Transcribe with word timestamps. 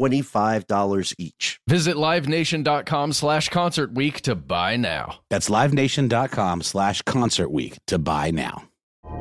$25 0.00 1.14
each. 1.18 1.60
Visit 1.68 1.96
livenation.com 1.96 3.12
slash 3.12 3.48
concert 3.48 3.94
week 3.94 4.20
to 4.22 4.34
buy 4.34 4.76
now. 4.76 5.20
That's 5.28 5.48
livenation.com 5.48 6.62
slash 6.62 7.02
concert 7.02 7.50
week 7.50 7.78
to 7.88 7.98
buy 7.98 8.30
now. 8.30 8.64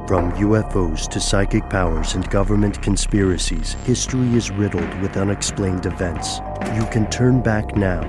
From 0.08 0.32
UFOs 0.34 1.08
to 1.10 1.20
psychic 1.20 1.70
powers 1.70 2.16
and 2.16 2.28
government 2.30 2.82
conspiracies, 2.82 3.74
history 3.86 4.28
is 4.36 4.52
riddled 4.52 5.02
with 5.02 5.18
unexplained 5.18 5.86
events. 5.86 6.40
You 6.76 6.86
can 6.86 7.10
turn 7.10 7.42
back 7.42 7.76
now 7.76 8.02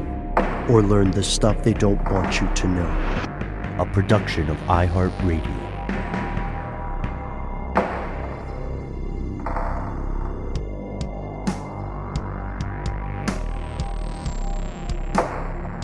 or 0.68 0.82
learn 0.82 1.10
the 1.10 1.22
stuff 1.22 1.62
they 1.62 1.74
don't 1.74 2.02
want 2.10 2.40
you 2.40 2.48
to 2.54 2.68
know. 2.68 3.26
A 3.78 3.86
production 3.92 4.48
of 4.50 4.56
iHeartRadio. 4.58 5.69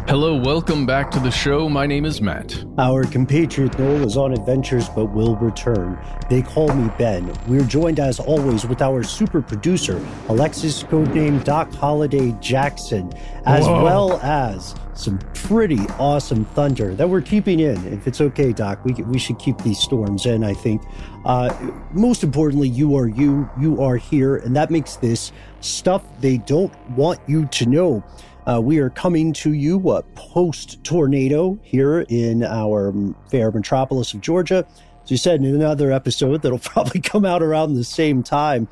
Hello, 0.09 0.37
welcome 0.37 0.87
back 0.87 1.11
to 1.11 1.19
the 1.19 1.33
show. 1.33 1.69
My 1.69 1.84
name 1.84 2.05
is 2.05 2.21
Matt. 2.21 2.65
Our 2.78 3.03
compatriot 3.03 3.77
Noel 3.77 4.06
is 4.06 4.17
on 4.17 4.33
adventures 4.34 4.89
but 4.89 5.06
will 5.06 5.34
return. 5.34 5.99
They 6.31 6.43
call 6.43 6.72
me 6.72 6.89
Ben. 6.97 7.37
We're 7.49 7.65
joined 7.65 7.99
as 7.99 8.21
always 8.21 8.65
with 8.65 8.83
our 8.83 9.03
super 9.03 9.43
producer, 9.43 10.00
Alexis, 10.28 10.84
codename 10.84 11.43
Doc 11.43 11.72
Holliday 11.72 12.37
Jackson, 12.41 13.12
as 13.47 13.66
Whoa. 13.66 13.83
well 13.83 14.21
as 14.21 14.77
some 14.95 15.19
pretty 15.34 15.81
awesome 15.99 16.45
thunder 16.45 16.95
that 16.95 17.11
we're 17.11 17.21
keeping 17.21 17.59
in. 17.59 17.93
If 17.93 18.06
it's 18.06 18.21
okay, 18.21 18.53
Doc, 18.53 18.84
we, 18.84 18.93
we 19.03 19.19
should 19.19 19.41
keep 19.41 19.59
these 19.62 19.81
storms 19.81 20.25
in, 20.25 20.45
I 20.45 20.55
think. 20.55 20.83
Uh, 21.25 21.53
most 21.91 22.22
importantly, 22.22 22.69
you 22.69 22.97
are 22.97 23.09
you, 23.09 23.50
you 23.61 23.83
are 23.83 23.97
here, 23.97 24.37
and 24.37 24.55
that 24.55 24.71
makes 24.71 24.95
this 24.95 25.33
stuff 25.61 26.05
they 26.21 26.39
don't 26.39 26.72
want 26.91 27.19
you 27.27 27.47
to 27.47 27.66
know. 27.66 28.05
Uh, 28.47 28.61
we 28.61 28.79
are 28.79 28.91
coming 28.91 29.33
to 29.33 29.55
you 29.55 29.91
uh, 29.91 30.03
post 30.15 30.83
tornado 30.84 31.59
here 31.65 32.07
in 32.09 32.45
our 32.45 32.91
um, 32.91 33.17
fair 33.29 33.51
metropolis 33.51 34.15
of 34.15 34.21
Georgia. 34.21 34.65
As 35.03 35.11
you 35.11 35.17
said 35.17 35.41
in 35.41 35.53
another 35.53 35.91
episode 35.91 36.43
that'll 36.43 36.59
probably 36.61 37.01
come 37.01 37.25
out 37.25 37.43
around 37.43 37.75
the 37.75 37.83
same 37.83 38.23
time. 38.23 38.69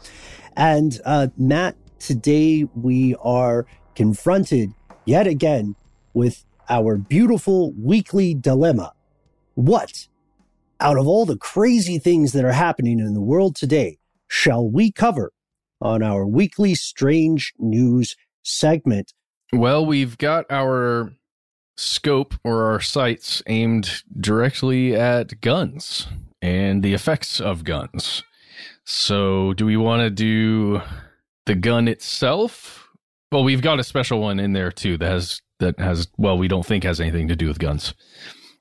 And 0.57 1.01
uh, 1.05 1.29
Matt, 1.37 1.75
today 1.99 2.69
we 2.77 3.17
are 3.17 3.67
confronted 3.97 4.73
yet 5.07 5.27
again 5.27 5.75
with 6.13 6.45
our 6.69 6.97
beautiful 6.97 7.73
weekly 7.73 8.33
dilemma. 8.33 8.93
What, 9.55 10.07
out 10.79 10.99
of 10.99 11.09
all 11.09 11.27
the 11.27 11.37
crazy 11.37 11.99
things 11.99 12.33
that 12.33 12.45
are 12.45 12.53
happening 12.53 13.01
in 13.01 13.15
the 13.15 13.21
world 13.21 13.57
today, 13.57 13.99
shall 14.29 14.69
we 14.69 14.93
cover 14.93 15.33
on 15.81 16.01
our 16.01 16.25
weekly 16.25 16.77
strange 16.77 17.53
news 17.59 18.15
segment? 18.45 19.13
Well, 19.55 19.87
we've 19.87 20.19
got 20.19 20.47
our 20.51 21.13
scope 21.77 22.35
or 22.43 22.65
our 22.65 22.81
sights 22.81 23.41
aimed 23.47 24.03
directly 24.19 24.97
at 24.97 25.41
guns 25.41 26.09
and 26.43 26.83
the 26.83 26.93
effects 26.93 27.41
of 27.41 27.63
guns. 27.63 28.25
So, 28.85 29.53
do 29.53 29.65
we 29.65 29.77
want 29.77 30.01
to 30.01 30.11
do 30.11 30.83
the 31.47 31.55
gun 31.55 31.87
itself? 31.87 32.89
Well, 33.31 33.45
we've 33.45 33.63
got 33.63 33.79
a 33.79 33.85
special 33.85 34.21
one 34.21 34.41
in 34.41 34.55
there 34.55 34.73
too 34.73 34.99
that 34.99 35.09
has 35.09 35.41
that 35.61 35.79
has 35.79 36.09
well, 36.19 36.37
we 36.37 36.49
don't 36.49 36.67
think 36.67 36.83
has 36.83 37.01
anything 37.01 37.29
to 37.29 37.37
do 37.37 37.47
with 37.47 37.61
guns. 37.61 37.95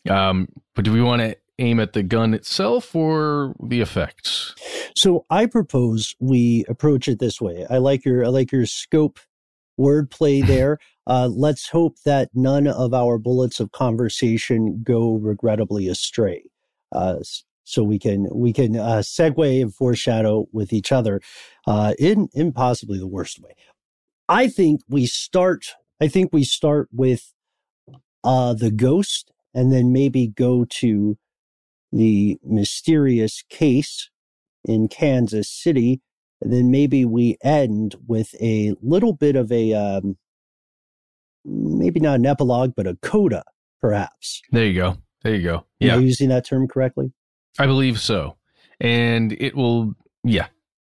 Um, 0.08 0.48
but 0.76 0.86
do 0.86 0.94
we 0.94 1.02
want 1.02 1.24
to 1.24 1.36
aim 1.58 1.80
at 1.80 1.94
the 1.94 2.04
gun 2.04 2.36
itself 2.36 2.96
or 2.96 3.56
the 3.64 3.82
effects? 3.82 4.54
So 4.96 5.26
I 5.32 5.48
propose 5.48 6.16
we 6.20 6.66
approach 6.70 7.08
it 7.08 7.18
this 7.18 7.42
way. 7.42 7.66
I 7.68 7.80
like 7.80 8.06
your 8.06 8.24
I 8.26 8.28
like 8.28 8.52
your 8.52 8.68
scope 8.68 9.20
wordplay 9.80 10.46
there. 10.46 10.78
Uh, 11.08 11.28
let's 11.28 11.70
hope 11.70 11.96
that 12.06 12.30
none 12.34 12.68
of 12.68 12.94
our 12.94 13.18
bullets 13.18 13.60
of 13.60 13.72
conversation 13.72 14.82
go 14.84 15.16
regrettably 15.16 15.88
astray. 15.88 16.44
Uh, 16.92 17.18
so 17.64 17.84
we 17.84 17.98
can 17.98 18.28
we 18.34 18.54
can 18.54 18.76
uh, 18.76 18.98
segue 18.98 19.62
and 19.62 19.74
foreshadow 19.74 20.48
with 20.52 20.74
each 20.74 20.92
other 20.92 21.22
uh, 21.66 21.94
in 21.98 22.30
in 22.34 22.52
possibly 22.52 23.00
the 23.00 23.08
worst 23.08 23.40
way. 23.40 23.52
I 24.28 24.48
think 24.48 24.82
we 24.88 25.06
start. 25.06 25.76
I 26.02 26.08
think 26.08 26.32
we 26.34 26.44
start 26.44 26.90
with 26.92 27.34
uh, 28.24 28.54
the 28.54 28.72
ghost, 28.72 29.32
and 29.54 29.72
then 29.72 29.92
maybe 29.92 30.28
go 30.28 30.66
to 30.82 31.18
the 31.92 32.38
mysterious 32.44 33.44
case 33.50 34.10
in 34.66 34.88
Kansas 34.88 35.50
City, 35.50 36.02
and 36.44 36.54
then 36.54 36.70
maybe 36.72 37.06
we 37.06 37.38
end 37.44 37.96
with 38.08 38.36
a 38.42 38.76
little 38.82 39.14
bit 39.14 39.36
of 39.36 39.52
a 39.52 39.74
um, 39.74 40.18
maybe 41.46 42.00
not 42.00 42.16
an 42.16 42.26
epilogue, 42.26 42.74
but 42.76 42.88
a 42.88 42.96
coda, 43.02 43.44
perhaps. 43.82 44.42
There 44.52 44.66
you 44.66 44.74
go. 44.76 44.98
There 45.24 45.36
you 45.36 45.42
go. 45.44 45.56
Am 45.56 45.64
Yeah. 45.80 45.96
I 45.96 46.00
using 46.00 46.30
that 46.30 46.46
term 46.46 46.68
correctly? 46.68 47.12
I 47.58 47.66
believe 47.66 48.00
so, 48.00 48.38
and 48.80 49.32
it 49.34 49.56
will. 49.56 49.94
Yeah, 50.24 50.48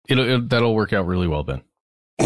it'll, 0.09 0.27
it 0.30 0.50
that'll 0.50 0.75
work 0.75 0.94
out 0.94 1.06
really 1.07 1.27
well, 1.27 1.44
Ben. 1.44 1.62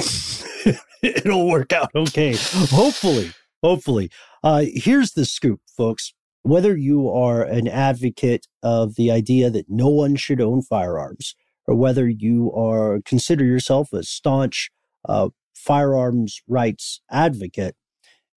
It'll 1.03 1.47
work 1.47 1.71
out 1.71 1.91
okay. 1.95 2.35
Hopefully, 2.71 3.31
hopefully. 3.63 4.09
Uh, 4.43 4.65
here's 4.73 5.11
the 5.11 5.23
scoop, 5.25 5.61
folks. 5.77 6.13
whether 6.41 6.75
you 6.75 7.09
are 7.09 7.43
an 7.43 7.67
advocate 7.67 8.47
of 8.63 8.95
the 8.95 9.11
idea 9.11 9.49
that 9.51 9.65
no 9.69 9.87
one 9.89 10.15
should 10.15 10.41
own 10.41 10.61
firearms, 10.63 11.35
or 11.67 11.75
whether 11.75 12.07
you 12.07 12.51
are 12.53 12.99
consider 13.05 13.45
yourself 13.45 13.91
a 13.93 14.03
staunch 14.03 14.69
uh, 15.07 15.29
firearms 15.53 16.41
rights 16.47 17.01
advocate, 17.09 17.75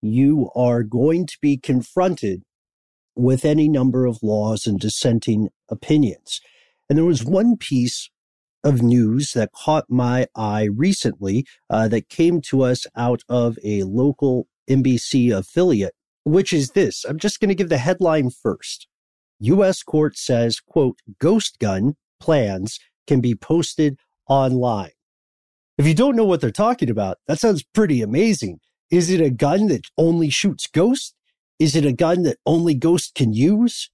you 0.01 0.51
are 0.55 0.83
going 0.83 1.27
to 1.27 1.37
be 1.41 1.57
confronted 1.57 2.43
with 3.15 3.45
any 3.45 3.69
number 3.69 4.07
of 4.07 4.23
laws 4.23 4.67
and 4.67 4.79
dissenting 4.79 5.49
opinions. 5.69 6.41
And 6.89 6.97
there 6.97 7.05
was 7.05 7.25
one 7.25 7.57
piece 7.57 8.11
of 8.65 8.83
news 8.83 9.33
that 9.33 9.53
caught 9.53 9.85
my 9.89 10.27
eye 10.35 10.69
recently 10.73 11.47
uh, 11.69 11.89
that 11.89 12.09
came 12.09 12.41
to 12.43 12.63
us 12.63 12.87
out 12.97 13.23
of 13.29 13.59
a 13.65 13.83
local 13.85 14.47
NBC 14.69 15.37
affiliate, 15.37 15.95
which 16.25 16.53
is 16.53 16.71
this. 16.71 17.05
I'm 17.05 17.19
just 17.19 17.41
going 17.41 17.49
to 17.49 17.55
give 17.55 17.69
the 17.69 17.79
headline 17.79 18.31
first. 18.31 18.87
U.S. 19.41 19.83
court 19.83 20.17
says, 20.17 20.61
quote, 20.61 20.99
ghost 21.21 21.59
gun 21.59 21.95
plans 22.21 22.79
can 23.09 23.21
be 23.21 23.35
posted 23.35 23.99
online. 24.29 24.93
If 25.79 25.87
you 25.87 25.95
don't 25.95 26.17
know 26.17 26.25
what 26.25 26.41
they're 26.41 26.51
talking 26.51 26.91
about, 26.91 27.19
that 27.27 27.41
sounds 27.41 27.63
pretty 27.63 28.03
amazing. 28.03 28.61
Is 28.91 29.11
it 29.11 29.21
a 29.21 29.31
gun 29.31 29.67
that 29.69 29.87
only 29.97 30.31
shoots 30.31 30.67
ghosts? 30.67 31.15
Is 31.59 31.75
it 31.75 31.85
a 31.85 31.93
gun 31.93 32.23
that 32.23 32.39
only 32.47 32.75
ghosts 32.75 33.11
can 33.13 33.33
use? 33.33 33.91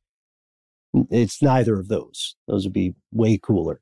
It's 1.10 1.42
neither 1.42 1.78
of 1.78 1.88
those. 1.88 2.36
Those 2.46 2.64
would 2.64 2.72
be 2.72 2.94
way 3.12 3.38
cooler. 3.42 3.80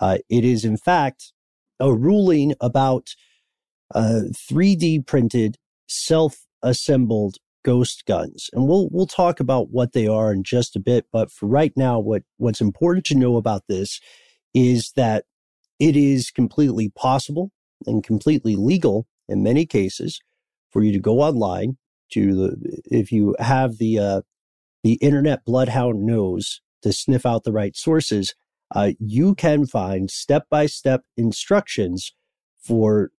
Uh, 0.00 0.18
it 0.28 0.44
is, 0.44 0.64
in 0.64 0.76
fact, 0.76 1.32
a 1.78 1.92
ruling 1.92 2.54
about 2.60 3.14
uh, 3.94 4.22
3D 4.32 5.06
printed, 5.06 5.56
self 5.86 6.46
assembled 6.62 7.36
ghost 7.64 8.04
guns. 8.06 8.50
And 8.52 8.66
we'll, 8.66 8.88
we'll 8.90 9.06
talk 9.06 9.40
about 9.40 9.70
what 9.70 9.92
they 9.92 10.06
are 10.06 10.32
in 10.32 10.42
just 10.42 10.76
a 10.76 10.80
bit. 10.80 11.06
But 11.12 11.30
for 11.30 11.46
right 11.46 11.72
now, 11.76 11.98
what, 11.98 12.22
what's 12.36 12.60
important 12.60 13.04
to 13.06 13.14
know 13.14 13.36
about 13.36 13.62
this 13.68 14.00
is 14.54 14.92
that 14.96 15.24
it 15.78 15.96
is 15.96 16.30
completely 16.30 16.90
possible 16.90 17.50
and 17.86 18.04
completely 18.04 18.56
legal 18.56 19.06
in 19.28 19.42
many 19.42 19.66
cases 19.66 20.20
for 20.70 20.82
you 20.82 20.92
to 20.92 20.98
go 20.98 21.20
online 21.20 21.76
to 22.12 22.34
the, 22.34 22.80
if 22.84 23.10
you 23.10 23.34
have 23.38 23.78
the, 23.78 23.98
uh, 23.98 24.20
the 24.82 24.94
internet 24.94 25.44
bloodhound 25.44 26.04
nose 26.04 26.60
to 26.82 26.92
sniff 26.92 27.26
out 27.26 27.44
the 27.44 27.52
right 27.52 27.76
sources, 27.76 28.34
uh, 28.74 28.92
you 28.98 29.34
can 29.34 29.66
find 29.66 30.10
step 30.10 30.46
by 30.50 30.66
step 30.66 31.02
instructions 31.16 32.12
for 32.58 33.10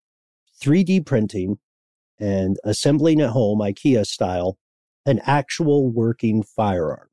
3D 0.62 1.06
printing 1.06 1.58
and 2.20 2.58
assembling 2.64 3.22
at 3.22 3.32
home, 3.32 3.60
IKEA 3.60 4.06
style, 4.06 4.58
an 5.06 5.20
actual 5.26 5.90
working 5.90 6.42
firearm. 6.44 7.10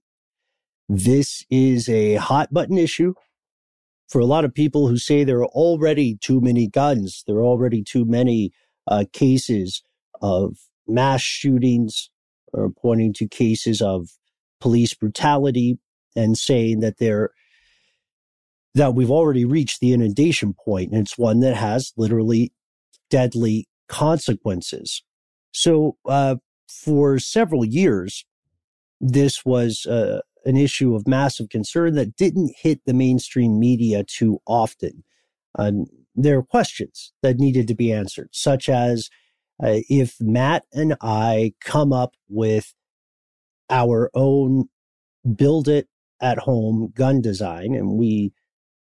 This 0.88 1.44
is 1.50 1.88
a 1.88 2.14
hot 2.14 2.52
button 2.52 2.78
issue 2.78 3.14
for 4.12 4.20
a 4.20 4.26
lot 4.26 4.44
of 4.44 4.53
people 4.53 4.88
who 4.88 4.99
say 4.99 5.25
there 5.25 5.38
are 5.38 5.47
already 5.47 6.19
too 6.20 6.38
many 6.38 6.69
guns, 6.69 7.25
there 7.26 7.37
are 7.37 7.44
already 7.44 7.82
too 7.82 8.05
many 8.05 8.53
uh, 8.87 9.06
cases 9.14 9.82
of 10.20 10.59
mass 10.87 11.23
shootings, 11.23 12.11
or 12.53 12.69
pointing 12.70 13.14
to 13.14 13.26
cases 13.26 13.81
of 13.81 14.11
police 14.61 14.93
brutality 14.93 15.79
and 16.14 16.37
saying 16.37 16.81
that 16.81 16.99
they're 16.99 17.31
that 18.75 18.94
we've 18.94 19.11
already 19.11 19.47
reached 19.47 19.81
the 19.81 19.93
inundation 19.93 20.55
point 20.55 20.93
and 20.93 21.03
it's 21.03 21.17
one 21.17 21.41
that 21.41 21.56
has 21.56 21.93
literally 21.97 22.53
deadly 23.11 23.67
consequences. 23.88 25.03
So, 25.53 25.97
uh, 26.06 26.37
for 26.69 27.19
several 27.19 27.64
years, 27.64 28.25
this 29.00 29.44
was 29.44 29.87
uh, 29.87 30.20
an 30.44 30.56
issue 30.56 30.94
of 30.94 31.06
massive 31.06 31.48
concern 31.48 31.94
that 31.94 32.16
didn't 32.16 32.54
hit 32.56 32.80
the 32.86 32.94
mainstream 32.94 33.58
media 33.58 34.04
too 34.04 34.38
often. 34.46 35.04
There 36.14 36.38
are 36.38 36.42
questions 36.42 37.12
that 37.22 37.38
needed 37.38 37.66
to 37.68 37.74
be 37.74 37.92
answered, 37.92 38.28
such 38.32 38.68
as 38.68 39.08
uh, 39.62 39.80
if 39.88 40.16
Matt 40.20 40.64
and 40.72 40.96
I 41.00 41.54
come 41.60 41.92
up 41.92 42.14
with 42.28 42.74
our 43.70 44.10
own 44.14 44.68
build 45.36 45.68
it 45.68 45.88
at 46.20 46.38
home 46.38 46.92
gun 46.94 47.20
design 47.20 47.74
and 47.74 47.92
we 47.92 48.32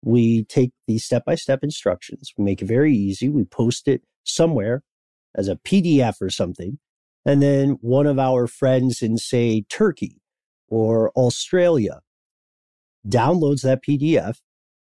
we 0.05 0.45
take 0.45 0.73
these 0.87 1.05
step 1.05 1.25
by 1.25 1.35
step 1.35 1.65
instructions, 1.65 2.33
we 2.37 2.45
make 2.45 2.63
it 2.63 2.69
very 2.69 2.95
easy, 2.95 3.29
we 3.29 3.45
post 3.45 3.89
it 3.89 4.03
somewhere 4.25 4.83
as 5.35 5.49
a 5.49 5.57
PDF 5.57 6.21
or 6.21 6.31
something. 6.31 6.79
And 7.27 7.43
then 7.43 7.79
one 7.81 8.07
of 8.07 8.19
our 8.19 8.47
friends 8.47 9.03
in, 9.03 9.19
say, 9.19 9.63
Turkey 9.69 10.21
or 10.69 11.11
Australia 11.13 12.01
downloads 13.07 13.63
that 13.63 13.83
PDF, 13.83 14.39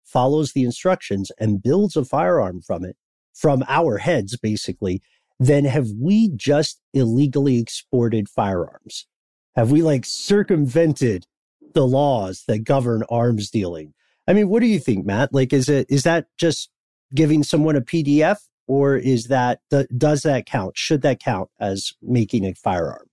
follows 0.05 0.53
the 0.53 0.65
instructions, 0.65 1.31
and 1.39 1.63
builds 1.63 1.97
a 1.97 2.05
firearm 2.05 2.61
from 2.61 2.85
it, 2.85 2.97
from 3.35 3.63
our 3.69 3.99
heads, 3.99 4.37
basically. 4.37 5.03
Then 5.39 5.65
have 5.65 5.89
we 6.01 6.31
just 6.35 6.81
illegally 6.93 7.59
exported 7.59 8.29
firearms? 8.29 9.07
Have 9.55 9.71
we 9.71 9.83
like 9.83 10.05
circumvented 10.05 11.27
the 11.75 11.87
laws 11.87 12.45
that 12.49 12.65
govern 12.65 13.05
arms 13.09 13.51
dealing? 13.51 13.95
I 14.27 14.33
mean, 14.33 14.49
what 14.49 14.61
do 14.61 14.67
you 14.67 14.79
think, 14.79 15.07
Matt? 15.07 15.33
Like, 15.33 15.53
is 15.53 15.69
it 15.69 15.87
is 15.89 16.03
that 16.03 16.27
just 16.39 16.71
giving 17.15 17.43
someone 17.43 17.77
a 17.77 17.81
PDF, 17.81 18.39
or 18.67 18.97
is 18.97 19.25
that 19.29 19.61
does 19.97 20.23
that 20.23 20.47
count? 20.47 20.77
Should 20.77 21.03
that 21.03 21.21
count 21.21 21.51
as 21.61 21.93
making 22.03 22.45
a 22.45 22.55
firearm? 22.55 23.09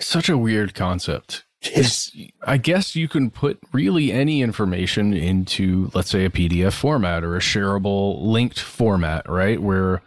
Such 0.00 0.28
a 0.28 0.38
weird 0.38 0.74
concept. 0.74 1.44
Yes. 1.62 2.10
I 2.42 2.56
guess 2.56 2.94
you 2.94 3.08
can 3.08 3.30
put 3.30 3.58
really 3.72 4.12
any 4.12 4.42
information 4.42 5.12
into, 5.12 5.90
let's 5.94 6.10
say, 6.10 6.24
a 6.24 6.30
PDF 6.30 6.72
format 6.72 7.24
or 7.24 7.36
a 7.36 7.40
shareable 7.40 8.20
linked 8.22 8.60
format, 8.60 9.28
right? 9.28 9.60
Where 9.60 10.02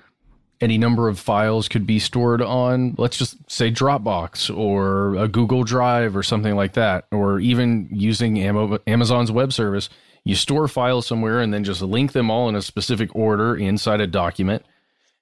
any 0.62 0.78
number 0.78 1.10
of 1.10 1.20
files 1.20 1.68
could 1.68 1.86
be 1.86 2.00
stored 2.00 2.42
on, 2.42 2.96
let's 2.98 3.18
just 3.18 3.38
say 3.52 3.72
Dropbox 3.72 4.56
or 4.56 5.16
a 5.16 5.28
Google 5.28 5.64
Drive 5.64 6.16
or 6.16 6.24
something 6.24 6.56
like 6.56 6.74
that, 6.74 7.06
or 7.12 7.40
even 7.40 7.90
using 7.92 8.40
Amazon's 8.40 9.32
web 9.32 9.52
service 9.52 9.90
you 10.24 10.36
store 10.36 10.68
files 10.68 11.08
somewhere 11.08 11.42
and 11.42 11.54
then 11.54 11.64
just 11.64 11.82
link 11.82 12.12
them 12.12 12.30
all 12.30 12.48
in 12.48 12.56
a 12.56 12.62
specific 12.62 13.10
order 13.16 13.56
inside 13.56 14.02
a 14.02 14.08
document. 14.08 14.64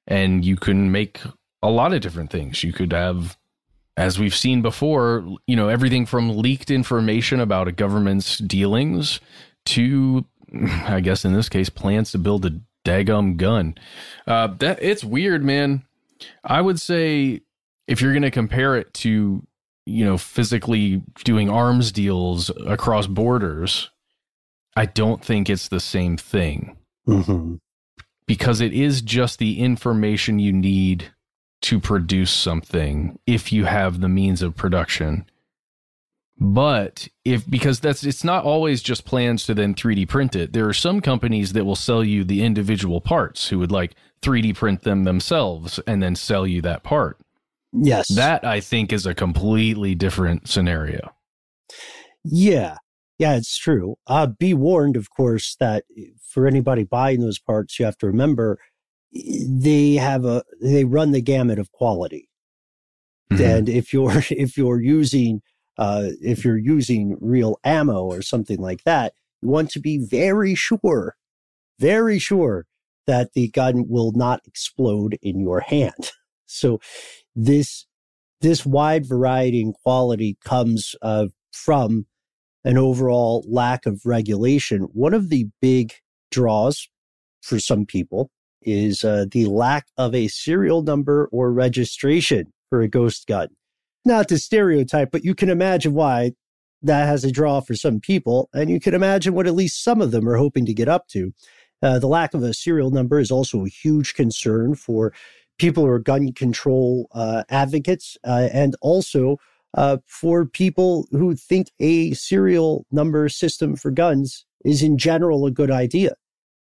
And 0.08 0.44
you 0.44 0.58
can 0.58 0.92
make 0.92 1.22
a 1.62 1.70
lot 1.70 1.94
of 1.94 2.02
different 2.02 2.31
things. 2.31 2.64
You 2.64 2.74
could 2.74 2.92
have, 2.92 3.38
as 4.00 4.18
we've 4.18 4.34
seen 4.34 4.62
before, 4.62 5.25
you 5.46 5.57
know, 5.57 5.68
everything 5.68 6.06
from 6.06 6.38
leaked 6.38 6.72
information 6.72 7.42
about 7.42 7.68
a 7.68 7.72
government's 7.74 8.38
dealings 8.38 9.19
to, 9.66 10.24
I 10.86 11.01
guess 11.01 11.25
in 11.25 11.33
this 11.33 11.50
case, 11.50 11.69
plans 11.69 12.14
to 12.14 12.18
build 12.18 12.45
a 12.45 12.62
daggum 12.85 13.35
gun. 13.35 13.76
Uh, 14.26 14.47
that 14.59 14.81
it's 14.81 15.04
weird, 15.04 15.44
man. 15.44 15.83
I 16.45 16.62
would 16.62 16.80
say 16.80 17.42
if 17.90 18.02
you're 18.02 18.14
going 18.14 18.21
to 18.21 18.31
compare 18.31 18.78
it 18.78 18.94
to, 18.95 19.45
you 19.85 20.06
know, 20.06 20.18
physically 20.18 21.04
doing 21.26 21.50
arms 21.50 21.92
deals 21.92 22.50
across 22.66 23.06
borders, 23.06 23.90
I 24.78 24.85
don't 24.85 25.24
think 25.24 25.50
it's 25.50 25.68
the 25.68 25.81
same 25.81 26.16
thing. 26.16 26.78
Mm-hmm. 27.06 27.56
Because 28.28 28.62
it 28.62 28.71
is 28.71 29.02
just 29.02 29.40
the 29.40 29.59
information 29.59 30.40
you 30.40 30.54
need 30.54 31.12
to 31.61 31.80
produce 31.80 32.31
something 32.31 33.19
if 33.28 33.51
you 33.51 33.66
have 33.66 33.99
the 33.99 34.09
means 34.09 34.42
of 34.42 34.56
production. 34.56 35.25
But 36.42 37.09
if 37.25 37.49
because 37.49 37.81
that's 37.81 38.04
it's 38.04 38.23
not 38.23 38.45
always 38.45 38.81
just 38.81 39.04
plans 39.04 39.45
to 39.45 39.54
then 39.54 39.75
3D 39.75 40.07
print 40.07 40.35
it. 40.37 40.54
There 40.54 40.68
are 40.69 40.73
some 40.73 41.01
companies 41.01 41.51
that 41.54 41.66
will 41.66 41.75
sell 41.75 42.04
you 42.04 42.23
the 42.23 42.44
individual 42.44 43.01
parts 43.01 43.49
who 43.49 43.59
would 43.59 43.73
like 43.73 43.95
3D 44.21 44.56
print 44.56 44.83
them 44.83 45.04
themselves 45.04 45.80
and 45.85 46.01
then 46.01 46.16
sell 46.16 46.47
you 46.47 46.61
that 46.61 46.83
part. 46.83 47.18
Yes. 47.73 48.07
That 48.07 48.45
I 48.45 48.61
think 48.61 48.94
is 48.94 49.06
a 49.06 49.13
completely 49.13 49.95
different 49.95 50.47
scenario. 50.47 51.13
Yeah. 52.23 52.78
Yeah, 53.18 53.35
it's 53.35 53.57
true. 53.57 53.97
Uh, 54.07 54.28
be 54.28 54.54
warned, 54.54 54.95
of 54.95 55.09
course, 55.09 55.57
that 55.59 55.83
for 56.25 56.47
anybody 56.47 56.85
buying 56.85 57.19
those 57.19 57.37
parts, 57.37 57.78
you 57.78 57.83
have 57.83 57.97
to 57.97 58.07
remember 58.07 58.59
they 59.11 59.94
have 59.94 60.25
a 60.25 60.44
they 60.61 60.85
run 60.85 61.11
the 61.11 61.21
gamut 61.21 61.59
of 61.59 61.71
quality. 61.71 62.30
Mm-hmm. 63.31 63.44
And 63.44 63.69
if 63.69 63.94
you're 63.94 64.11
if 64.30 64.57
you're 64.57 64.81
using 64.81 65.42
uh, 65.78 66.09
if 66.21 66.44
you're 66.44 66.57
using 66.57 67.18
real 67.21 67.57
ammo 67.63 68.04
or 68.04 68.21
something 68.21 68.59
like 68.59 68.83
that, 68.83 69.13
you 69.42 69.49
want 69.49 69.69
to 69.71 69.80
be 69.80 69.97
very 69.97 70.54
sure, 70.54 71.16
very 71.80 72.19
sure 72.19 72.66
that 73.07 73.33
the 73.33 73.47
gun 73.49 73.85
will 73.87 74.11
not 74.11 74.42
explode 74.45 75.18
in 75.21 75.39
your 75.39 75.61
hand. 75.61 76.11
So 76.51 76.80
this 77.35 77.85
this 78.42 78.66
wide 78.66 79.06
variety 79.06 79.61
in 79.61 79.71
quality 79.71 80.35
comes 80.44 80.95
uh, 81.04 81.28
from 81.51 82.07
an 82.63 82.75
overall 82.75 83.45
lack 83.47 83.85
of 83.85 84.01
regulation. 84.04 84.87
One 84.94 85.13
of 85.13 85.30
the 85.30 85.45
big 85.61 85.94
draws 86.31 86.89
for 87.44 87.59
some 87.59 87.85
people 87.85 88.31
is 88.61 89.04
uh, 89.04 89.25
the 89.31 89.45
lack 89.45 89.87
of 89.97 90.13
a 90.13 90.28
serial 90.28 90.81
number 90.81 91.30
or 91.31 91.51
registration 91.51 92.51
for 92.69 92.81
a 92.81 92.87
ghost 92.87 93.28
gun. 93.28 93.49
Not 94.06 94.28
to 94.30 94.37
stereotype, 94.37 95.11
but 95.11 95.23
you 95.23 95.35
can 95.35 95.49
imagine 95.49 95.94
why 95.94 96.33
that 96.81 97.07
has 97.07 97.23
a 97.23 97.31
draw 97.31 97.59
for 97.59 97.75
some 97.75 97.99
people. 97.99 98.49
And 98.54 98.69
you 98.69 98.80
can 98.80 98.94
imagine 98.94 99.33
what 99.33 99.47
at 99.47 99.56
least 99.56 99.83
some 99.83 100.01
of 100.01 100.11
them 100.11 100.28
are 100.28 100.37
hoping 100.37 100.66
to 100.66 100.73
get 100.73 100.87
up 100.87 101.07
to. 101.09 101.33
Uh, 101.81 101.99
the 101.99 102.07
lack 102.07 102.33
of 102.33 102.44
a 102.44 102.54
serial 102.54 102.92
number 102.92 103.19
is 103.19 103.31
also 103.31 103.66
a 103.66 103.69
huge 103.69 104.13
concern 104.13 104.75
for 104.75 105.13
people 105.57 105.83
who 105.83 105.89
are 105.89 105.99
gun 105.99 106.31
control 106.33 107.07
uh, 107.11 107.44
advocates 107.49 108.18
uh, 108.25 108.49
and 108.51 108.75
also 108.81 109.37
uh, 109.75 109.97
for 110.07 110.45
people 110.45 111.07
who 111.11 111.35
think 111.35 111.69
a 111.80 112.11
serial 112.13 112.85
number 112.92 113.30
system 113.30 113.75
for 113.75 113.92
guns 113.92 114.45
is 114.66 114.81
in 114.81 114.97
general 114.97 115.45
a 115.45 115.51
good 115.51 115.71
idea. 115.71 116.16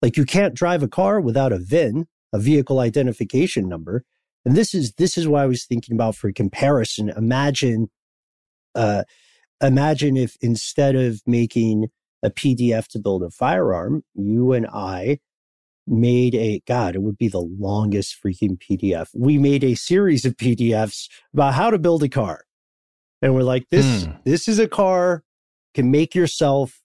Like 0.02 0.16
you 0.16 0.24
can't 0.24 0.54
drive 0.54 0.82
a 0.82 0.88
car 0.88 1.20
without 1.20 1.52
a 1.52 1.58
VIN, 1.58 2.06
a 2.32 2.38
vehicle 2.38 2.80
identification 2.80 3.68
number. 3.68 4.04
And 4.44 4.56
this 4.56 4.74
is 4.74 4.94
this 4.94 5.16
is 5.16 5.28
why 5.28 5.44
I 5.44 5.46
was 5.46 5.64
thinking 5.64 5.94
about 5.94 6.16
for 6.16 6.32
comparison. 6.32 7.08
Imagine, 7.10 7.88
uh, 8.74 9.04
imagine 9.62 10.16
if 10.16 10.36
instead 10.40 10.96
of 10.96 11.22
making 11.26 11.86
a 12.22 12.30
PDF 12.30 12.88
to 12.88 12.98
build 12.98 13.22
a 13.22 13.30
firearm, 13.30 14.02
you 14.14 14.52
and 14.52 14.66
I 14.66 15.18
made 15.86 16.34
a 16.34 16.62
God, 16.66 16.94
it 16.94 17.02
would 17.02 17.18
be 17.18 17.28
the 17.28 17.40
longest 17.40 18.16
freaking 18.24 18.58
PDF. 18.58 19.08
We 19.14 19.38
made 19.38 19.64
a 19.64 19.74
series 19.74 20.24
of 20.24 20.36
PDFs 20.36 21.08
about 21.32 21.54
how 21.54 21.70
to 21.70 21.78
build 21.78 22.02
a 22.02 22.08
car. 22.08 22.44
And 23.20 23.34
we're 23.34 23.42
like, 23.42 23.68
this, 23.70 24.04
mm. 24.04 24.18
this 24.24 24.48
is 24.48 24.58
a 24.58 24.68
car, 24.68 25.22
can 25.74 25.90
make 25.90 26.14
yourself. 26.14 26.81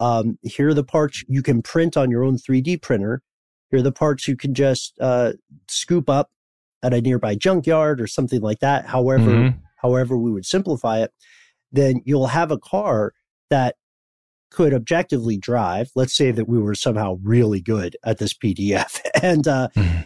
Um, 0.00 0.38
here 0.42 0.68
are 0.68 0.74
the 0.74 0.84
parts 0.84 1.24
you 1.28 1.42
can 1.42 1.62
print 1.62 1.96
on 1.96 2.10
your 2.10 2.24
own 2.24 2.36
3D 2.36 2.82
printer. 2.82 3.22
Here 3.70 3.80
are 3.80 3.82
the 3.82 3.92
parts 3.92 4.28
you 4.28 4.36
can 4.36 4.54
just 4.54 4.98
uh, 5.00 5.32
scoop 5.68 6.10
up 6.10 6.30
at 6.82 6.92
a 6.92 7.00
nearby 7.00 7.34
junkyard 7.34 8.00
or 8.00 8.06
something 8.06 8.40
like 8.40 8.60
that. 8.60 8.86
However, 8.86 9.30
mm-hmm. 9.30 9.58
however 9.76 10.16
we 10.16 10.30
would 10.30 10.46
simplify 10.46 11.02
it, 11.02 11.12
then 11.72 12.02
you'll 12.04 12.28
have 12.28 12.50
a 12.50 12.58
car 12.58 13.12
that 13.50 13.76
could 14.50 14.72
objectively 14.72 15.36
drive. 15.36 15.90
Let's 15.96 16.16
say 16.16 16.30
that 16.30 16.48
we 16.48 16.58
were 16.58 16.74
somehow 16.74 17.18
really 17.22 17.60
good 17.60 17.96
at 18.04 18.18
this 18.18 18.34
PDF, 18.34 19.00
and 19.22 19.48
uh, 19.48 19.68
mm-hmm. 19.76 20.02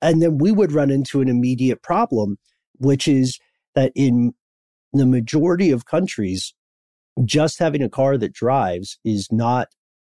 and 0.00 0.22
then 0.22 0.38
we 0.38 0.52
would 0.52 0.72
run 0.72 0.90
into 0.90 1.20
an 1.20 1.28
immediate 1.28 1.82
problem, 1.82 2.38
which 2.76 3.08
is 3.08 3.40
that 3.74 3.90
in 3.96 4.34
the 4.92 5.06
majority 5.06 5.70
of 5.70 5.86
countries, 5.86 6.54
just 7.24 7.58
having 7.58 7.82
a 7.82 7.88
car 7.88 8.16
that 8.18 8.32
drives 8.32 8.98
is 9.04 9.28
not 9.30 9.68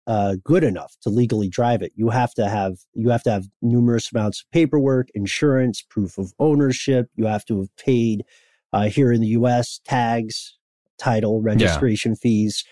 uh, 0.07 0.37
good 0.43 0.64
enough 0.64 0.97
to 1.02 1.11
legally 1.11 1.49
drive 1.49 1.83
it. 1.83 1.93
You 1.95 2.09
have 2.09 2.33
to 2.35 2.49
have 2.49 2.78
you 2.95 3.11
have 3.11 3.23
to 3.25 3.31
have 3.31 3.47
numerous 3.61 4.11
amounts 4.11 4.40
of 4.40 4.50
paperwork, 4.52 5.09
insurance, 5.14 5.83
proof 5.83 6.17
of 6.17 6.33
ownership. 6.38 7.09
You 7.14 7.26
have 7.26 7.45
to 7.47 7.61
have 7.61 7.76
paid 7.76 8.25
uh, 8.73 8.88
here 8.88 9.12
in 9.12 9.21
the 9.21 9.28
U.S. 9.28 9.81
tags, 9.85 10.57
title, 10.99 11.40
registration 11.43 12.12
yeah. 12.12 12.21
fees. 12.23 12.64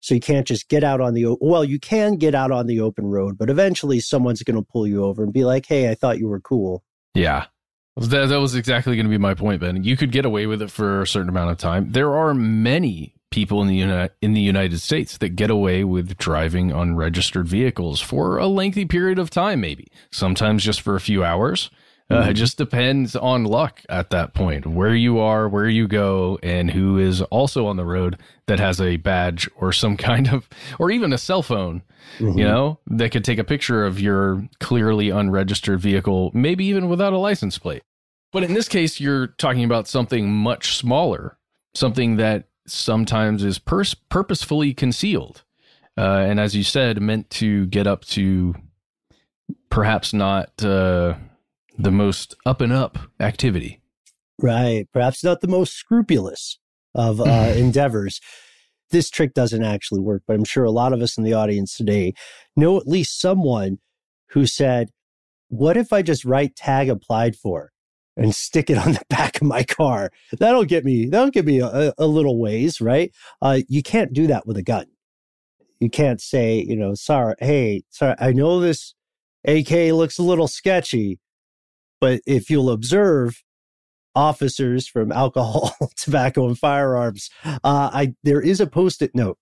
So 0.00 0.14
you 0.14 0.20
can't 0.20 0.46
just 0.46 0.68
get 0.68 0.84
out 0.84 1.00
on 1.00 1.14
the, 1.14 1.36
well, 1.40 1.64
you 1.64 1.80
can 1.80 2.16
get 2.16 2.34
out 2.34 2.52
on 2.52 2.66
the 2.66 2.80
open 2.80 3.06
road, 3.06 3.36
but 3.36 3.50
eventually 3.50 3.98
someone's 3.98 4.42
going 4.44 4.56
to 4.56 4.62
pull 4.62 4.86
you 4.86 5.04
over 5.04 5.24
and 5.24 5.32
be 5.32 5.44
like, 5.44 5.66
hey, 5.66 5.90
I 5.90 5.94
thought 5.94 6.18
you 6.18 6.28
were 6.28 6.40
cool. 6.40 6.84
Yeah. 7.14 7.46
That, 7.96 8.28
that 8.28 8.38
was 8.40 8.54
exactly 8.54 8.94
going 8.94 9.06
to 9.06 9.10
be 9.10 9.18
my 9.18 9.34
point, 9.34 9.60
Ben. 9.60 9.82
You 9.82 9.96
could 9.96 10.12
get 10.12 10.24
away 10.24 10.46
with 10.46 10.62
it 10.62 10.70
for 10.70 11.02
a 11.02 11.06
certain 11.06 11.28
amount 11.28 11.50
of 11.50 11.58
time. 11.58 11.90
There 11.90 12.16
are 12.16 12.32
many 12.32 13.16
people 13.30 13.60
in 13.62 13.68
the 13.68 13.76
Uni- 13.76 14.08
in 14.22 14.32
the 14.32 14.40
United 14.40 14.80
States 14.80 15.18
that 15.18 15.30
get 15.30 15.50
away 15.50 15.84
with 15.84 16.16
driving 16.16 16.72
unregistered 16.72 17.46
vehicles 17.46 18.00
for 18.00 18.38
a 18.38 18.46
lengthy 18.46 18.84
period 18.84 19.18
of 19.18 19.30
time, 19.30 19.60
maybe 19.60 19.88
sometimes 20.10 20.64
just 20.64 20.80
for 20.80 20.96
a 20.96 21.00
few 21.00 21.24
hours. 21.24 21.70
Uh, 22.10 22.22
mm-hmm. 22.22 22.30
It 22.30 22.34
just 22.34 22.56
depends 22.56 23.14
on 23.14 23.44
luck 23.44 23.82
at 23.90 24.08
that 24.10 24.32
point, 24.32 24.66
where 24.66 24.94
you 24.94 25.18
are, 25.18 25.46
where 25.46 25.68
you 25.68 25.86
go, 25.86 26.38
and 26.42 26.70
who 26.70 26.98
is 26.98 27.20
also 27.22 27.66
on 27.66 27.76
the 27.76 27.84
road 27.84 28.18
that 28.46 28.58
has 28.58 28.80
a 28.80 28.96
badge 28.96 29.48
or 29.56 29.72
some 29.72 29.96
kind 29.98 30.28
of, 30.32 30.48
or 30.78 30.90
even 30.90 31.12
a 31.12 31.18
cell 31.18 31.42
phone, 31.42 31.82
mm-hmm. 32.18 32.38
you 32.38 32.44
know, 32.44 32.78
that 32.86 33.10
could 33.10 33.24
take 33.24 33.38
a 33.38 33.44
picture 33.44 33.84
of 33.84 34.00
your 34.00 34.48
clearly 34.58 35.10
unregistered 35.10 35.80
vehicle, 35.80 36.30
maybe 36.32 36.64
even 36.64 36.88
without 36.88 37.12
a 37.12 37.18
license 37.18 37.58
plate. 37.58 37.82
But 38.32 38.42
in 38.42 38.54
this 38.54 38.68
case, 38.68 39.00
you're 39.00 39.28
talking 39.28 39.64
about 39.64 39.86
something 39.88 40.30
much 40.30 40.76
smaller, 40.76 41.38
something 41.74 42.16
that 42.16 42.47
sometimes 42.70 43.44
is 43.44 43.58
pers- 43.58 43.94
purposefully 43.94 44.74
concealed. 44.74 45.42
Uh, 45.96 46.24
and 46.28 46.38
as 46.38 46.54
you 46.54 46.62
said, 46.62 47.00
meant 47.00 47.28
to 47.30 47.66
get 47.66 47.86
up 47.86 48.04
to 48.06 48.54
perhaps 49.70 50.12
not. 50.12 50.62
Uh, 50.62 51.14
the 51.78 51.92
most 51.92 52.34
up 52.44 52.60
and 52.60 52.72
up 52.72 52.98
activity. 53.20 53.80
Right. 54.40 54.86
Perhaps 54.92 55.24
not 55.24 55.40
the 55.40 55.48
most 55.48 55.74
scrupulous 55.74 56.58
of 56.94 57.20
uh, 57.20 57.24
endeavors. 57.56 58.20
This 58.90 59.10
trick 59.10 59.34
doesn't 59.34 59.62
actually 59.62 60.00
work, 60.00 60.22
but 60.26 60.34
I'm 60.34 60.44
sure 60.44 60.64
a 60.64 60.70
lot 60.70 60.92
of 60.92 61.00
us 61.00 61.16
in 61.16 61.24
the 61.24 61.34
audience 61.34 61.76
today 61.76 62.14
know 62.56 62.76
at 62.76 62.88
least 62.88 63.20
someone 63.20 63.78
who 64.30 64.46
said, 64.46 64.90
What 65.48 65.76
if 65.76 65.92
I 65.92 66.02
just 66.02 66.24
write 66.24 66.56
tag 66.56 66.88
applied 66.88 67.36
for 67.36 67.70
and 68.18 68.34
stick 68.34 68.68
it 68.68 68.76
on 68.76 68.92
the 68.92 69.02
back 69.10 69.36
of 69.40 69.46
my 69.46 69.62
car? 69.62 70.10
That'll 70.38 70.64
get 70.64 70.84
me, 70.84 71.06
that'll 71.06 71.30
get 71.30 71.46
me 71.46 71.60
a, 71.60 71.94
a 71.96 72.06
little 72.06 72.38
ways, 72.38 72.80
right? 72.80 73.12
Uh, 73.40 73.60
you 73.68 73.82
can't 73.82 74.12
do 74.12 74.26
that 74.26 74.46
with 74.46 74.56
a 74.56 74.62
gun. 74.62 74.86
You 75.80 75.88
can't 75.88 76.20
say, 76.20 76.64
you 76.66 76.76
know, 76.76 76.94
sorry, 76.94 77.34
hey, 77.38 77.82
sorry, 77.90 78.16
I 78.18 78.32
know 78.32 78.60
this 78.60 78.94
AK 79.46 79.70
looks 79.92 80.18
a 80.18 80.24
little 80.24 80.48
sketchy, 80.48 81.20
but 82.00 82.20
if 82.26 82.50
you'll 82.50 82.70
observe, 82.70 83.42
officers 84.14 84.88
from 84.88 85.12
alcohol, 85.24 85.74
tobacco, 85.96 86.46
and 86.46 86.58
firearms, 86.58 87.30
uh, 87.44 87.58
I 87.92 88.14
there 88.24 88.40
is 88.40 88.60
a 88.60 88.66
post-it 88.66 89.12
note 89.14 89.38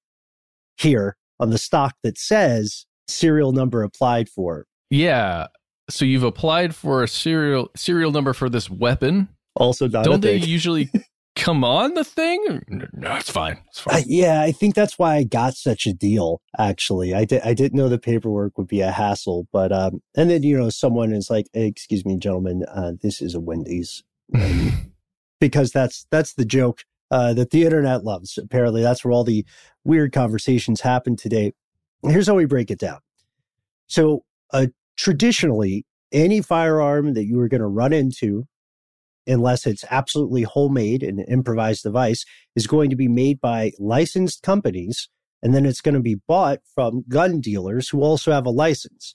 here 0.77 1.17
on 1.41 1.51
the 1.51 1.59
stock 1.59 1.95
that 2.03 2.19
says 2.19 2.87
serial 3.09 3.53
number 3.53 3.83
applied 3.83 4.29
for. 4.29 4.67
Yeah. 4.91 5.47
So 5.89 6.05
you've 6.05 6.23
applied 6.23 6.75
for 6.75 7.03
a 7.03 7.09
serial 7.09 7.71
serial 7.77 8.11
number 8.11 8.33
for 8.33 8.49
this 8.49 8.69
weapon. 8.69 9.29
Also, 9.55 9.89
don't 9.89 10.21
they 10.21 10.37
usually 10.37 10.91
come 11.37 11.63
on 11.65 11.95
the 11.95 12.05
thing? 12.05 12.63
No, 12.93 13.15
it's 13.15 13.31
fine. 13.31 13.59
It's 13.69 13.81
fine. 13.81 13.97
Uh, 13.97 14.03
yeah, 14.07 14.43
I 14.43 14.53
think 14.53 14.75
that's 14.75 14.99
why 14.99 15.17
I 15.17 15.25
got 15.25 15.55
such 15.55 15.87
a 15.87 15.93
deal. 15.93 16.41
Actually, 16.59 17.15
I 17.15 17.25
did. 17.25 17.43
I 17.43 17.55
didn't 17.55 17.79
know 17.79 17.89
the 17.89 17.99
paperwork 17.99 18.59
would 18.59 18.67
be 18.67 18.81
a 18.81 18.91
hassle, 18.91 19.47
but 19.53 19.73
um, 19.73 20.03
and 20.17 20.31
then 20.31 20.43
you 20.43 20.59
know, 20.59 20.71
someone 20.71 21.13
is 21.13 21.31
like, 21.31 21.47
hey, 21.53 21.67
"Excuse 21.67 22.05
me, 22.05 22.19
gentlemen, 22.19 22.65
uh, 22.75 22.93
this 23.01 23.23
is 23.23 23.35
a 23.35 23.41
Wendy's," 23.41 24.03
because 25.41 25.71
that's 25.71 26.07
that's 26.11 26.35
the 26.35 26.45
joke 26.45 26.85
uh, 27.11 27.33
that 27.35 27.51
the 27.51 27.65
internet 27.65 28.05
loves. 28.05 28.39
Apparently, 28.39 28.83
that's 28.83 29.05
where 29.05 29.13
all 29.13 29.25
the 29.25 29.45
weird 29.85 30.13
conversations 30.13 30.81
happen 30.81 31.17
today. 31.17 31.53
Here's 32.03 32.27
how 32.27 32.35
we 32.35 32.45
break 32.45 32.71
it 32.71 32.79
down. 32.79 32.99
So, 33.87 34.25
uh, 34.53 34.67
traditionally, 34.97 35.85
any 36.13 36.41
firearm 36.41 37.15
that 37.15 37.27
you 37.27 37.37
were 37.37 37.49
going 37.49 37.61
to 37.61 37.67
run 37.67 37.93
into 37.93 38.47
unless 39.27 39.67
it's 39.67 39.85
absolutely 39.91 40.43
homemade 40.43 41.03
and 41.03 41.19
an 41.19 41.27
improvised 41.29 41.83
device, 41.83 42.25
is 42.55 42.67
going 42.67 42.91
to 42.91 42.97
be 42.97 43.09
made 43.09 43.41
by 43.41 43.73
licensed 43.79 44.43
companies. 44.43 45.09
And 45.43 45.55
then 45.55 45.67
it's 45.67 45.81
going 45.81 45.95
to 45.95 46.01
be 46.01 46.17
bought 46.27 46.61
from 46.75 47.05
gun 47.09 47.41
dealers 47.41 47.89
who 47.89 48.01
also 48.01 48.33
have 48.33 48.47
a 48.47 48.51
license. 48.51 49.15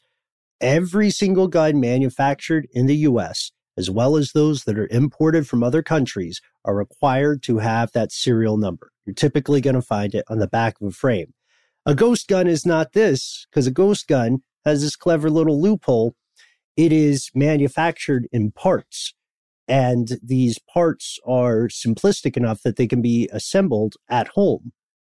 Every 0.60 1.10
single 1.10 1.48
gun 1.48 1.80
manufactured 1.80 2.68
in 2.74 2.86
the 2.86 2.98
US, 2.98 3.52
as 3.78 3.90
well 3.90 4.16
as 4.16 4.32
those 4.32 4.66
that 4.66 4.78
are 4.78 4.88
imported 4.92 5.48
from 5.48 5.64
other 5.64 5.82
countries, 5.82 6.42
are 6.64 6.76
required 6.76 7.42
to 7.44 7.58
have 7.58 7.92
that 7.94 8.12
serial 8.12 8.58
number. 8.58 8.92
You're 9.06 9.16
typically 9.16 9.62
going 9.62 9.76
to 9.76 9.82
find 9.82 10.14
it 10.14 10.26
on 10.30 10.38
the 10.38 10.48
back 10.48 10.76
of 10.80 10.88
a 10.88 10.92
frame. 10.92 11.34
A 11.86 11.96
ghost 11.96 12.28
gun 12.28 12.48
is 12.48 12.66
not 12.66 12.94
this 12.94 13.48
because 13.50 13.66
a 13.66 13.72
ghost 13.72 14.08
gun 14.08 14.44
has 14.66 14.82
this 14.82 14.96
clever 14.96 15.30
little 15.30 15.62
loophole. 15.62 16.16
It 16.78 16.92
is 16.92 17.30
manufactured 17.34 18.28
in 18.32 18.52
parts. 18.52 19.14
And 19.68 20.20
these 20.22 20.60
parts 20.60 21.20
are 21.26 21.68
simplistic 21.68 22.36
enough 22.36 22.62
that 22.64 22.76
they 22.76 22.88
can 22.88 23.02
be 23.02 23.30
assembled 23.32 23.96
at 24.10 24.30
home 24.30 24.74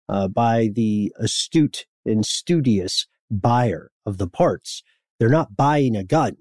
uh, 0.08 0.28
by 0.28 0.68
the 0.72 1.12
astute 1.18 1.87
and 2.04 2.26
studious 2.26 3.06
buyer 3.30 3.90
of 4.04 4.18
the 4.18 4.26
parts. 4.26 4.82
They're 5.18 5.28
not 5.28 5.56
buying 5.56 5.96
a 5.96 6.04
gun. 6.04 6.37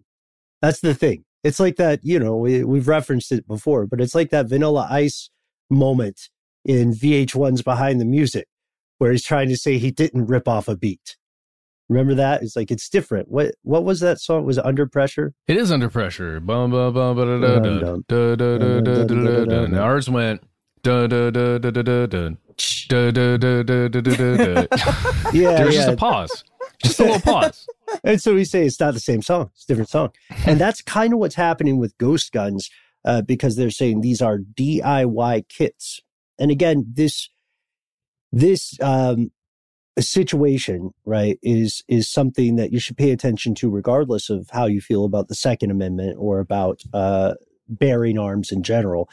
That's 0.62 0.82
the 0.82 0.94
thing. 0.94 1.24
It's 1.44 1.60
like 1.60 1.78
that, 1.78 2.02
you 2.04 2.20
know, 2.20 2.36
we, 2.36 2.64
we've 2.64 2.88
referenced 2.88 3.32
it 3.32 3.48
before, 3.48 3.88
but 3.88 4.02
it's 4.02 4.14
like 4.14 4.30
that 4.30 4.50
vanilla 4.50 4.88
ice 4.90 5.30
moment 5.70 6.30
in 6.66 6.92
VH1's 6.92 7.64
Behind 7.64 8.00
the 8.00 8.06
Music, 8.06 8.48
where 8.98 9.12
he's 9.12 9.24
trying 9.24 9.50
to 9.50 9.58
say 9.58 9.78
he 9.78 9.90
didn't 9.90 10.28
rip 10.28 10.48
off 10.48 10.68
a 10.68 10.76
beat. 10.76 11.18
Remember 11.92 12.16
that? 12.16 12.42
It's 12.42 12.56
like 12.56 12.72
it's 12.72 12.88
different. 12.88 13.30
What 13.30 13.54
what 13.64 13.84
was 13.84 14.00
that 14.00 14.22
song? 14.22 14.46
Was 14.46 14.58
it 14.58 14.66
Under 14.66 14.88
Pressure? 14.88 15.34
It 15.46 15.58
is 15.58 15.74
Under 15.74 15.90
Pressure. 15.90 16.40
Bum 16.40 16.72
bum 16.72 16.94
bum 16.94 17.18
da 17.18 17.26
da 17.26 17.60
da 17.60 17.98
da 18.08 18.36
da 18.36 18.80
da 18.80 19.04
da 19.04 19.46
da 19.46 19.66
da. 19.66 19.78
Ours 19.78 20.10
went 20.10 20.42
da 20.84 21.06
da 21.08 21.30
da 21.30 21.58
da 21.58 21.70
da 21.70 21.82
da 21.82 22.06
da 22.08 22.30
da 22.88 23.38
da 23.38 23.64
da 23.64 23.90
da 23.90 24.02
da 24.02 24.36
da. 24.38 24.68
Yeah, 25.34 25.56
there 25.56 25.66
was 25.66 25.76
just 25.76 25.90
a 25.90 25.98
pause, 25.98 26.46
just 26.82 26.98
a 27.02 27.04
little 27.04 27.20
pause. 27.20 27.68
And 28.06 28.22
so 28.22 28.36
we 28.36 28.46
say 28.46 28.66
it's 28.66 28.80
not 28.80 28.94
the 28.94 29.02
same 29.02 29.22
song; 29.22 29.50
it's 29.54 29.66
a 29.66 29.68
different 29.68 29.90
song, 29.90 30.12
and 30.46 30.58
that's 30.62 30.82
kind 30.82 31.12
of 31.12 31.20
what's 31.20 31.36
happening 31.36 31.78
with 31.78 31.98
Ghost 31.98 32.32
Guns, 32.32 32.70
uh, 33.04 33.22
because 33.22 33.58
they're 33.58 33.70
saying 33.70 34.00
these 34.00 34.22
are 34.22 34.38
DIY 34.38 35.50
kits. 35.50 36.00
And 36.40 36.52
again, 36.52 36.86
this 36.94 37.28
this 38.32 38.80
um, 38.80 39.32
situation, 40.00 40.92
right, 41.06 41.38
is 41.44 41.84
is 41.88 42.10
something 42.10 42.56
that 42.56 42.72
you 42.72 42.80
should 42.80 42.98
pay 42.98 43.12
attention 43.12 43.56
to, 43.56 43.70
regardless 43.70 44.30
of 44.30 44.50
how 44.52 44.66
you 44.66 44.82
feel 44.82 45.06
about 45.06 45.28
the 45.28 45.36
Second 45.36 45.72
Amendment 45.72 46.18
or 46.20 46.40
about 46.40 46.82
uh, 46.94 47.34
bearing 47.68 48.18
arms 48.18 48.52
in 48.52 48.64
general. 48.64 49.10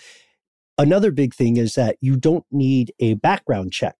Another 0.76 1.11
big 1.11 1.35
thing 1.35 1.56
is 1.56 1.75
that 1.75 1.97
you 2.00 2.16
don't 2.16 2.44
need 2.52 2.92
a 3.00 3.14
background 3.14 3.73
check 3.73 3.97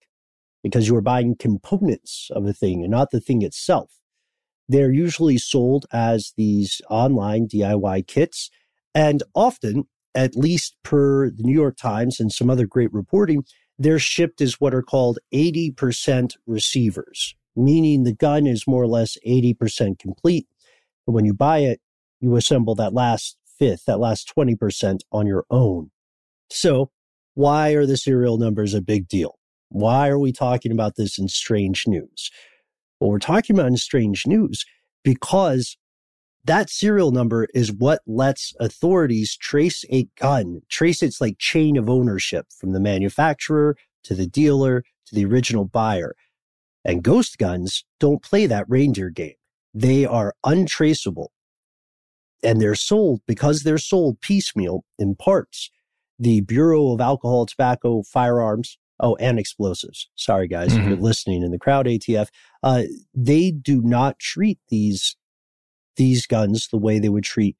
because 0.62 0.87
you 0.87 0.94
are 0.97 1.00
buying 1.00 1.35
components 1.37 2.30
of 2.32 2.47
a 2.47 2.52
thing 2.52 2.82
and 2.82 2.90
not 2.90 3.11
the 3.11 3.20
thing 3.20 3.42
itself. 3.42 3.99
They're 4.68 4.92
usually 4.92 5.38
sold 5.38 5.87
as 5.92 6.35
these 6.37 6.80
online 6.90 7.49
DIY 7.49 8.06
kits. 8.06 8.50
And 8.94 9.23
often, 9.35 9.85
at 10.14 10.37
least 10.37 10.76
per 10.82 11.30
the 11.30 11.42
New 11.42 11.54
York 11.54 11.76
Times 11.76 12.20
and 12.20 12.32
some 12.32 12.50
other 12.50 12.66
great 12.66 12.92
reporting, 12.92 13.44
they're 13.78 13.99
shipped 13.99 14.40
as 14.40 14.61
what 14.61 14.75
are 14.75 14.82
called 14.82 15.18
80% 15.32 16.37
receivers, 16.47 17.35
meaning 17.54 18.02
the 18.02 18.12
gun 18.12 18.47
is 18.47 18.66
more 18.66 18.82
or 18.82 18.88
less 18.88 19.16
80% 19.26 19.99
complete. 19.99 20.47
But 21.06 21.12
when 21.12 21.25
you 21.25 21.35
buy 21.35 21.58
it, 21.58 21.80
you 22.20 22.35
assemble 22.37 22.75
that 22.76 22.92
last 22.92 23.37
fifth, 23.58 23.85
that 23.87 24.00
last 24.00 24.32
20% 24.37 25.00
on 25.12 25.26
your 25.26 25.44
own. 25.50 25.90
So 26.50 26.90
why 27.35 27.70
are 27.70 27.87
the 27.87 27.97
serial 27.97 28.38
numbers 28.38 28.75
a 28.75 28.80
big 28.80 29.08
deal? 29.08 29.38
Why 29.68 30.08
are 30.08 30.18
we 30.18 30.32
talking 30.32 30.73
about 30.73 30.97
this 30.97 31.18
in 31.18 31.28
strange 31.28 31.87
news? 31.87 32.30
Well, 32.99 33.11
we're 33.11 33.18
talking 33.18 33.54
about 33.54 33.68
in 33.68 33.76
strange 33.76 34.26
news 34.26 34.64
because 35.04 35.76
that 36.49 36.71
serial 36.71 37.11
number 37.11 37.47
is 37.55 37.71
what 37.71 38.00
lets 38.07 38.55
authorities 38.59 39.37
trace 39.37 39.85
a 39.90 40.09
gun, 40.19 40.62
trace 40.71 41.02
its 41.02 41.21
like 41.21 41.38
chain 41.38 41.76
of 41.76 41.90
ownership 41.90 42.47
from 42.59 42.73
the 42.73 42.81
manufacturer 42.81 43.76
to 44.05 44.14
the 44.14 44.26
dealer 44.26 44.83
to 45.07 45.14
the 45.14 45.26
original 45.26 45.67
buyer. 45.67 46.14
And 46.85 47.02
ghost 47.02 47.37
guns 47.37 47.85
don't 48.00 48.23
play 48.23 48.47
that 48.47 48.64
reindeer 48.67 49.11
game. 49.11 49.35
They 49.75 50.07
are 50.07 50.35
untraceable 50.43 51.33
and 52.43 52.62
they're 52.62 52.75
sold 52.75 53.21
because 53.26 53.62
they're 53.62 53.76
sold 53.76 54.21
piecemeal 54.23 54.85
in 54.99 55.17
parts. 55.17 55.71
The 56.19 56.40
Bureau 56.40 56.93
of 56.93 57.00
Alcohol, 57.00 57.45
Tobacco, 57.45 58.02
Firearms, 58.02 58.78
oh, 59.00 59.17
and 59.17 59.38
explosives. 59.38 60.09
Sorry, 60.14 60.49
guys, 60.49 60.71
mm-hmm. 60.71 60.78
if 60.78 60.87
you're 60.87 60.97
mm-hmm. 60.97 61.05
listening 61.05 61.43
in 61.43 61.50
the 61.50 61.59
crowd, 61.59 61.87
ATF, 61.87 62.28
uh, 62.62 62.85
they 63.14 63.50
do 63.50 63.83
not 63.83 64.19
treat 64.19 64.59
these 64.71 65.17
these 65.99 66.26
guns 66.26 66.69
the 66.69 66.78
way 66.78 66.99
they 66.99 67.11
would 67.11 67.25
treat 67.25 67.57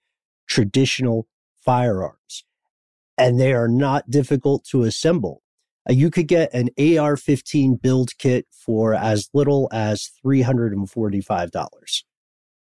traditional 0.49 1.28
firearms. 1.62 2.45
And 3.18 3.38
they 3.38 3.52
are 3.52 3.68
not 3.68 4.09
difficult 4.09 4.64
to 4.71 4.85
assemble. 4.85 5.42
Uh, 5.88 5.92
you 5.92 6.11
could 6.11 6.28
get 6.28 6.54
an 6.54 6.71
AR 6.78 7.16
15 7.16 7.76
build 7.76 8.16
kit 8.18 8.47
for 8.50 8.95
as 8.95 9.28
little 9.35 9.68
as 9.73 10.11
$345, 10.25 12.02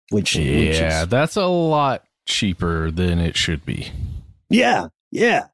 which, 0.09 0.35
yeah, 0.35 0.59
which 0.59 0.79
is, 0.79 1.07
that's 1.07 1.35
a 1.35 1.47
lot 1.47 2.05
cheaper 2.25 2.91
than 2.91 3.19
it 3.19 3.35
should 3.35 3.65
be. 3.65 3.91
Yeah, 4.49 4.87
yeah. 5.11 5.47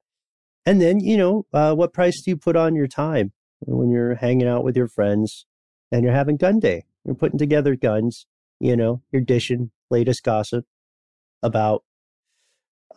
And 0.66 0.82
then, 0.82 1.00
you 1.00 1.18
know, 1.18 1.46
uh, 1.54 1.74
what 1.74 1.94
price 1.94 2.22
do 2.22 2.32
you 2.32 2.38
put 2.38 2.56
on 2.56 2.76
your 2.76 2.88
time 2.88 3.32
when 3.62 3.90
you're 3.90 4.16
hanging 4.16 4.48
out 4.48 4.64
with 4.64 4.76
your 4.76 4.88
friends 4.88 5.46
and 5.92 6.04
you're 6.04 6.14
having 6.14 6.38
gun 6.38 6.60
day? 6.60 6.84
You're 7.06 7.16
putting 7.16 7.40
together 7.40 7.76
guns, 7.76 8.28
you 8.60 8.76
know, 8.76 9.02
you're 9.12 9.22
dishing 9.22 9.72
latest 9.90 10.24
gossip 10.24 10.66
about 11.44 11.84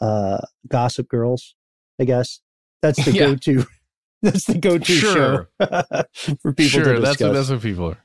uh, 0.00 0.38
Gossip 0.68 1.08
Girls, 1.08 1.54
I 2.00 2.04
guess. 2.04 2.40
That's 2.80 3.04
the 3.04 3.12
yeah. 3.12 3.26
go-to. 3.26 3.66
That's 4.22 4.44
the 4.44 4.58
go-to 4.58 4.84
sure. 4.84 5.48
show 5.58 5.66
for 6.40 6.52
people 6.52 6.84
sure, 6.84 6.94
to. 6.94 7.00
That's 7.00 7.20
what, 7.20 7.32
that's 7.32 7.50
what 7.50 7.60
people 7.60 7.90
are. 7.90 7.98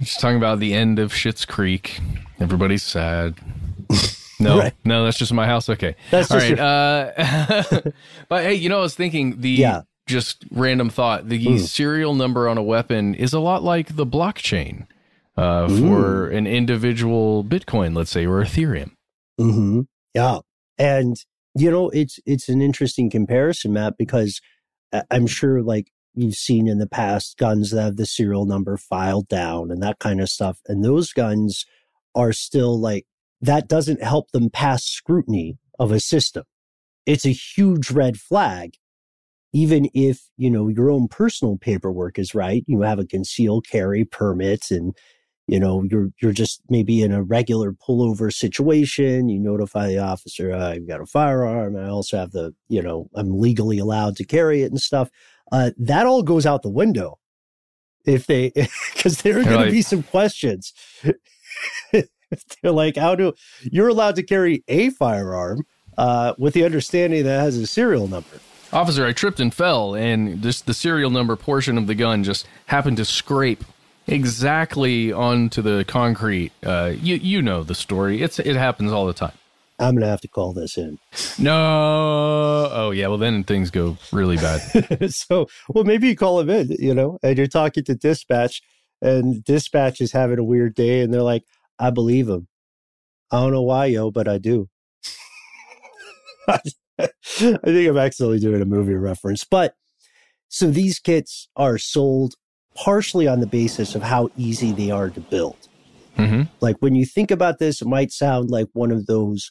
Just 0.00 0.18
talking 0.18 0.38
about 0.38 0.60
the 0.60 0.72
end 0.72 0.98
of 0.98 1.12
Schitt's 1.12 1.44
Creek. 1.44 2.00
Everybody's 2.40 2.82
sad. 2.82 3.34
No, 4.40 4.60
right. 4.60 4.72
no, 4.86 5.04
that's 5.04 5.18
just 5.18 5.30
my 5.30 5.44
house. 5.44 5.68
Okay, 5.68 5.94
that's 6.10 6.30
all 6.30 6.38
right. 6.38 6.56
Your... 6.56 6.60
Uh, 6.60 7.90
but 8.30 8.44
hey, 8.44 8.54
you 8.54 8.70
know, 8.70 8.78
I 8.78 8.82
was 8.82 8.94
thinking 8.94 9.42
the 9.42 9.50
yeah. 9.50 9.82
just 10.06 10.46
random 10.50 10.88
thought. 10.88 11.28
The 11.28 11.44
mm. 11.44 11.60
serial 11.60 12.14
number 12.14 12.48
on 12.48 12.56
a 12.56 12.62
weapon 12.62 13.14
is 13.14 13.34
a 13.34 13.40
lot 13.40 13.62
like 13.62 13.96
the 13.96 14.06
blockchain 14.06 14.86
uh, 15.38 15.68
for 15.68 16.28
an 16.28 16.46
individual 16.46 17.44
Bitcoin, 17.44 17.96
let's 17.96 18.10
say, 18.10 18.26
or 18.26 18.42
Ethereum. 18.42 18.92
Mm-hmm. 19.40 19.82
Yeah, 20.14 20.38
and 20.78 21.16
you 21.54 21.70
know, 21.70 21.90
it's 21.90 22.18
it's 22.26 22.48
an 22.48 22.60
interesting 22.60 23.08
comparison, 23.08 23.72
Matt, 23.72 23.94
because 23.96 24.40
I'm 25.10 25.26
sure 25.26 25.62
like 25.62 25.92
you've 26.14 26.34
seen 26.34 26.66
in 26.66 26.78
the 26.78 26.88
past 26.88 27.36
guns 27.38 27.70
that 27.70 27.82
have 27.82 27.96
the 27.96 28.06
serial 28.06 28.46
number 28.46 28.76
filed 28.76 29.28
down 29.28 29.70
and 29.70 29.82
that 29.82 30.00
kind 30.00 30.20
of 30.20 30.28
stuff, 30.28 30.58
and 30.66 30.84
those 30.84 31.12
guns 31.12 31.64
are 32.14 32.32
still 32.32 32.78
like 32.78 33.06
that 33.40 33.68
doesn't 33.68 34.02
help 34.02 34.32
them 34.32 34.50
pass 34.50 34.84
scrutiny 34.84 35.56
of 35.78 35.92
a 35.92 36.00
system. 36.00 36.44
It's 37.06 37.24
a 37.24 37.30
huge 37.30 37.90
red 37.90 38.16
flag 38.18 38.72
even 39.54 39.88
if 39.94 40.28
you 40.36 40.50
know 40.50 40.68
your 40.68 40.90
own 40.90 41.08
personal 41.08 41.56
paperwork 41.56 42.18
is 42.18 42.34
right 42.34 42.64
you 42.66 42.82
have 42.82 42.98
a 42.98 43.06
concealed 43.06 43.66
carry 43.66 44.04
permit 44.04 44.70
and 44.70 44.94
you 45.48 45.58
know 45.58 45.82
you're 45.90 46.10
you're 46.20 46.32
just 46.32 46.62
maybe 46.68 47.02
in 47.02 47.10
a 47.10 47.22
regular 47.22 47.72
pullover 47.72 48.32
situation 48.32 49.28
you 49.28 49.40
notify 49.40 49.86
the 49.88 49.98
officer 49.98 50.52
uh, 50.52 50.70
i've 50.70 50.86
got 50.86 51.00
a 51.00 51.06
firearm 51.06 51.76
i 51.76 51.88
also 51.88 52.18
have 52.18 52.30
the 52.32 52.54
you 52.68 52.82
know 52.82 53.08
i'm 53.16 53.40
legally 53.40 53.78
allowed 53.78 54.14
to 54.16 54.24
carry 54.24 54.62
it 54.62 54.70
and 54.70 54.80
stuff. 54.80 55.10
Uh, 55.50 55.70
that 55.78 56.06
all 56.06 56.22
goes 56.22 56.44
out 56.44 56.62
the 56.62 56.68
window 56.68 57.18
if 58.04 58.26
they 58.26 58.50
because 58.94 59.22
there 59.22 59.38
are 59.38 59.44
going 59.44 59.64
to 59.64 59.70
be 59.70 59.82
some 59.82 60.02
questions. 60.02 60.72
They're 61.92 62.72
like 62.72 62.96
how 62.96 63.14
do 63.14 63.32
you're 63.62 63.88
allowed 63.88 64.16
to 64.16 64.22
carry 64.22 64.62
a 64.68 64.90
firearm 64.90 65.64
uh, 65.96 66.34
with 66.38 66.54
the 66.54 66.64
understanding 66.64 67.24
that 67.24 67.40
it 67.40 67.40
has 67.40 67.56
a 67.56 67.66
serial 67.66 68.06
number. 68.06 68.40
Officer 68.70 69.06
i 69.06 69.12
tripped 69.12 69.40
and 69.40 69.52
fell 69.52 69.94
and 69.94 70.42
just 70.42 70.66
the 70.66 70.74
serial 70.74 71.10
number 71.10 71.34
portion 71.36 71.78
of 71.78 71.86
the 71.86 71.94
gun 71.94 72.22
just 72.22 72.46
happened 72.66 72.98
to 72.98 73.04
scrape 73.06 73.64
exactly 74.08 75.12
onto 75.12 75.62
the 75.62 75.84
concrete. 75.86 76.52
Uh, 76.64 76.92
you 77.00 77.16
you 77.16 77.42
know 77.42 77.62
the 77.62 77.74
story. 77.74 78.22
It's 78.22 78.38
it 78.38 78.56
happens 78.56 78.92
all 78.92 79.06
the 79.06 79.12
time. 79.12 79.32
I'm 79.78 79.94
gonna 79.94 80.08
have 80.08 80.20
to 80.22 80.28
call 80.28 80.52
this 80.52 80.76
in. 80.76 80.98
No. 81.38 81.54
Oh 82.72 82.90
yeah. 82.90 83.06
Well, 83.06 83.18
then 83.18 83.44
things 83.44 83.70
go 83.70 83.96
really 84.12 84.36
bad. 84.36 85.10
so, 85.12 85.46
well, 85.68 85.84
maybe 85.84 86.08
you 86.08 86.16
call 86.16 86.40
him 86.40 86.50
in. 86.50 86.70
You 86.78 86.94
know, 86.94 87.18
and 87.22 87.38
you're 87.38 87.46
talking 87.46 87.84
to 87.84 87.94
dispatch, 87.94 88.60
and 89.00 89.44
dispatch 89.44 90.00
is 90.00 90.12
having 90.12 90.38
a 90.38 90.44
weird 90.44 90.74
day, 90.74 91.00
and 91.00 91.14
they're 91.14 91.22
like, 91.22 91.44
"I 91.78 91.90
believe 91.90 92.28
him. 92.28 92.48
I 93.30 93.40
don't 93.40 93.52
know 93.52 93.62
why, 93.62 93.86
yo, 93.86 94.10
but 94.10 94.26
I 94.26 94.38
do." 94.38 94.68
I 96.48 96.58
think 97.36 97.88
I'm 97.88 97.98
accidentally 97.98 98.40
doing 98.40 98.62
a 98.62 98.64
movie 98.64 98.94
reference, 98.94 99.44
but 99.44 99.74
so 100.48 100.70
these 100.70 100.98
kits 100.98 101.48
are 101.54 101.78
sold 101.78 102.34
partially 102.84 103.26
on 103.26 103.40
the 103.40 103.46
basis 103.46 103.94
of 103.94 104.02
how 104.02 104.30
easy 104.36 104.72
they 104.72 104.90
are 104.90 105.10
to 105.10 105.20
build. 105.20 105.56
Mm-hmm. 106.16 106.42
Like 106.60 106.76
when 106.80 106.94
you 106.94 107.04
think 107.04 107.30
about 107.30 107.58
this, 107.58 107.82
it 107.82 107.88
might 107.88 108.12
sound 108.12 108.50
like 108.50 108.68
one 108.72 108.90
of 108.90 109.06
those 109.06 109.50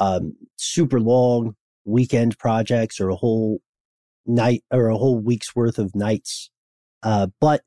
um, 0.00 0.34
super 0.56 1.00
long 1.00 1.54
weekend 1.84 2.38
projects 2.38 3.00
or 3.00 3.08
a 3.08 3.16
whole 3.16 3.60
night 4.26 4.62
or 4.70 4.88
a 4.88 4.96
whole 4.96 5.18
week's 5.18 5.54
worth 5.54 5.78
of 5.78 5.94
nights. 5.94 6.50
Uh, 7.02 7.28
but 7.40 7.62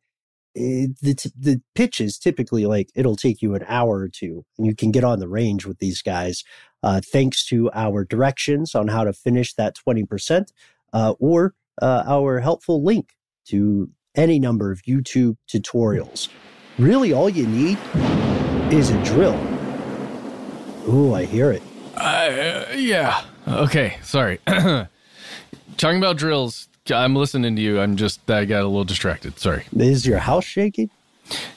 it, 0.54 0.98
the, 1.02 1.14
t- 1.14 1.32
the 1.38 1.62
pitch 1.74 2.00
is 2.00 2.18
typically 2.18 2.66
like 2.66 2.90
it'll 2.96 3.18
take 3.18 3.42
you 3.42 3.56
an 3.56 3.66
hour 3.68 3.98
or 3.98 4.10
two 4.10 4.46
and 4.58 4.66
you 4.66 4.74
can 4.74 4.90
get 4.90 5.04
on 5.04 5.20
the 5.20 5.28
range 5.28 5.66
with 5.66 5.80
these 5.80 6.02
guys 6.02 6.44
uh, 6.82 7.02
thanks 7.12 7.46
to 7.48 7.70
our 7.74 8.06
directions 8.06 8.74
on 8.74 8.88
how 8.88 9.04
to 9.04 9.12
finish 9.12 9.54
that 9.56 9.76
20% 9.76 10.46
uh, 10.94 11.14
or 11.20 11.54
uh, 11.82 12.04
our 12.08 12.40
helpful 12.40 12.82
link 12.82 13.10
to 13.48 13.90
any 14.16 14.40
number 14.40 14.72
of 14.72 14.82
YouTube 14.84 15.38
tutorials. 15.48 16.30
Really, 16.78 17.14
all 17.14 17.30
you 17.30 17.48
need 17.48 17.78
is 18.72 18.90
a 18.90 19.04
drill. 19.04 19.40
Ooh, 20.88 21.14
I 21.14 21.26
hear 21.26 21.52
it. 21.52 21.64
Uh, 21.96 22.66
yeah. 22.76 23.24
Okay. 23.48 23.98
Sorry. 24.04 24.40
Talking 24.48 25.98
about 25.98 26.18
drills, 26.18 26.68
I'm 26.94 27.16
listening 27.16 27.56
to 27.56 27.62
you. 27.62 27.80
I'm 27.80 27.96
just, 27.96 28.30
I 28.30 28.46
got 28.46 28.62
a 28.62 28.68
little 28.68 28.84
distracted. 28.84 29.40
Sorry. 29.40 29.66
Is 29.76 30.06
your 30.06 30.20
house 30.20 30.46
shaking? 30.46 30.90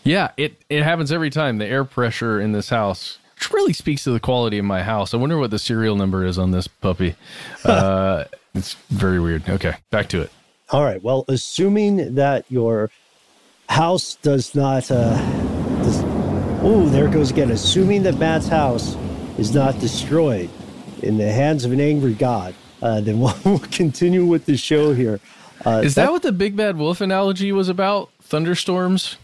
Yeah, 0.04 0.30
it, 0.36 0.62
it 0.70 0.82
happens 0.82 1.12
every 1.12 1.30
time. 1.30 1.58
The 1.58 1.66
air 1.66 1.84
pressure 1.84 2.40
in 2.40 2.52
this 2.52 2.70
house, 2.70 3.18
which 3.34 3.50
really 3.52 3.72
speaks 3.72 4.04
to 4.04 4.10
the 4.10 4.20
quality 4.20 4.58
of 4.58 4.64
my 4.64 4.82
house. 4.82 5.12
I 5.12 5.18
wonder 5.18 5.36
what 5.36 5.50
the 5.50 5.58
serial 5.58 5.96
number 5.96 6.24
is 6.24 6.38
on 6.38 6.52
this 6.52 6.66
puppy. 6.66 7.14
uh, 7.64 8.24
it's 8.54 8.74
very 8.88 9.20
weird. 9.20 9.48
Okay, 9.48 9.74
back 9.90 10.08
to 10.10 10.22
it. 10.22 10.30
All 10.70 10.84
right. 10.84 11.02
Well, 11.02 11.24
assuming 11.28 12.14
that 12.16 12.44
your 12.50 12.90
house 13.68 14.16
does 14.16 14.54
not. 14.54 14.90
Uh, 14.90 15.16
does, 15.82 16.02
oh, 16.62 16.88
there 16.90 17.06
it 17.06 17.12
goes 17.12 17.30
again. 17.30 17.50
Assuming 17.50 18.02
that 18.02 18.18
Matt's 18.18 18.48
house 18.48 18.96
is 19.38 19.54
not 19.54 19.78
destroyed 19.78 20.50
in 21.02 21.16
the 21.16 21.30
hands 21.30 21.64
of 21.64 21.72
an 21.72 21.80
angry 21.80 22.14
God, 22.14 22.54
uh, 22.82 23.00
then 23.00 23.20
we'll, 23.20 23.36
we'll, 23.44 23.58
continue 23.58 24.26
with 24.26 24.46
the 24.46 24.56
show 24.56 24.92
here. 24.92 25.20
Uh, 25.64 25.82
is 25.84 25.94
that, 25.94 26.06
that, 26.06 26.12
what 26.12 26.22
the 26.22 26.32
big 26.32 26.56
bad 26.56 26.76
wolf 26.76 27.00
analogy 27.00 27.50
was 27.50 27.68
about 27.68 28.10
thunderstorms 28.20 29.16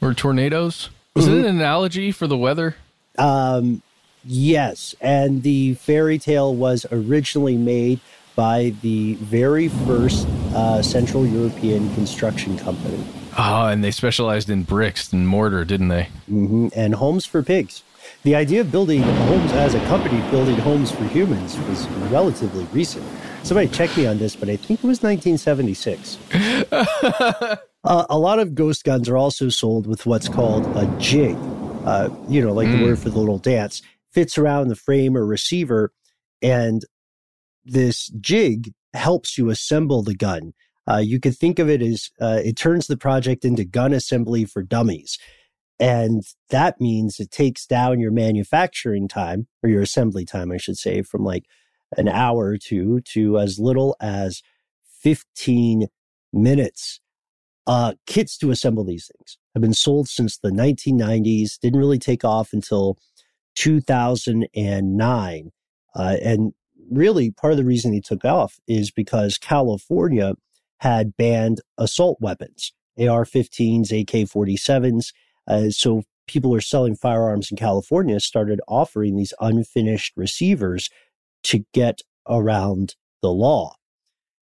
or 0.00 0.14
tornadoes? 0.14 0.90
Was 1.14 1.26
mm-hmm. 1.26 1.34
it 1.34 1.40
an 1.40 1.56
analogy 1.56 2.12
for 2.12 2.26
the 2.26 2.38
weather? 2.38 2.76
Um, 3.18 3.82
yes. 4.24 4.94
And 5.00 5.42
the 5.42 5.74
fairy 5.74 6.18
tale 6.18 6.54
was 6.54 6.86
originally 6.90 7.56
made 7.56 8.00
by 8.34 8.74
the 8.82 9.14
very 9.14 9.68
first 9.68 10.26
uh, 10.54 10.82
Central 10.82 11.26
European 11.26 11.92
construction 11.94 12.58
company. 12.58 13.02
Oh, 13.38 13.66
and 13.66 13.82
they 13.82 13.90
specialized 13.90 14.50
in 14.50 14.62
bricks 14.62 15.12
and 15.12 15.26
mortar, 15.26 15.64
didn't 15.64 15.88
they? 15.88 16.08
Mm-hmm. 16.30 16.68
And 16.74 16.94
homes 16.94 17.24
for 17.24 17.42
pigs. 17.42 17.82
The 18.24 18.34
idea 18.34 18.60
of 18.60 18.70
building 18.70 19.02
homes 19.02 19.52
as 19.52 19.74
a 19.74 19.80
company 19.86 20.20
building 20.30 20.56
homes 20.56 20.90
for 20.90 21.04
humans 21.04 21.58
was 21.60 21.88
relatively 22.10 22.64
recent. 22.66 23.04
Somebody 23.42 23.68
check 23.68 23.96
me 23.96 24.06
on 24.06 24.18
this, 24.18 24.36
but 24.36 24.48
I 24.48 24.56
think 24.56 24.80
it 24.80 24.86
was 24.86 25.02
1976. 25.02 26.18
uh, 26.72 27.56
a 27.84 28.18
lot 28.18 28.38
of 28.38 28.54
ghost 28.54 28.84
guns 28.84 29.08
are 29.08 29.16
also 29.16 29.48
sold 29.48 29.86
with 29.86 30.06
what's 30.06 30.28
called 30.28 30.66
a 30.76 30.86
jig. 30.98 31.36
Uh, 31.84 32.10
you 32.28 32.40
know, 32.40 32.52
like 32.52 32.68
mm. 32.68 32.78
the 32.78 32.84
word 32.84 32.98
for 32.98 33.10
the 33.10 33.18
little 33.18 33.38
dance, 33.38 33.82
fits 34.12 34.38
around 34.38 34.68
the 34.68 34.76
frame 34.76 35.16
or 35.16 35.26
receiver, 35.26 35.92
and 36.42 36.84
this 37.64 38.08
jig 38.20 38.72
helps 38.94 39.38
you 39.38 39.50
assemble 39.50 40.02
the 40.02 40.14
gun. 40.14 40.52
Uh, 40.88 40.98
you 40.98 41.20
could 41.20 41.36
think 41.36 41.58
of 41.58 41.68
it 41.68 41.80
as 41.80 42.10
uh, 42.20 42.40
it 42.44 42.56
turns 42.56 42.86
the 42.86 42.96
project 42.96 43.44
into 43.44 43.64
gun 43.64 43.92
assembly 43.92 44.44
for 44.44 44.62
dummies. 44.62 45.18
And 45.78 46.22
that 46.50 46.80
means 46.80 47.18
it 47.18 47.30
takes 47.30 47.66
down 47.66 48.00
your 48.00 48.12
manufacturing 48.12 49.08
time 49.08 49.48
or 49.62 49.70
your 49.70 49.82
assembly 49.82 50.24
time, 50.24 50.52
I 50.52 50.56
should 50.56 50.76
say, 50.76 51.02
from 51.02 51.24
like 51.24 51.44
an 51.96 52.08
hour 52.08 52.46
or 52.46 52.58
two 52.58 53.00
to 53.12 53.38
as 53.38 53.58
little 53.58 53.96
as 54.00 54.42
15 55.02 55.88
minutes. 56.32 57.00
Uh, 57.66 57.94
kits 58.06 58.36
to 58.38 58.50
assemble 58.50 58.84
these 58.84 59.08
things 59.16 59.38
have 59.54 59.60
been 59.60 59.74
sold 59.74 60.08
since 60.08 60.38
the 60.38 60.50
1990s, 60.50 61.58
didn't 61.60 61.78
really 61.78 61.98
take 61.98 62.24
off 62.24 62.52
until 62.52 62.98
2009. 63.54 65.50
Uh, 65.94 66.16
and 66.22 66.52
really, 66.92 67.30
part 67.30 67.52
of 67.52 67.56
the 67.56 67.64
reason 67.64 67.92
they 67.92 68.00
took 68.00 68.24
off 68.24 68.58
is 68.66 68.90
because 68.90 69.38
California 69.38 70.34
had 70.80 71.16
banned 71.16 71.60
assault 71.78 72.18
weapons, 72.20 72.72
AR 72.98 73.24
15s, 73.24 73.90
AK 73.92 74.28
47s. 74.28 75.12
Uh, 75.46 75.70
so 75.70 76.02
people 76.26 76.54
are 76.54 76.60
selling 76.60 76.96
firearms 76.96 77.50
in 77.50 77.56
California 77.56 78.18
started 78.20 78.60
offering 78.68 79.16
these 79.16 79.34
unfinished 79.40 80.12
receivers 80.16 80.88
to 81.44 81.64
get 81.72 82.00
around 82.28 82.94
the 83.20 83.30
law. 83.30 83.74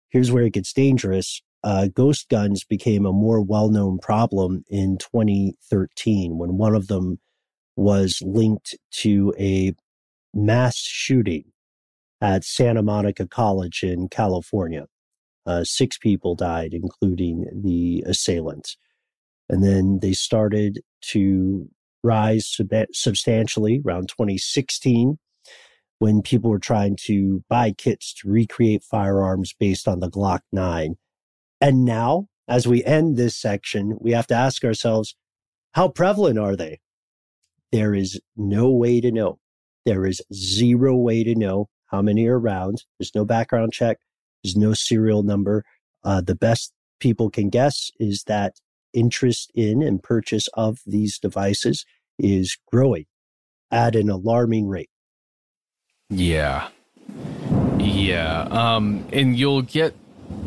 Here's 0.08 0.30
where 0.30 0.44
it 0.44 0.52
gets 0.52 0.72
dangerous. 0.72 1.42
Uh, 1.62 1.88
ghost 1.88 2.28
guns 2.28 2.64
became 2.64 3.04
a 3.04 3.12
more 3.12 3.40
well 3.40 3.70
known 3.70 3.98
problem 3.98 4.64
in 4.68 4.98
2013 4.98 6.38
when 6.38 6.58
one 6.58 6.74
of 6.74 6.86
them 6.86 7.18
was 7.76 8.22
linked 8.24 8.76
to 8.90 9.34
a 9.38 9.74
mass 10.32 10.76
shooting 10.76 11.44
at 12.20 12.44
Santa 12.44 12.82
Monica 12.82 13.26
College 13.26 13.82
in 13.82 14.08
California. 14.08 14.86
Uh, 15.44 15.64
six 15.64 15.96
people 15.98 16.34
died, 16.34 16.72
including 16.72 17.46
the 17.52 18.02
assailant. 18.06 18.76
And 19.48 19.62
then 19.62 20.00
they 20.02 20.12
started 20.12 20.80
to 21.12 21.68
rise 22.02 22.48
sub- 22.48 22.86
substantially 22.92 23.80
around 23.84 24.08
2016 24.08 25.18
when 25.98 26.22
people 26.22 26.50
were 26.50 26.58
trying 26.58 26.96
to 27.04 27.42
buy 27.48 27.72
kits 27.72 28.12
to 28.14 28.28
recreate 28.28 28.82
firearms 28.82 29.54
based 29.58 29.88
on 29.88 30.00
the 30.00 30.10
Glock 30.10 30.40
9. 30.52 30.96
And 31.60 31.84
now, 31.84 32.26
as 32.48 32.66
we 32.66 32.84
end 32.84 33.16
this 33.16 33.36
section, 33.36 33.96
we 34.00 34.12
have 34.12 34.26
to 34.28 34.34
ask 34.34 34.64
ourselves, 34.64 35.16
how 35.72 35.88
prevalent 35.88 36.38
are 36.38 36.56
they? 36.56 36.80
There 37.72 37.94
is 37.94 38.20
no 38.36 38.70
way 38.70 39.00
to 39.00 39.10
know. 39.10 39.38
There 39.84 40.06
is 40.06 40.22
zero 40.32 40.94
way 40.96 41.24
to 41.24 41.34
know 41.34 41.68
how 41.86 42.02
many 42.02 42.26
are 42.26 42.38
around. 42.38 42.84
There's 42.98 43.14
no 43.14 43.24
background 43.24 43.72
check. 43.72 43.98
There's 44.42 44.56
no 44.56 44.74
serial 44.74 45.22
number. 45.22 45.64
Uh, 46.04 46.20
the 46.20 46.34
best 46.34 46.72
people 47.00 47.30
can 47.30 47.50
guess 47.50 47.90
is 47.98 48.24
that 48.26 48.54
interest 48.92 49.50
in 49.54 49.82
and 49.82 50.02
purchase 50.02 50.48
of 50.54 50.78
these 50.86 51.18
devices 51.18 51.84
is 52.18 52.56
growing 52.72 53.06
at 53.70 53.94
an 53.94 54.08
alarming 54.08 54.68
rate. 54.68 54.90
Yeah. 56.08 56.68
Yeah. 57.78 58.42
Um, 58.50 59.06
and 59.12 59.36
you'll 59.36 59.62
get 59.62 59.94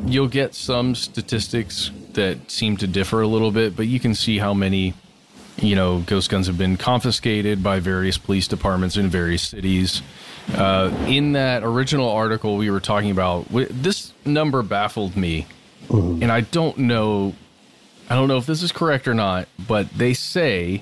you'll 0.06 0.28
get 0.28 0.56
some 0.56 0.96
statistics 0.96 1.92
that 2.14 2.50
seem 2.50 2.78
to 2.78 2.88
differ 2.88 3.22
a 3.22 3.28
little 3.28 3.52
bit, 3.52 3.76
but 3.76 3.88
you 3.88 4.00
can 4.00 4.16
see 4.16 4.40
how 4.40 4.54
many 4.54 4.94
you 5.62 5.76
know 5.76 6.00
ghost 6.00 6.30
guns 6.30 6.48
have 6.48 6.58
been 6.58 6.78
confiscated 6.78 7.62
by 7.62 7.80
various 7.80 8.18
police 8.18 8.48
departments 8.48 8.98
in 8.98 9.10
various 9.10 9.44
cities. 9.44 10.02
Uh, 10.56 10.92
in 11.08 11.34
that 11.34 11.64
original 11.64 12.10
article 12.10 12.58
we 12.58 12.70
were 12.70 12.80
talking 12.80 13.12
about, 13.12 13.48
this 13.50 14.14
number 14.26 14.64
baffled 14.64 15.16
me, 15.16 15.46
mm-hmm. 15.88 16.24
and 16.24 16.32
I 16.32 16.42
don't 16.42 16.78
know 16.80 17.36
I 18.10 18.16
don't 18.16 18.28
know 18.28 18.38
if 18.38 18.48
this 18.48 18.64
is 18.64 18.72
correct 18.72 19.08
or 19.08 19.14
not, 19.14 19.48
but 19.60 19.90
they 19.92 20.14
say 20.14 20.82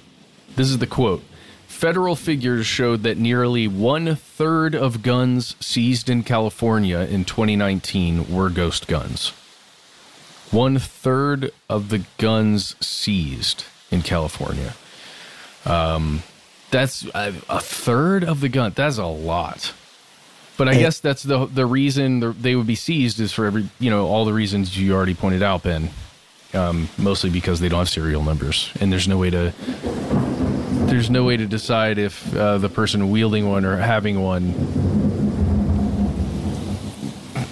this 0.56 0.70
is 0.70 0.78
the 0.78 0.88
quote. 0.88 1.24
Federal 1.68 2.16
figures 2.16 2.66
showed 2.66 3.04
that 3.04 3.18
nearly 3.18 3.68
one 3.68 4.16
third 4.16 4.74
of 4.74 5.04
guns 5.04 5.56
seized 5.60 6.10
in 6.10 6.24
California 6.24 7.00
in 7.00 7.26
2019 7.26 8.34
were 8.34 8.50
ghost 8.50 8.88
guns. 8.88 9.30
One 10.50 10.80
third 10.80 11.52
of 11.70 11.90
the 11.90 12.06
guns 12.18 12.76
seized 12.80 13.66
in 13.92 14.02
California. 14.02 14.74
Um, 15.66 16.24
that's 16.72 17.06
a, 17.14 17.34
a 17.50 17.60
third 17.60 18.24
of 18.24 18.42
the 18.42 18.50
gun. 18.50 18.74
That's 18.76 18.98
a 18.98 19.06
lot. 19.06 19.74
But 20.58 20.68
I 20.68 20.72
and, 20.72 20.80
guess 20.80 21.00
that's 21.00 21.24
the 21.24 21.46
the 21.46 21.66
reason 21.66 22.42
they 22.42 22.56
would 22.56 22.68
be 22.68 22.76
seized 22.76 23.20
is 23.20 23.32
for 23.32 23.46
every 23.46 23.70
you 23.80 23.90
know 23.90 24.08
all 24.08 24.26
the 24.26 24.34
reasons 24.34 24.78
you 24.78 24.94
already 24.94 25.14
pointed 25.14 25.44
out, 25.44 25.64
Ben 25.64 25.90
um, 26.54 26.90
mostly 26.98 27.30
because 27.30 27.60
they 27.60 27.70
don't 27.70 27.80
have 27.80 27.90
serial 27.90 28.24
numbers, 28.24 28.72
and 28.80 28.92
there's 28.92 29.08
no 29.08 29.18
way 29.18 29.30
to 29.30 29.54
there's 30.88 31.10
no 31.10 31.24
way 31.24 31.38
to 31.38 31.46
decide 31.46 31.98
if 31.98 32.36
uh, 32.36 32.58
the 32.58 32.70
person 32.70 33.10
wielding 33.12 33.50
one 33.50 33.66
or 33.66 33.78
having 33.78 34.22
one 34.22 34.50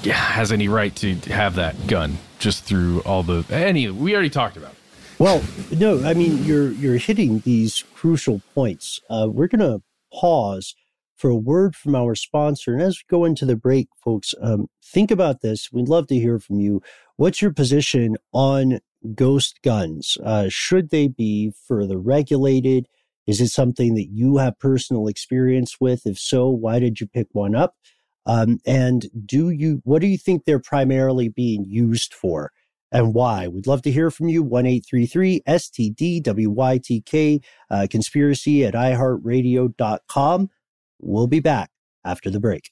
has 0.05 0.51
any 0.51 0.67
right 0.67 0.95
to 0.95 1.15
have 1.31 1.55
that 1.55 1.87
gun 1.87 2.17
just 2.39 2.63
through 2.63 3.01
all 3.01 3.23
the 3.23 3.43
any 3.49 3.89
we 3.89 4.13
already 4.13 4.29
talked 4.29 4.57
about. 4.57 4.73
Well, 5.17 5.41
no, 5.71 6.03
I 6.03 6.13
mean 6.13 6.43
you're 6.43 6.71
you're 6.71 6.97
hitting 6.97 7.39
these 7.39 7.83
crucial 7.93 8.41
points. 8.53 8.99
Uh, 9.09 9.27
we're 9.31 9.47
gonna 9.47 9.81
pause 10.13 10.75
for 11.15 11.29
a 11.29 11.35
word 11.35 11.73
from 11.75 11.95
our 11.95 12.15
sponsor, 12.15 12.73
and 12.73 12.81
as 12.81 12.97
we 12.97 13.15
go 13.15 13.23
into 13.23 13.45
the 13.45 13.55
break, 13.55 13.87
folks, 14.03 14.33
um, 14.41 14.67
think 14.83 15.11
about 15.11 15.41
this. 15.41 15.71
We'd 15.71 15.87
love 15.87 16.07
to 16.07 16.15
hear 16.15 16.37
from 16.39 16.59
you. 16.59 16.81
What's 17.15 17.41
your 17.41 17.53
position 17.53 18.17
on 18.33 18.81
ghost 19.13 19.61
guns? 19.63 20.17
Uh, 20.21 20.47
should 20.49 20.89
they 20.89 21.07
be 21.07 21.53
further 21.65 21.97
regulated? 21.97 22.87
Is 23.25 23.39
it 23.39 23.49
something 23.49 23.95
that 23.95 24.09
you 24.11 24.37
have 24.37 24.59
personal 24.59 25.07
experience 25.07 25.77
with? 25.79 26.05
If 26.05 26.19
so, 26.19 26.49
why 26.49 26.79
did 26.79 26.99
you 26.99 27.07
pick 27.07 27.27
one 27.31 27.55
up? 27.55 27.75
Um, 28.25 28.59
and 28.65 29.05
do 29.25 29.49
you, 29.49 29.81
what 29.85 30.01
do 30.01 30.07
you 30.07 30.17
think 30.17 30.43
they're 30.43 30.59
primarily 30.59 31.29
being 31.29 31.63
used 31.63 32.13
for 32.13 32.51
and 32.91 33.13
why? 33.13 33.47
We'd 33.47 33.67
love 33.67 33.81
to 33.83 33.91
hear 33.91 34.11
from 34.11 34.29
you. 34.29 34.43
1 34.43 34.65
STD 34.65 36.21
WYTK, 36.21 37.43
uh, 37.69 37.87
conspiracy 37.89 38.65
at 38.65 38.73
iHeartRadio.com. 38.73 40.49
We'll 40.99 41.27
be 41.27 41.39
back 41.39 41.71
after 42.05 42.29
the 42.29 42.39
break. 42.39 42.71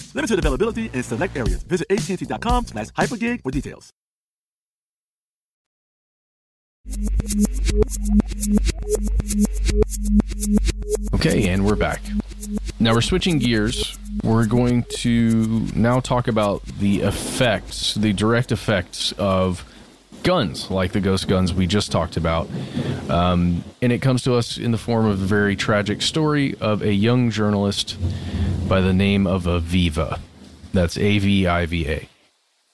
Limited 0.13 0.39
availability 0.39 0.89
in 0.93 1.03
select 1.03 1.37
areas. 1.37 1.63
Visit 1.63 1.87
AT&T.com 1.89 2.65
slash 2.65 2.87
hypergig 2.89 3.41
for 3.43 3.51
details. 3.51 3.91
Okay, 11.15 11.49
and 11.49 11.65
we're 11.65 11.75
back. 11.75 12.01
Now 12.79 12.93
we're 12.93 13.01
switching 13.01 13.37
gears. 13.37 13.97
We're 14.23 14.47
going 14.47 14.83
to 14.97 15.67
now 15.75 15.99
talk 15.99 16.27
about 16.27 16.65
the 16.65 17.01
effects, 17.01 17.93
the 17.93 18.13
direct 18.13 18.51
effects 18.51 19.11
of 19.13 19.63
guns, 20.23 20.69
like 20.69 20.91
the 20.91 20.99
ghost 20.99 21.27
guns 21.27 21.53
we 21.53 21.67
just 21.67 21.91
talked 21.91 22.17
about. 22.17 22.49
Um, 23.09 23.63
and 23.81 23.91
it 23.91 24.01
comes 24.01 24.23
to 24.23 24.33
us 24.33 24.57
in 24.57 24.71
the 24.71 24.77
form 24.77 25.05
of 25.05 25.21
a 25.21 25.25
very 25.25 25.55
tragic 25.55 26.01
story 26.01 26.55
of 26.59 26.81
a 26.81 26.93
young 26.93 27.29
journalist 27.29 27.97
by 28.71 28.79
the 28.79 28.93
name 28.93 29.27
of 29.27 29.43
Aviva. 29.43 30.21
That's 30.71 30.97
A 30.97 31.17
V 31.17 31.45
I 31.45 31.65
V 31.65 31.89
A. 31.89 32.07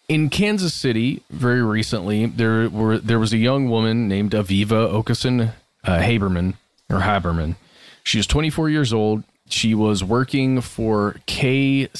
In 0.07 0.29
Kansas 0.29 0.75
City, 0.75 1.23
very 1.31 1.63
recently, 1.63 2.27
there 2.27 2.69
were 2.69 2.99
there 2.99 3.17
was 3.17 3.33
a 3.33 3.37
young 3.37 3.67
woman 3.67 4.07
named 4.07 4.33
Aviva 4.33 4.93
Okeson 4.93 5.53
uh, 5.85 5.97
Haberman 5.97 6.53
or 6.87 6.99
Haberman. 6.99 7.55
She 8.03 8.19
was 8.19 8.27
24 8.27 8.69
years 8.69 8.93
old. 8.93 9.23
She 9.49 9.73
was 9.73 10.03
working 10.03 10.61
for 10.61 11.15
KCUR, 11.25 11.91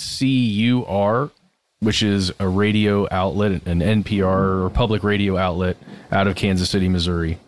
which 1.80 2.04
is 2.04 2.32
a 2.40 2.48
radio 2.48 3.08
outlet, 3.10 3.66
an 3.66 3.80
NPR 3.80 4.66
or 4.66 4.70
public 4.70 5.04
radio 5.04 5.38
outlet 5.38 5.76
out 6.12 6.28
of 6.28 6.36
Kansas 6.36 6.70
City, 6.70 6.88
Missouri. 6.88 7.40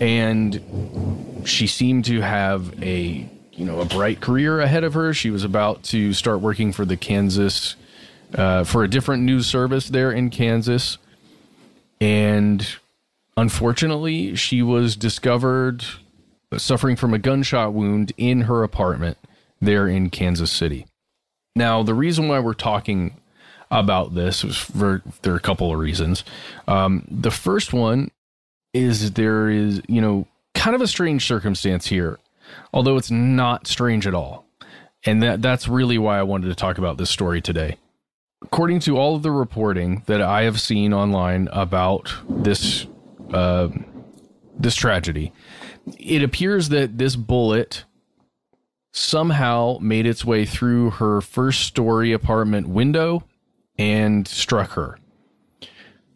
And 0.00 1.42
she 1.44 1.66
seemed 1.66 2.04
to 2.04 2.20
have 2.20 2.80
a 2.80 3.28
you 3.56 3.64
know 3.64 3.80
a 3.80 3.84
bright 3.84 4.20
career 4.20 4.60
ahead 4.60 4.84
of 4.84 4.94
her. 4.94 5.14
She 5.14 5.30
was 5.30 5.44
about 5.44 5.82
to 5.84 6.12
start 6.12 6.40
working 6.40 6.72
for 6.72 6.84
the 6.84 6.96
Kansas 6.96 7.76
uh, 8.34 8.64
for 8.64 8.84
a 8.84 8.88
different 8.88 9.22
news 9.22 9.46
service 9.46 9.88
there 9.88 10.10
in 10.10 10.30
Kansas, 10.30 10.98
and 12.00 12.66
unfortunately, 13.36 14.34
she 14.36 14.62
was 14.62 14.96
discovered 14.96 15.84
suffering 16.56 16.96
from 16.96 17.14
a 17.14 17.18
gunshot 17.18 17.72
wound 17.72 18.12
in 18.16 18.42
her 18.42 18.62
apartment 18.62 19.18
there 19.60 19.88
in 19.88 20.10
Kansas 20.10 20.50
City. 20.50 20.86
Now, 21.56 21.82
the 21.82 21.94
reason 21.94 22.28
why 22.28 22.40
we're 22.40 22.54
talking 22.54 23.16
about 23.70 24.14
this 24.14 24.44
was 24.44 24.56
for 24.56 25.02
there 25.22 25.32
are 25.32 25.36
a 25.36 25.40
couple 25.40 25.72
of 25.72 25.78
reasons. 25.78 26.24
Um, 26.68 27.06
the 27.10 27.30
first 27.30 27.72
one 27.72 28.10
is 28.72 29.12
there 29.12 29.48
is 29.48 29.80
you 29.88 30.00
know 30.00 30.26
kind 30.54 30.74
of 30.74 30.82
a 30.82 30.86
strange 30.86 31.26
circumstance 31.26 31.86
here, 31.86 32.18
although 32.72 32.96
it's 32.96 33.10
not 33.10 33.66
strange 33.66 34.06
at 34.06 34.14
all, 34.14 34.46
and 35.04 35.22
that 35.22 35.42
that's 35.42 35.68
really 35.68 35.98
why 35.98 36.18
I 36.18 36.22
wanted 36.22 36.48
to 36.48 36.54
talk 36.54 36.78
about 36.78 36.98
this 36.98 37.10
story 37.10 37.40
today. 37.40 37.76
According 38.42 38.80
to 38.80 38.98
all 38.98 39.16
of 39.16 39.22
the 39.22 39.30
reporting 39.30 40.02
that 40.06 40.20
I 40.20 40.42
have 40.42 40.60
seen 40.60 40.92
online 40.92 41.48
about 41.52 42.12
this 42.28 42.86
uh, 43.32 43.68
this 44.58 44.74
tragedy, 44.74 45.32
it 45.98 46.22
appears 46.22 46.68
that 46.68 46.98
this 46.98 47.16
bullet 47.16 47.84
somehow 48.92 49.78
made 49.80 50.06
its 50.06 50.24
way 50.24 50.44
through 50.44 50.90
her 50.90 51.20
first 51.20 51.62
story 51.62 52.12
apartment 52.12 52.68
window 52.68 53.24
and 53.76 54.28
struck 54.28 54.70
her. 54.72 54.98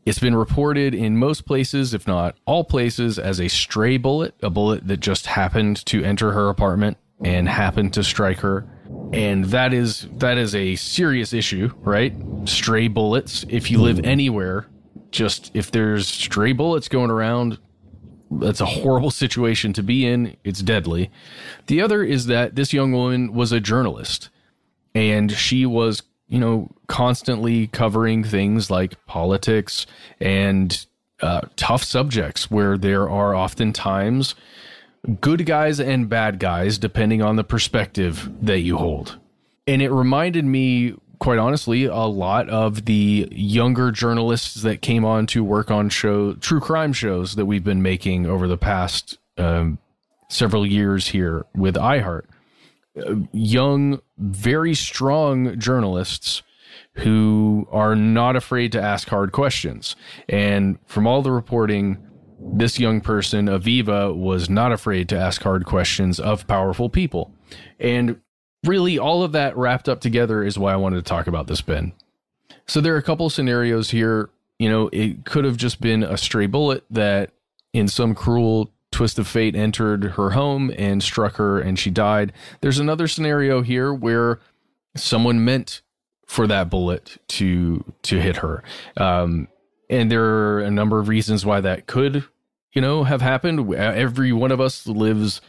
It's 0.09 0.18
been 0.18 0.35
reported 0.35 0.94
in 0.94 1.18
most 1.18 1.44
places, 1.44 1.92
if 1.92 2.07
not 2.07 2.35
all 2.47 2.64
places, 2.64 3.18
as 3.18 3.38
a 3.38 3.49
stray 3.49 3.99
bullet, 3.99 4.35
a 4.42 4.49
bullet 4.49 4.88
that 4.88 5.01
just 5.01 5.27
happened 5.27 5.85
to 5.85 6.03
enter 6.03 6.33
her 6.33 6.49
apartment 6.49 6.97
and 7.23 7.47
happened 7.47 7.92
to 7.92 8.03
strike 8.03 8.38
her. 8.38 8.66
And 9.12 9.44
that 9.47 9.75
is 9.75 10.09
that 10.12 10.38
is 10.38 10.55
a 10.55 10.77
serious 10.77 11.35
issue, 11.35 11.75
right? 11.81 12.14
Stray 12.47 12.88
bullets. 12.88 13.44
If 13.51 13.71
you 13.71 13.83
live 13.83 14.01
anywhere, 14.03 14.66
just 15.11 15.51
if 15.53 15.71
there's 15.71 16.09
stray 16.09 16.53
bullets 16.53 16.88
going 16.88 17.11
around, 17.11 17.59
that's 18.31 18.62
a 18.62 18.66
horrible 18.66 19.11
situation 19.25 19.75
to 19.75 19.83
be 19.83 20.07
in. 20.07 20.38
It's 20.42 20.62
deadly. 20.62 21.11
The 21.66 21.83
other 21.83 22.03
is 22.03 22.25
that 22.29 22.55
this 22.55 22.73
young 22.73 22.92
woman 22.92 23.35
was 23.35 23.53
a 23.53 23.61
journalist 23.61 24.31
and 24.94 25.31
she 25.31 25.66
was, 25.66 26.03
you 26.29 26.38
know, 26.38 26.71
constantly 26.87 27.67
covering 27.69 28.23
things 28.25 28.71
like 28.71 29.05
politics 29.07 29.87
and 30.21 30.87
uh, 31.21 31.43
tough 31.57 31.83
subjects 31.83 32.51
where 32.51 32.79
there 32.79 33.09
are 33.09 33.35
oftentimes 33.35 34.35
good 35.21 35.47
guys 35.47 35.81
and 35.81 36.09
bad 36.09 36.38
guys 36.38 36.79
depending 36.79 37.23
on 37.23 37.37
the 37.37 37.45
perspective 37.45 38.31
that 38.43 38.61
you 38.61 38.77
hold. 38.77 39.19
And 39.67 39.83
it 39.83 39.91
reminded 39.91 40.45
me 40.45 40.95
quite 41.19 41.38
honestly, 41.38 41.85
a 41.85 41.97
lot 41.97 42.49
of 42.49 42.85
the 42.85 43.29
younger 43.31 43.91
journalists 43.91 44.62
that 44.62 44.83
came 44.83 45.05
on 45.05 45.27
to 45.27 45.43
work 45.43 45.71
on 45.71 45.88
show 45.88 46.35
true 46.35 46.61
crime 46.61 46.93
shows 46.93 47.35
that 47.35 47.47
we've 47.47 47.64
been 47.64 47.83
making 47.83 48.27
over 48.27 48.47
the 48.47 48.57
past 48.57 49.19
um, 49.37 49.79
several 50.29 50.67
years 50.67 51.09
here 51.09 51.45
with 51.55 51.75
iHeart. 51.75 52.25
Young, 53.33 54.01
very 54.19 54.75
strong 54.75 55.59
journalists 55.59 56.43
who 56.95 57.67
are 57.71 57.95
not 57.95 58.37
afraid 58.37 58.73
to 58.73 58.81
ask 58.81 59.09
hard 59.09 59.33
questions. 59.33 59.95
And 60.29 60.79
from 60.87 61.07
all 61.07 61.23
the 61.23 61.31
reporting, 61.31 62.05
this 62.41 62.79
young 62.79 63.01
person, 63.01 63.47
Aviva, 63.47 64.15
was 64.15 64.51
not 64.51 64.73
afraid 64.73 65.09
to 65.11 65.19
ask 65.19 65.43
hard 65.43 65.65
questions 65.65 66.19
of 66.19 66.47
powerful 66.47 66.89
people. 66.89 67.33
And 67.79 68.21
really, 68.65 68.99
all 68.99 69.23
of 69.23 69.33
that 69.33 69.57
wrapped 69.57 69.89
up 69.89 70.01
together 70.01 70.43
is 70.43 70.59
why 70.59 70.73
I 70.73 70.77
wanted 70.77 70.97
to 70.97 71.03
talk 71.03 71.27
about 71.27 71.47
this, 71.47 71.61
Ben. 71.61 71.93
So 72.67 72.81
there 72.81 72.95
are 72.95 72.99
a 72.99 73.03
couple 73.03 73.31
scenarios 73.31 73.91
here. 73.91 74.31
You 74.59 74.69
know, 74.69 74.91
it 74.93 75.25
could 75.25 75.45
have 75.45 75.57
just 75.57 75.81
been 75.81 76.03
a 76.03 76.17
stray 76.17 76.47
bullet 76.47 76.85
that, 76.91 77.31
in 77.73 77.87
some 77.87 78.15
cruel 78.15 78.73
twist 78.90 79.18
of 79.18 79.29
fate, 79.29 79.55
entered 79.55 80.05
her 80.05 80.31
home 80.31 80.72
and 80.77 81.03
struck 81.03 81.37
her 81.37 81.61
and 81.61 81.79
she 81.79 81.90
died. 81.90 82.33
There's 82.61 82.79
another 82.79 83.09
scenario 83.09 83.62
here 83.62 83.92
where 83.92 84.40
someone 84.96 85.44
meant 85.44 85.83
for 86.27 86.46
that 86.46 86.70
bullet 86.70 87.18
to 87.29 87.85
to 88.03 88.20
hit 88.20 88.37
her. 88.37 88.62
Um, 88.96 89.48
and 89.90 90.11
there 90.11 90.24
are 90.24 90.61
a 90.61 90.70
number 90.70 90.98
of 90.98 91.09
reasons 91.09 91.46
why 91.46 91.61
that 91.62 91.87
could, 91.87 92.24
you 92.72 92.83
know, 92.83 93.05
have 93.05 93.22
happened. 93.22 93.72
Every 93.74 94.33
one 94.33 94.53
of 94.53 94.61
us 94.61 94.87
lives 94.87 95.40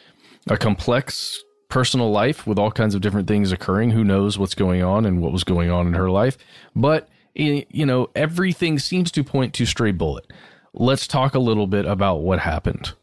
a 0.48 0.58
complex 0.58 1.44
personal 1.68 2.12
life 2.12 2.48
with 2.48 2.58
all 2.58 2.72
kinds 2.72 2.96
of 2.96 3.02
different 3.02 3.28
things 3.28 3.52
occurring. 3.52 3.92
Who 3.92 4.04
knows 4.04 4.40
what's 4.40 4.56
going 4.56 4.82
on 4.82 5.06
and 5.06 5.22
what 5.22 5.32
was 5.32 5.44
going 5.44 5.70
on 5.70 5.88
in 5.88 5.94
her 5.94 6.10
life? 6.10 6.38
But 6.76 7.10
you 7.36 7.86
know, 7.86 8.10
everything 8.16 8.80
seems 8.80 9.12
to 9.12 9.24
point 9.24 9.54
to 9.56 9.66
stray 9.66 9.92
bullet. 9.92 10.32
Let's 10.74 11.08
talk 11.08 11.36
a 11.36 11.40
little 11.40 11.68
bit 11.68 11.86
about 11.86 12.22
what 12.22 12.40
happened. 12.40 12.94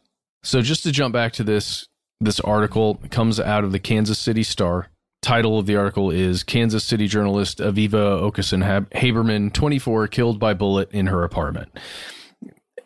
So 0.47 0.63
just 0.63 0.85
to 0.85 0.93
jump 0.93 1.13
back 1.13 1.33
to 1.35 1.45
this 1.45 1.89
this 2.21 2.39
article 2.39 3.01
comes 3.11 3.41
out 3.41 3.65
of 3.65 3.73
the 3.73 3.81
Kansas 3.81 4.17
City 4.17 4.45
Star 4.45 4.91
title 5.21 5.59
of 5.59 5.67
the 5.67 5.75
article 5.75 6.13
is 6.13 6.45
Kansas 6.45 6.85
City 6.85 7.09
journalist 7.09 7.59
Aviva 7.59 8.21
Okeson 8.23 8.87
Haberman, 8.93 9.53
24, 9.53 10.07
killed 10.07 10.39
by 10.39 10.55
bullet 10.55 10.89
in 10.93 11.09
her 11.09 11.25
apartment. 11.25 11.77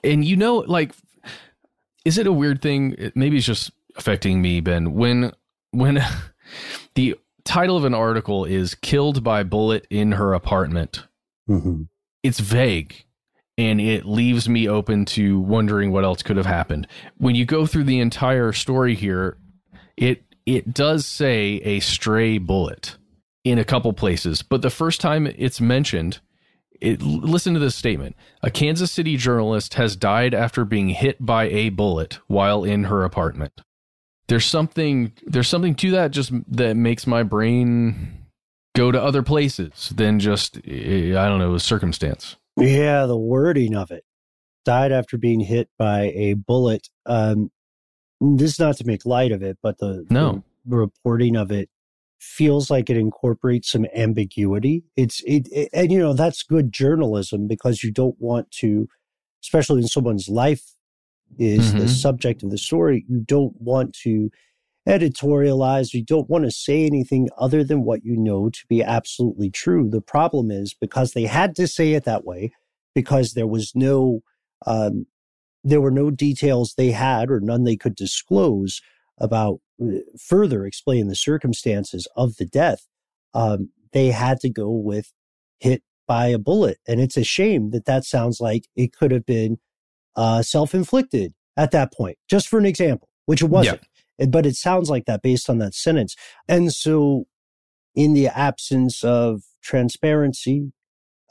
And 0.03 0.25
you 0.25 0.37
know, 0.37 0.57
like, 0.57 0.94
is 2.07 2.16
it 2.16 2.27
a 2.27 2.33
weird 2.33 2.62
thing? 2.62 3.12
Maybe 3.14 3.37
it's 3.37 3.46
just 3.46 3.70
affecting 3.94 4.40
me, 4.40 4.61
Ben. 4.61 4.94
When 4.94 5.33
when 5.73 6.03
the 6.94 7.16
title 7.44 7.77
of 7.77 7.85
an 7.85 7.92
article 7.92 8.46
is 8.46 8.75
"Killed 8.75 9.23
by 9.23 9.42
bullet 9.42 9.87
in 9.90 10.12
her 10.12 10.33
apartment," 10.33 11.07
mm-hmm. 11.46 11.83
it's 12.23 12.40
vague 12.40 13.05
and 13.61 13.79
it 13.79 14.07
leaves 14.07 14.49
me 14.49 14.66
open 14.66 15.05
to 15.05 15.38
wondering 15.38 15.92
what 15.92 16.03
else 16.03 16.23
could 16.23 16.38
have 16.38 16.46
happened. 16.46 16.87
When 17.18 17.35
you 17.35 17.44
go 17.44 17.66
through 17.66 17.85
the 17.85 18.01
entire 18.01 18.53
story 18.53 18.94
here, 18.94 19.37
it 19.99 20.25
it 20.46 20.73
does 20.73 21.05
say 21.05 21.61
a 21.62 21.81
stray 21.81 22.38
bullet 22.38 22.96
in 23.44 23.59
a 23.59 23.64
couple 23.64 23.92
places, 23.92 24.40
but 24.40 24.62
the 24.62 24.70
first 24.70 24.99
time 24.99 25.27
it's 25.27 25.61
mentioned, 25.61 26.20
it, 26.81 27.03
listen 27.03 27.53
to 27.53 27.61
this 27.61 27.77
statement. 27.77 28.16
A 28.42 28.51
Kansas 28.51 28.90
City 28.90 29.18
journalist 29.18 29.75
has 29.75 29.94
died 29.94 30.33
after 30.33 30.64
being 30.64 30.88
hit 30.88 31.25
by 31.25 31.44
a 31.44 31.68
bullet 31.68 32.18
while 32.29 32.64
in 32.64 32.85
her 32.85 33.05
apartment. 33.05 33.61
There's 34.29 34.46
something 34.46 35.12
there's 35.27 35.49
something 35.49 35.75
to 35.77 35.90
that 35.90 36.12
just 36.12 36.33
that 36.49 36.79
makes 36.79 37.07
my 37.07 37.25
brain 37.25 38.25
go 38.75 38.90
to 38.90 39.03
other 39.03 39.23
places 39.23 39.92
than 39.94 40.18
just 40.18 40.57
I 40.57 41.29
don't 41.29 41.40
know, 41.40 41.55
a 41.55 41.61
circumstance. 41.61 42.37
Yeah, 42.61 43.07
the 43.07 43.16
wording 43.16 43.75
of 43.75 43.90
it. 43.90 44.05
Died 44.64 44.92
after 44.92 45.16
being 45.16 45.40
hit 45.40 45.68
by 45.79 46.12
a 46.14 46.35
bullet. 46.35 46.88
Um, 47.07 47.51
this 48.20 48.53
is 48.53 48.59
not 48.59 48.77
to 48.77 48.87
make 48.87 49.07
light 49.07 49.33
of 49.33 49.42
it, 49.42 49.59
but 49.62 49.79
the, 49.79 50.05
no. 50.11 50.44
the 50.66 50.77
reporting 50.77 51.37
of 51.37 51.51
it 51.51 51.70
feels 52.20 52.70
like 52.70 52.90
it 52.90 52.96
incorporates 52.96 53.70
some 53.70 53.87
ambiguity. 53.94 54.85
It's 54.96 55.23
it, 55.25 55.49
it, 55.51 55.70
and 55.73 55.90
you 55.90 55.99
know 55.99 56.12
that's 56.12 56.42
good 56.42 56.70
journalism 56.73 57.49
because 57.49 57.83
you 57.83 57.90
don't 57.90 58.16
want 58.18 58.51
to, 58.59 58.88
especially 59.42 59.77
when 59.77 59.88
someone's 59.88 60.29
life 60.29 60.62
is 61.38 61.70
mm-hmm. 61.70 61.79
the 61.79 61.88
subject 61.88 62.42
of 62.42 62.51
the 62.51 62.59
story. 62.59 63.07
You 63.09 63.20
don't 63.20 63.55
want 63.59 63.94
to 64.03 64.31
editorialize. 64.90 65.94
You 65.94 66.05
don't 66.05 66.29
want 66.29 66.44
to 66.44 66.50
say 66.50 66.85
anything 66.85 67.29
other 67.38 67.64
than 67.64 67.85
what 67.85 68.05
you 68.05 68.16
know 68.16 68.50
to 68.50 68.66
be 68.68 68.83
absolutely 68.83 69.50
true. 69.50 69.88
The 69.88 70.00
problem 70.00 70.50
is 70.50 70.74
because 70.74 71.12
they 71.12 71.24
had 71.24 71.55
to 71.57 71.66
say 71.66 71.92
it 71.92 72.05
that 72.05 72.24
way, 72.24 72.53
because 72.94 73.33
there 73.33 73.46
was 73.46 73.72
no 73.74 74.20
um, 74.66 75.07
there 75.62 75.81
were 75.81 75.90
no 75.90 76.11
details 76.11 76.74
they 76.74 76.90
had 76.90 77.31
or 77.31 77.40
none 77.40 77.64
they 77.64 77.76
could 77.76 77.94
disclose 77.94 78.81
about 79.18 79.61
uh, 79.83 79.98
further 80.18 80.64
explain 80.64 81.09
the 81.09 81.16
circumstances 81.16 82.09
of 82.16 82.37
the 82.37 82.46
death. 82.46 82.87
Um, 83.35 83.70
they 83.92 84.11
had 84.11 84.40
to 84.40 84.50
go 84.50 84.70
with 84.70 85.12
hit 85.59 85.83
by 86.11 86.26
a 86.26 86.38
bullet. 86.38 86.79
And 86.88 87.00
it's 87.00 87.16
a 87.16 87.22
shame 87.22 87.70
that 87.70 87.85
that 87.85 88.05
sounds 88.05 88.40
like 88.40 88.66
it 88.74 88.92
could 88.92 89.12
have 89.12 89.24
been 89.24 89.59
uh, 90.16 90.42
self 90.42 90.74
inflicted 90.74 91.35
at 91.57 91.70
that 91.70 91.92
point, 91.92 92.18
just 92.29 92.48
for 92.48 92.59
an 92.59 92.66
example, 92.66 93.09
which 93.26 93.42
it 93.42 93.46
wasn't. 93.46 93.81
Yeah. 93.81 93.87
But 94.28 94.46
it 94.46 94.56
sounds 94.56 94.90
like 94.90 95.06
that 95.06 95.22
based 95.22 95.48
on 95.48 95.59
that 95.59 95.74
sentence. 95.74 96.14
And 96.48 96.72
so, 96.72 97.24
in 97.94 98.14
the 98.14 98.28
absence 98.28 99.02
of 99.02 99.42
transparency, 99.62 100.72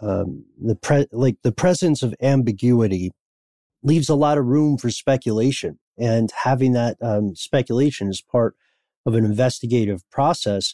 um, 0.02 0.46
the 0.62 0.76
pre- 0.76 1.08
like 1.12 1.38
the 1.44 1.52
presence 1.52 2.04
of 2.04 2.16
ambiguity 2.22 3.12
leaves 3.84 4.10
a 4.10 4.16
lot 4.16 4.38
of 4.38 4.46
room 4.46 4.78
for 4.78 4.90
speculation. 4.90 5.80
And 5.98 6.30
having 6.44 6.74
that 6.74 6.98
um, 7.02 7.36
speculation 7.36 8.10
is 8.10 8.22
part 8.22 8.56
of 9.06 9.16
an 9.16 9.26
investigative 9.26 10.02
process. 10.10 10.74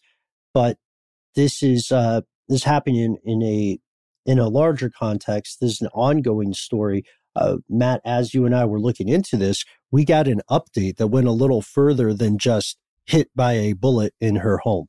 But 0.54 0.78
this 1.36 1.63
is 1.63 1.91
uh, 1.91 2.21
this 2.47 2.63
happening 2.63 3.17
in, 3.25 3.41
in 3.41 3.43
a 3.43 3.80
in 4.25 4.39
a 4.39 4.47
larger 4.47 4.89
context. 4.89 5.60
This 5.60 5.73
is 5.73 5.82
an 5.82 5.89
ongoing 5.93 6.54
story. 6.54 7.04
Uh, 7.36 7.58
Matt, 7.69 8.02
as 8.06 8.34
you 8.34 8.45
and 8.45 8.56
I 8.56 8.65
were 8.65 8.80
looking 8.80 9.10
into 9.10 9.38
this, 9.38 9.63
we 9.91 10.06
got 10.06 10.28
an 10.28 10.41
update 10.50 10.98
that 10.98 11.08
went 11.08 11.28
a 11.28 11.32
little 11.32 11.62
further 11.62 12.13
than 12.13 12.38
just 12.38 12.78
hit 13.06 13.30
by 13.36 13.54
a 13.54 13.74
bullet 13.74 14.13
in 14.19 14.38
her 14.38 14.58
home. 14.60 14.88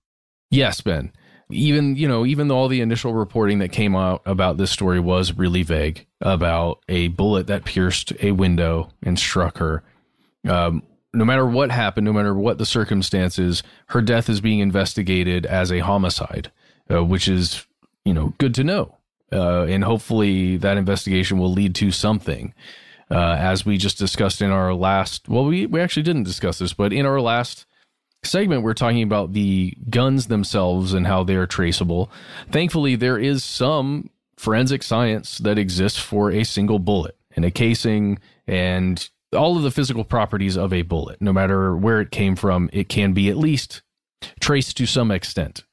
Yes, 0.50 0.80
Ben 0.80 1.12
even 1.50 1.96
you 1.96 2.08
know 2.08 2.26
even 2.26 2.48
though 2.48 2.56
all 2.56 2.68
the 2.68 2.80
initial 2.80 3.14
reporting 3.14 3.58
that 3.60 3.70
came 3.70 3.94
out 3.94 4.22
about 4.26 4.56
this 4.56 4.70
story 4.70 4.98
was 4.98 5.32
really 5.32 5.62
vague 5.62 6.06
about 6.20 6.82
a 6.88 7.08
bullet 7.08 7.46
that 7.46 7.64
pierced 7.64 8.12
a 8.20 8.32
window 8.32 8.90
and 9.02 9.18
struck 9.18 9.58
her 9.58 9.82
um, 10.48 10.82
no 11.14 11.24
matter 11.24 11.46
what 11.46 11.70
happened 11.70 12.04
no 12.04 12.12
matter 12.12 12.34
what 12.34 12.58
the 12.58 12.66
circumstances 12.66 13.62
her 13.88 14.02
death 14.02 14.28
is 14.28 14.40
being 14.40 14.58
investigated 14.58 15.46
as 15.46 15.70
a 15.70 15.78
homicide 15.80 16.50
uh, 16.90 17.04
which 17.04 17.28
is 17.28 17.64
you 18.04 18.12
know 18.12 18.34
good 18.38 18.54
to 18.54 18.64
know 18.64 18.95
uh, 19.32 19.64
and 19.64 19.84
hopefully 19.84 20.56
that 20.56 20.76
investigation 20.76 21.38
will 21.38 21.52
lead 21.52 21.74
to 21.74 21.90
something 21.90 22.54
uh, 23.10 23.36
as 23.38 23.64
we 23.64 23.76
just 23.76 23.98
discussed 23.98 24.42
in 24.42 24.50
our 24.50 24.74
last 24.74 25.28
well 25.28 25.44
we, 25.44 25.66
we 25.66 25.80
actually 25.80 26.02
didn't 26.02 26.24
discuss 26.24 26.58
this 26.58 26.72
but 26.72 26.92
in 26.92 27.06
our 27.06 27.20
last 27.20 27.66
segment, 28.26 28.62
we're 28.62 28.74
talking 28.74 29.02
about 29.02 29.32
the 29.32 29.76
guns 29.88 30.26
themselves 30.26 30.92
and 30.92 31.06
how 31.06 31.24
they're 31.24 31.46
traceable. 31.46 32.10
Thankfully, 32.50 32.96
there 32.96 33.18
is 33.18 33.42
some 33.44 34.10
forensic 34.36 34.82
science 34.82 35.38
that 35.38 35.58
exists 35.58 35.98
for 35.98 36.30
a 36.30 36.44
single 36.44 36.78
bullet 36.78 37.16
and 37.34 37.44
a 37.44 37.50
casing 37.50 38.18
and 38.46 39.08
all 39.32 39.56
of 39.56 39.62
the 39.62 39.70
physical 39.70 40.04
properties 40.04 40.56
of 40.56 40.72
a 40.72 40.82
bullet. 40.82 41.20
No 41.20 41.32
matter 41.32 41.76
where 41.76 42.00
it 42.00 42.10
came 42.10 42.36
from, 42.36 42.68
it 42.72 42.88
can 42.88 43.12
be 43.12 43.28
at 43.28 43.36
least 43.36 43.82
traced 44.40 44.76
to 44.76 44.86
some 44.86 45.10
extent. 45.10 45.64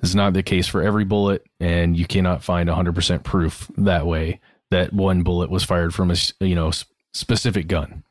Is 0.00 0.14
not 0.14 0.32
the 0.32 0.42
case 0.42 0.66
for 0.66 0.82
every 0.82 1.04
bullet, 1.04 1.44
and 1.60 1.96
you 1.96 2.06
cannot 2.06 2.42
find 2.42 2.68
100% 2.68 3.22
proof 3.22 3.70
that 3.76 4.06
way 4.06 4.40
that 4.70 4.92
one 4.92 5.22
bullet 5.22 5.50
was 5.50 5.64
fired 5.64 5.94
from 5.94 6.10
a 6.10 6.16
you 6.40 6.54
know 6.54 6.72
specific 7.12 7.68
gun. 7.68 8.02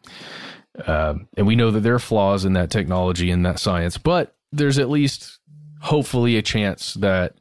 Uh, 0.86 1.16
and 1.38 1.48
we 1.48 1.56
know 1.56 1.72
that 1.72 1.82
there 1.82 1.96
are 1.96 2.00
flaws 2.00 2.44
in 2.44 2.54
that 2.54 2.70
technology 2.70 3.32
and 3.32 3.46
that 3.46 3.60
science, 3.60 3.98
but 3.98 4.36
there's 4.52 4.78
at 4.78 4.90
least 4.90 5.40
hopefully 5.82 6.36
a 6.38 6.42
chance 6.42 6.96
that 6.96 7.36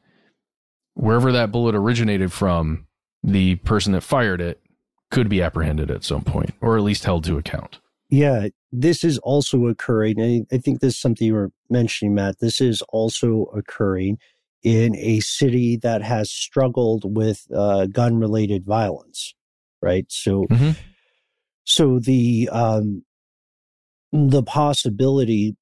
wherever 0.93 1.31
that 1.31 1.51
bullet 1.51 1.75
originated 1.75 2.31
from, 2.31 2.87
the 3.23 3.55
person 3.55 3.91
that 3.93 4.01
fired 4.01 4.39
it 4.39 4.61
could 5.11 5.27
be 5.27 5.41
apprehended 5.41 5.89
at 5.89 6.03
some 6.03 6.23
point 6.23 6.53
or 6.61 6.77
at 6.77 6.83
least 6.83 7.05
held 7.05 7.23
to 7.23 7.37
account. 7.37 7.79
Yeah, 8.09 8.49
this 8.71 9.03
is 9.03 9.17
also 9.19 9.65
occurring. 9.67 10.19
And 10.19 10.47
I 10.51 10.57
think 10.57 10.79
this 10.79 10.93
is 10.93 10.99
something 10.99 11.25
you 11.25 11.33
were 11.33 11.51
mentioning, 11.69 12.15
Matt. 12.15 12.39
This 12.39 12.61
is 12.61 12.81
also 12.89 13.45
occurring 13.55 14.17
in 14.63 14.95
a 14.95 15.19
city 15.19 15.77
that 15.77 16.01
has 16.01 16.31
struggled 16.31 17.15
with 17.15 17.45
uh, 17.55 17.85
gun 17.85 18.17
related 18.17 18.65
violence, 18.65 19.35
right? 19.81 20.05
So, 20.09 20.45
mm-hmm. 20.45 20.71
so 21.63 21.99
the 21.99 22.49
um, 22.51 23.03
the 24.11 24.43
possibility 24.43 25.55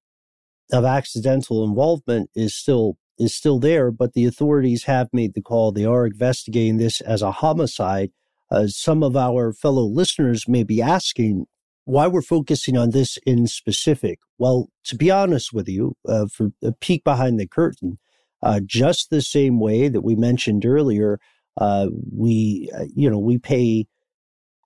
of 0.72 0.86
accidental 0.86 1.64
involvement 1.64 2.30
is 2.36 2.56
still 2.56 2.98
is 3.20 3.36
still 3.36 3.60
there, 3.60 3.92
but 3.92 4.14
the 4.14 4.26
authorities 4.26 4.86
have 4.86 5.08
made 5.14 5.34
the 5.34 5.42
call. 5.42 5.72
They 5.72 5.86
are 5.86 6.06
investigating 6.06 6.78
this 6.78 7.02
as 7.02 7.22
a 7.22 7.32
homicide. 7.32 8.12
Uh, 8.50 8.68
some 8.68 9.04
of 9.04 9.16
our 9.16 9.54
fellow 9.54 9.84
listeners 9.84 10.48
may 10.48 10.64
be 10.64 10.82
asking 10.82 11.46
why 11.86 12.08
we're 12.08 12.22
focusing 12.22 12.78
on 12.78 12.92
this 12.92 13.18
in 13.26 13.48
specific. 13.48 14.20
Well, 14.44 14.68
to 14.88 14.98
be 14.98 15.10
honest 15.10 15.54
with 15.54 15.70
you, 15.70 15.96
uh, 16.06 16.26
for 16.26 16.50
a 16.62 16.74
peek 16.74 17.06
behind 17.06 17.40
the 17.40 17.48
curtain, 17.48 17.98
uh, 18.42 18.60
just 18.66 19.10
the 19.10 19.22
same 19.22 19.58
way 19.62 19.88
that 19.88 20.02
we 20.02 20.18
mentioned 20.18 20.66
earlier, 20.66 21.18
uh, 21.62 21.88
we, 22.12 22.70
uh, 22.78 22.84
you 22.94 23.10
know, 23.10 23.20
we 23.20 23.38
pay 23.38 23.88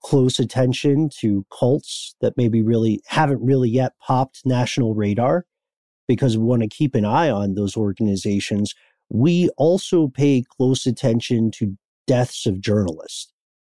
close 0.02 0.40
attention 0.40 1.12
to 1.20 1.46
cults 1.52 2.16
that 2.22 2.34
maybe 2.38 2.64
really 2.64 3.02
haven't 3.06 3.40
really 3.40 3.70
yet 3.70 3.94
popped 4.02 4.42
national 4.46 4.96
radar 4.96 5.46
because 6.08 6.40
we 6.40 6.44
want 6.44 6.64
to 6.64 6.68
keep 6.68 6.96
an 6.96 7.06
eye 7.06 7.30
on 7.30 7.54
those 7.54 7.78
organizations. 7.78 8.74
We 9.10 9.48
also 9.58 10.08
pay 10.08 10.44
close 10.58 10.88
attention 10.88 11.52
to 11.52 11.78
deaths 12.08 12.48
of 12.48 12.62
journalists, 12.62 13.32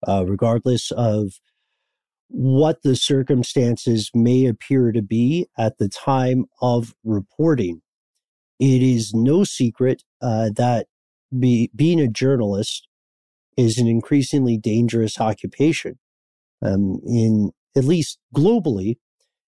uh, 0.07 0.25
regardless 0.29 0.93
of 0.93 1.41
what 2.29 2.83
the 2.83 2.95
circumstances 2.97 4.11
may 4.15 4.47
appear 4.47 4.93
to 4.93 5.03
be 5.03 5.47
at 5.57 5.79
the 5.79 5.89
time 5.89 6.45
of 6.61 6.95
reporting. 7.03 7.81
It 8.61 8.83
is 8.83 9.15
no 9.15 9.45
secret 9.45 10.03
uh, 10.21 10.51
that 10.57 10.87
be, 11.37 11.71
being 11.75 12.01
a 12.01 12.09
journalist 12.09 12.89
is 13.57 13.79
an 13.79 13.87
increasingly 13.87 14.57
dangerous 14.57 15.21
occupation. 15.21 15.99
Um, 16.63 17.01
in 17.07 17.51
at 17.77 17.85
least 17.85 18.19
globally, 18.35 18.97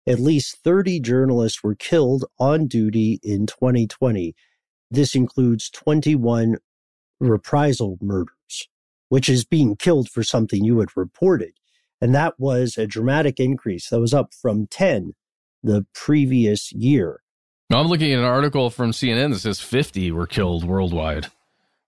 at 0.07 0.20
least 0.20 0.59
30 0.62 1.01
journalists 1.01 1.62
were 1.62 1.74
killed 1.74 2.24
on 2.39 2.66
duty 2.66 3.20
in 3.22 3.47
2020. 3.47 4.35
This 4.91 5.14
includes 5.14 5.70
21 5.70 6.57
reprisal 7.20 7.99
murders, 8.01 8.68
which 9.09 9.28
is 9.28 9.45
being 9.45 9.76
killed 9.76 10.09
for 10.09 10.22
something 10.22 10.64
you 10.64 10.81
had 10.81 10.97
reported. 10.97 11.53
And 12.01 12.14
that 12.14 12.34
was 12.38 12.78
a 12.78 12.86
dramatic 12.86 13.38
increase. 13.38 13.90
That 13.90 14.01
was 14.01 14.14
up 14.14 14.32
from 14.34 14.66
10 14.68 15.12
the 15.62 15.86
previous 15.94 16.72
year. 16.72 17.20
I'm 17.72 17.86
looking 17.86 18.12
at 18.12 18.18
an 18.18 18.24
article 18.24 18.70
from 18.70 18.90
CNN 18.90 19.32
that 19.32 19.40
says 19.40 19.61
50 19.61 20.11
were 20.11 20.26
killed 20.26 20.64
worldwide 20.64 21.26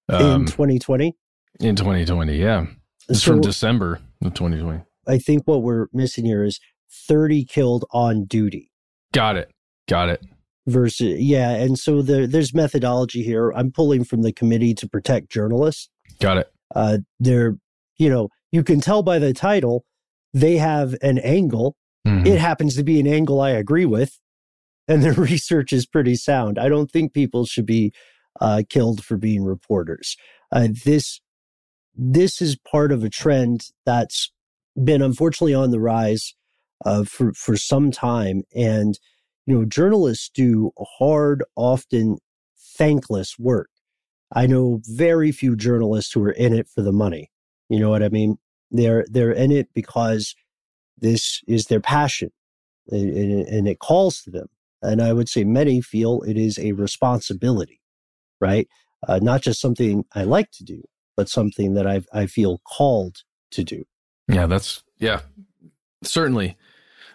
um, 0.08 0.42
in 0.42 0.46
2020. 0.46 1.16
In 1.60 1.76
2020, 1.76 2.36
yeah. 2.36 2.66
It's 3.08 3.22
so, 3.22 3.32
from 3.32 3.40
December 3.40 4.00
of 4.22 4.34
2020. 4.34 4.82
I 5.08 5.18
think 5.18 5.42
what 5.46 5.62
we're 5.62 5.88
missing 5.92 6.24
here 6.24 6.44
is 6.44 6.60
30 7.08 7.44
killed 7.44 7.84
on 7.90 8.24
duty. 8.24 8.70
Got 9.12 9.36
it. 9.36 9.50
Got 9.88 10.08
it. 10.10 10.24
Versus, 10.68 11.20
yeah. 11.20 11.50
And 11.50 11.76
so 11.76 12.02
the, 12.02 12.26
there's 12.26 12.54
methodology 12.54 13.22
here. 13.24 13.50
I'm 13.50 13.72
pulling 13.72 14.04
from 14.04 14.22
the 14.22 14.32
Committee 14.32 14.74
to 14.74 14.88
Protect 14.88 15.30
Journalists. 15.30 15.88
Got 16.20 16.38
it. 16.38 16.52
Uh, 16.74 16.98
they're, 17.18 17.56
you 17.98 18.08
know, 18.08 18.28
you 18.52 18.62
can 18.62 18.80
tell 18.80 19.02
by 19.02 19.18
the 19.18 19.32
title, 19.32 19.84
they 20.33 20.57
have 20.57 20.95
an 21.03 21.18
angle. 21.18 21.76
Mm-hmm. 22.07 22.26
It 22.26 22.39
happens 22.39 22.76
to 22.76 22.85
be 22.85 22.99
an 23.01 23.07
angle 23.07 23.41
I 23.41 23.51
agree 23.51 23.87
with. 23.87 24.18
And 24.89 25.03
their 25.03 25.12
research 25.14 25.72
is 25.72 25.87
pretty 25.87 26.16
sound. 26.16 26.59
I 26.59 26.68
don't 26.68 26.91
think 26.91 27.12
people 27.12 27.47
should 27.47 27.66
be 27.66 27.93
uh, 28.41 28.62
killed 28.68 29.05
for 29.05 29.16
being 29.16 29.45
reporters. 29.45 30.16
Uh, 30.51 30.68
this 30.85 31.20
this 31.95 32.41
is 32.41 32.57
part 32.57 32.91
of 32.91 33.05
a 33.05 33.11
trend 33.11 33.66
that's 33.85 34.33
been 34.83 35.03
unfortunately 35.03 35.55
on 35.55 35.70
the 35.70 35.80
rise 35.80 36.35
uh, 36.85 37.05
for 37.05 37.33
for 37.35 37.57
some 37.57 37.91
time, 37.91 38.43
and 38.55 38.99
you 39.47 39.55
know 39.55 39.64
journalists 39.64 40.30
do 40.30 40.72
hard, 40.99 41.45
often 41.57 42.16
thankless 42.76 43.39
work. 43.39 43.68
I 44.35 44.47
know 44.47 44.80
very 44.85 45.30
few 45.30 45.57
journalists 45.57 46.12
who 46.12 46.22
are 46.24 46.33
in 46.33 46.55
it 46.55 46.68
for 46.68 46.83
the 46.83 46.93
money. 46.93 47.30
You 47.68 47.78
know 47.80 47.91
what 47.91 48.03
I 48.03 48.09
mean? 48.09 48.39
They're 48.73 49.05
they're 49.09 49.33
in 49.33 49.53
it 49.53 49.68
because 49.75 50.35
this 50.99 51.43
is 51.47 51.66
their 51.66 51.81
passion, 51.81 52.31
and, 52.89 53.68
it 53.68 53.79
calls 53.79 54.23
to 54.23 54.31
them. 54.31 54.49
And 54.81 55.01
I 55.01 55.12
would 55.12 55.29
say 55.29 55.45
many 55.45 55.81
feel 55.81 56.23
it 56.23 56.37
is 56.37 56.59
a 56.59 56.73
responsibility, 56.73 57.81
right? 58.41 58.66
Uh, 59.07 59.20
not 59.23 59.43
just 59.43 59.61
something 59.61 60.05
I 60.14 60.25
like 60.25 60.51
to 60.53 60.64
do, 60.64 60.83
but 61.16 61.29
something 61.29 61.75
that 61.75 61.87
I 61.87 62.03
I 62.12 62.27
feel 62.27 62.61
called 62.66 63.18
to 63.53 63.62
do. 63.62 63.85
Yeah, 64.29 64.47
that's 64.47 64.83
yeah, 64.99 65.20
certainly. 66.03 66.57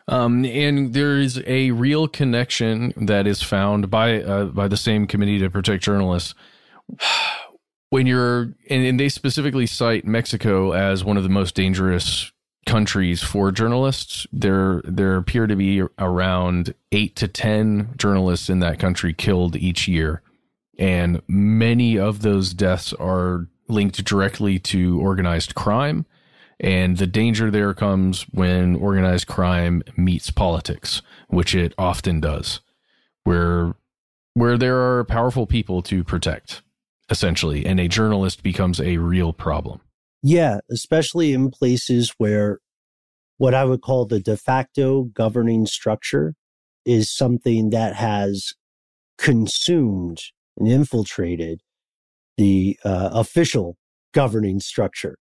Um, 0.10 0.46
and 0.46 0.94
there 0.94 1.18
is 1.18 1.44
a 1.46 1.72
real 1.72 2.08
connection 2.08 2.94
that 2.96 3.28
is 3.28 3.42
found 3.42 3.90
by 3.90 4.22
uh, 4.22 4.46
by 4.46 4.68
the 4.68 4.78
same 4.78 5.08
committee 5.08 5.40
to 5.40 5.50
protect 5.50 5.84
journalists. 5.84 6.34
When 7.90 8.06
you're 8.06 8.54
and, 8.70 8.86
and 8.86 9.00
they 9.00 9.10
specifically 9.10 9.66
cite 9.66 10.06
Mexico 10.06 10.74
as 10.74 11.04
one 11.04 11.18
of 11.18 11.24
the 11.24 11.30
most 11.30 11.56
dangerous 11.56 12.32
countries 12.68 13.24
for 13.24 13.52
journalists. 13.52 14.28
There 14.32 14.82
there 14.84 15.16
appear 15.16 15.48
to 15.48 15.56
be 15.56 15.82
around 15.98 16.76
eight 16.92 17.16
to 17.16 17.28
ten 17.28 17.94
journalists 17.98 18.50
in 18.50 18.60
that 18.60 18.78
country 18.78 19.14
killed 19.14 19.56
each 19.56 19.88
year, 19.88 20.22
and 20.78 21.22
many 21.28 21.98
of 21.98 22.22
those 22.22 22.54
deaths 22.54 22.94
are 22.94 23.48
linked 23.68 24.04
directly 24.06 24.60
to 24.60 25.00
organized 25.00 25.56
crime. 25.56 26.06
And 26.60 26.98
the 26.98 27.08
danger 27.08 27.52
there 27.52 27.74
comes 27.74 28.24
when 28.32 28.76
organized 28.76 29.28
crime 29.28 29.84
meets 29.96 30.32
politics, 30.32 31.02
which 31.30 31.54
it 31.54 31.74
often 31.78 32.20
does, 32.20 32.60
where 33.24 33.76
where 34.34 34.58
there 34.58 34.78
are 34.78 35.06
powerful 35.06 35.48
people 35.48 35.82
to 35.84 36.04
protect, 36.04 36.62
essentially, 37.10 37.66
and 37.66 37.80
a 37.80 37.88
journalist 37.88 38.44
becomes 38.44 38.80
a 38.80 38.98
real 38.98 39.34
problem. 39.34 39.82
Yeah, 40.24 40.60
especially 40.72 41.34
in 41.34 41.52
places 41.52 42.14
where 42.18 42.60
what 43.38 43.54
I 43.54 43.66
would 43.66 43.82
call 43.82 44.06
the 44.06 44.20
de 44.20 44.36
facto 44.36 45.04
governing 45.04 45.66
structure 45.66 46.34
is 46.86 47.16
something 47.16 47.70
that 47.70 47.96
has 47.96 48.54
consumed 49.18 50.20
and 50.58 50.68
infiltrated 50.68 51.62
the 52.38 52.78
uh, 52.84 53.10
official 53.12 53.78
governing 54.14 54.60
structure. 54.60 55.18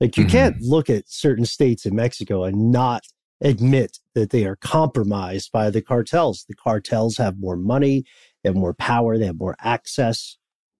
Like 0.00 0.16
you 0.16 0.24
mm-hmm. 0.24 0.30
can't 0.30 0.60
look 0.60 0.90
at 0.90 1.08
certain 1.08 1.46
states 1.46 1.86
in 1.86 1.94
Mexico 1.94 2.44
and 2.44 2.70
not 2.70 3.04
admit 3.40 3.98
that 4.14 4.30
they 4.30 4.44
are 4.44 4.56
compromised 4.56 5.52
by 5.52 5.70
the 5.70 5.82
cartels. 5.82 6.44
The 6.48 6.54
cartels 6.54 7.16
have 7.18 7.38
more 7.38 7.56
money, 7.56 8.04
they 8.42 8.50
have 8.50 8.56
more 8.56 8.74
power, 8.74 9.16
they 9.18 9.26
have 9.26 9.38
more 9.38 9.56
access, 9.60 10.36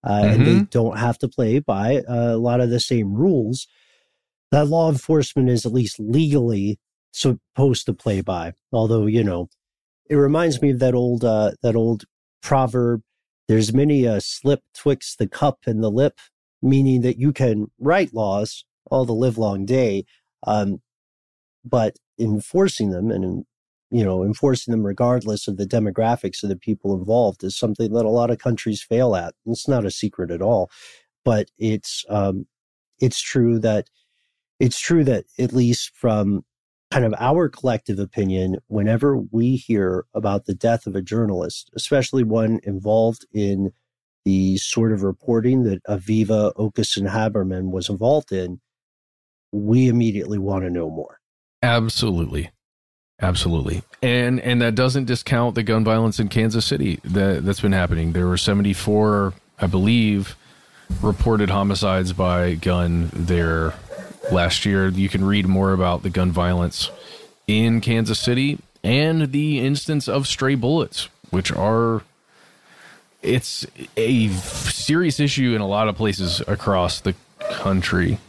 uh, 0.07 0.11
mm-hmm. 0.11 0.33
and 0.33 0.45
they 0.45 0.51
mm-hmm. 0.53 0.63
don't 0.71 0.97
have 0.97 1.17
to 1.19 1.27
play 1.27 1.59
by 1.59 1.97
uh, 2.09 2.33
a 2.33 2.37
lot 2.37 2.61
of 2.61 2.69
the 2.69 2.79
same 2.79 3.13
rules 3.13 3.67
that 4.51 4.67
law 4.67 4.89
enforcement 4.89 5.49
is 5.49 5.65
at 5.65 5.73
least 5.73 5.99
legally 5.99 6.79
supposed 7.11 7.85
to 7.85 7.93
play 7.93 8.21
by. 8.21 8.53
Although 8.71 9.05
you 9.05 9.23
know, 9.23 9.49
it 10.09 10.15
reminds 10.15 10.61
me 10.61 10.71
of 10.71 10.79
that 10.79 10.93
old 10.93 11.23
uh, 11.23 11.51
that 11.61 11.75
old 11.75 12.05
proverb. 12.41 13.01
There's 13.47 13.73
many 13.73 14.05
a 14.05 14.19
slip 14.19 14.61
twixt 14.73 15.19
the 15.19 15.27
cup 15.27 15.59
and 15.65 15.81
the 15.81 15.91
lip, 15.91 16.19
meaning 16.61 17.01
that 17.01 17.17
you 17.17 17.31
can 17.31 17.67
write 17.79 18.13
laws 18.13 18.65
all 18.91 19.05
the 19.05 19.13
live 19.13 19.37
long 19.37 19.65
day. 19.65 20.05
Um, 20.45 20.81
but 21.63 21.97
enforcing 22.19 22.91
them 22.91 23.11
and, 23.11 23.45
you 23.89 24.03
know, 24.03 24.23
enforcing 24.23 24.71
them 24.71 24.85
regardless 24.85 25.47
of 25.47 25.57
the 25.57 25.65
demographics 25.65 26.43
of 26.43 26.49
the 26.49 26.57
people 26.57 26.93
involved 26.93 27.43
is 27.43 27.57
something 27.57 27.93
that 27.93 28.05
a 28.05 28.09
lot 28.09 28.29
of 28.29 28.39
countries 28.39 28.81
fail 28.81 29.15
at. 29.15 29.33
It's 29.45 29.67
not 29.67 29.85
a 29.85 29.91
secret 29.91 30.31
at 30.31 30.41
all, 30.41 30.69
but 31.23 31.49
it's, 31.57 32.03
um, 32.09 32.45
it's 32.99 33.21
true 33.21 33.59
that 33.59 33.89
it's 34.59 34.79
true 34.79 35.03
that 35.03 35.25
at 35.37 35.53
least 35.53 35.91
from 35.95 36.43
kind 36.89 37.05
of 37.05 37.13
our 37.19 37.49
collective 37.49 37.99
opinion, 37.99 38.57
whenever 38.67 39.17
we 39.17 39.55
hear 39.55 40.05
about 40.13 40.45
the 40.45 40.53
death 40.53 40.87
of 40.87 40.95
a 40.95 41.01
journalist, 41.01 41.69
especially 41.75 42.23
one 42.23 42.59
involved 42.63 43.25
in 43.31 43.71
the 44.25 44.57
sort 44.57 44.91
of 44.91 45.03
reporting 45.03 45.63
that 45.63 45.83
Aviva 45.85 46.53
Okeson 46.55 47.09
Haberman 47.09 47.71
was 47.71 47.89
involved 47.89 48.31
in, 48.31 48.59
we 49.51 49.87
immediately 49.87 50.37
want 50.37 50.63
to 50.63 50.69
know 50.69 50.89
more. 50.89 51.19
Absolutely. 51.61 52.51
Absolutely. 53.21 53.83
And 54.01 54.39
and 54.39 54.61
that 54.61 54.75
doesn't 54.75 55.05
discount 55.05 55.55
the 55.55 55.63
gun 55.63 55.83
violence 55.83 56.19
in 56.19 56.27
Kansas 56.27 56.65
City 56.65 56.99
that 57.03 57.43
that's 57.43 57.61
been 57.61 57.71
happening. 57.71 58.13
There 58.13 58.27
were 58.27 58.37
74, 58.37 59.33
I 59.59 59.67
believe, 59.67 60.35
reported 61.01 61.49
homicides 61.49 62.13
by 62.13 62.55
gun 62.55 63.09
there 63.13 63.73
last 64.31 64.65
year. 64.65 64.87
You 64.89 65.09
can 65.09 65.25
read 65.25 65.47
more 65.47 65.73
about 65.73 66.03
the 66.03 66.11
gun 66.11 66.31
violence 66.31 66.91
in 67.47 67.81
Kansas 67.81 68.19
City 68.19 68.59
and 68.83 69.31
the 69.31 69.65
instance 69.65 70.07
of 70.07 70.27
stray 70.27 70.53
bullets, 70.53 71.09
which 71.31 71.51
are 71.51 72.03
it's 73.23 73.65
a 73.97 74.29
serious 74.29 75.19
issue 75.19 75.55
in 75.55 75.61
a 75.61 75.67
lot 75.67 75.87
of 75.87 75.95
places 75.95 76.39
across 76.47 76.99
the 76.99 77.15
country 77.39 78.19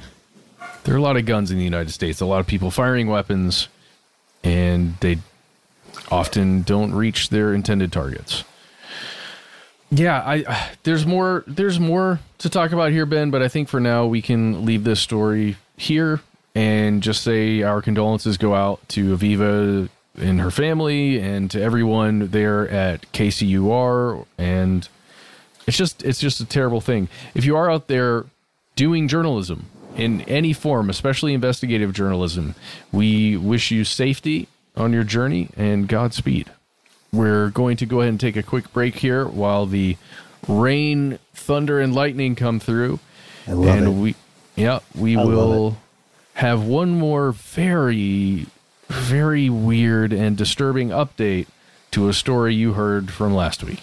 there 0.89 0.95
are 0.95 0.99
a 0.99 1.03
lot 1.03 1.19
of 1.19 1.27
guns 1.27 1.51
in 1.51 1.59
the 1.59 1.65
United 1.65 1.91
States, 1.91 2.21
a 2.23 2.25
lot 2.25 2.41
of 2.41 2.47
people 2.47 2.71
firing 2.71 3.09
weapons, 3.09 3.69
and 4.43 4.97
they 5.01 5.19
often 6.11 6.63
don't 6.63 6.95
reach 6.95 7.29
their 7.31 7.53
intended 7.53 7.93
targets. 7.93 8.45
Yeah, 9.91 10.21
I 10.21 10.43
uh, 10.43 10.65
there's 10.83 11.07
more 11.07 11.45
there's 11.47 11.81
more 11.81 12.21
to 12.39 12.51
talk 12.51 12.73
about 12.73 12.93
here, 12.93 13.07
Ben, 13.07 13.31
but 13.31 13.43
I 13.43 13.49
think 13.49 13.69
for 13.69 13.81
now 13.81 14.07
we 14.07 14.21
can 14.21 14.67
leave 14.67 14.85
this 14.85 15.01
story 15.01 15.57
here 15.77 16.21
and 16.55 17.03
just 17.03 17.23
say 17.23 17.63
our 17.63 17.81
condolences 17.81 18.37
go 18.37 18.55
out 18.55 18.87
to 18.91 19.17
Aviva 19.17 19.89
and 20.17 20.41
her 20.41 20.51
family 20.51 21.21
and 21.21 21.51
to 21.53 21.63
everyone 21.63 22.29
there 22.29 22.69
at 22.69 23.11
KCUR 23.13 24.27
and 24.37 24.89
it's 25.67 25.77
just 25.77 26.03
it's 26.03 26.19
just 26.19 26.41
a 26.41 26.45
terrible 26.45 26.81
thing. 26.81 27.09
If 27.35 27.45
you 27.45 27.57
are 27.57 27.71
out 27.71 27.89
there 27.89 28.27
doing 28.75 29.09
journalism 29.09 29.67
in 29.99 30.23
any 30.23 30.53
form, 30.53 30.89
especially 30.89 31.35
investigative 31.35 31.93
journalism, 31.93 32.55
we 32.93 33.37
wish 33.37 33.71
you 33.71 33.85
safety 33.85 34.49
on 34.77 34.93
your 34.93 35.05
journey 35.05 35.51
and 35.57 35.89
Godspeed. 35.89 36.51
We're 37.13 37.51
going 37.51 37.77
to 37.79 37.87
go 37.87 38.01
ahead 38.01 38.11
and 38.11 38.21
take 38.21 38.37
a 38.37 38.43
quick 38.43 38.73
break 38.73 38.97
here 38.97 39.27
while 39.27 39.67
the 39.67 39.97
rain, 40.47 41.19
thunder, 41.35 41.81
and 41.81 41.95
lightning 41.95 42.37
come 42.37 42.61
through. 42.61 43.01
I 43.47 43.53
love 43.53 43.77
and 43.77 43.87
it. 43.87 43.91
we 43.91 44.15
yeah, 44.57 44.81
we 44.95 45.17
I 45.17 45.25
will 45.25 45.77
have 46.35 46.65
one 46.65 46.91
more 46.91 47.33
very, 47.33 48.47
very 48.89 49.49
weird 49.49 50.13
and 50.13 50.37
disturbing 50.37 50.91
update 50.91 51.47
to 51.93 52.09
a 52.09 52.13
story 52.13 52.55
you 52.55 52.75
heard 52.75 53.11
from 53.11 53.35
last 53.35 53.65
week. 53.65 53.83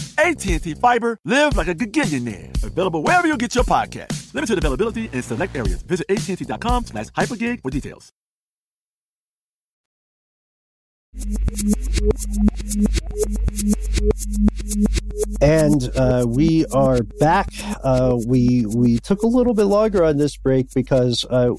AT&T 0.17 0.75
Fiber, 0.75 1.17
live 1.25 1.55
like 1.55 1.67
a 1.67 1.75
gigillionaire. 1.75 2.63
Available 2.63 3.03
wherever 3.03 3.27
you 3.27 3.37
get 3.37 3.55
your 3.55 3.63
podcast. 3.63 4.33
Limited 4.33 4.57
availability 4.57 5.09
in 5.13 5.21
select 5.21 5.55
areas. 5.55 5.81
Visit 5.83 6.05
AT&T.com 6.09 6.85
slash 6.85 7.07
hypergig 7.07 7.61
for 7.61 7.69
details. 7.69 8.11
And 15.41 15.89
uh, 15.97 16.25
we 16.27 16.65
are 16.67 17.03
back. 17.19 17.49
Uh, 17.83 18.17
we 18.25 18.65
we 18.67 18.97
took 18.99 19.21
a 19.23 19.27
little 19.27 19.53
bit 19.53 19.65
longer 19.65 20.05
on 20.05 20.17
this 20.17 20.37
break 20.37 20.73
because 20.73 21.25
uh, 21.29 21.53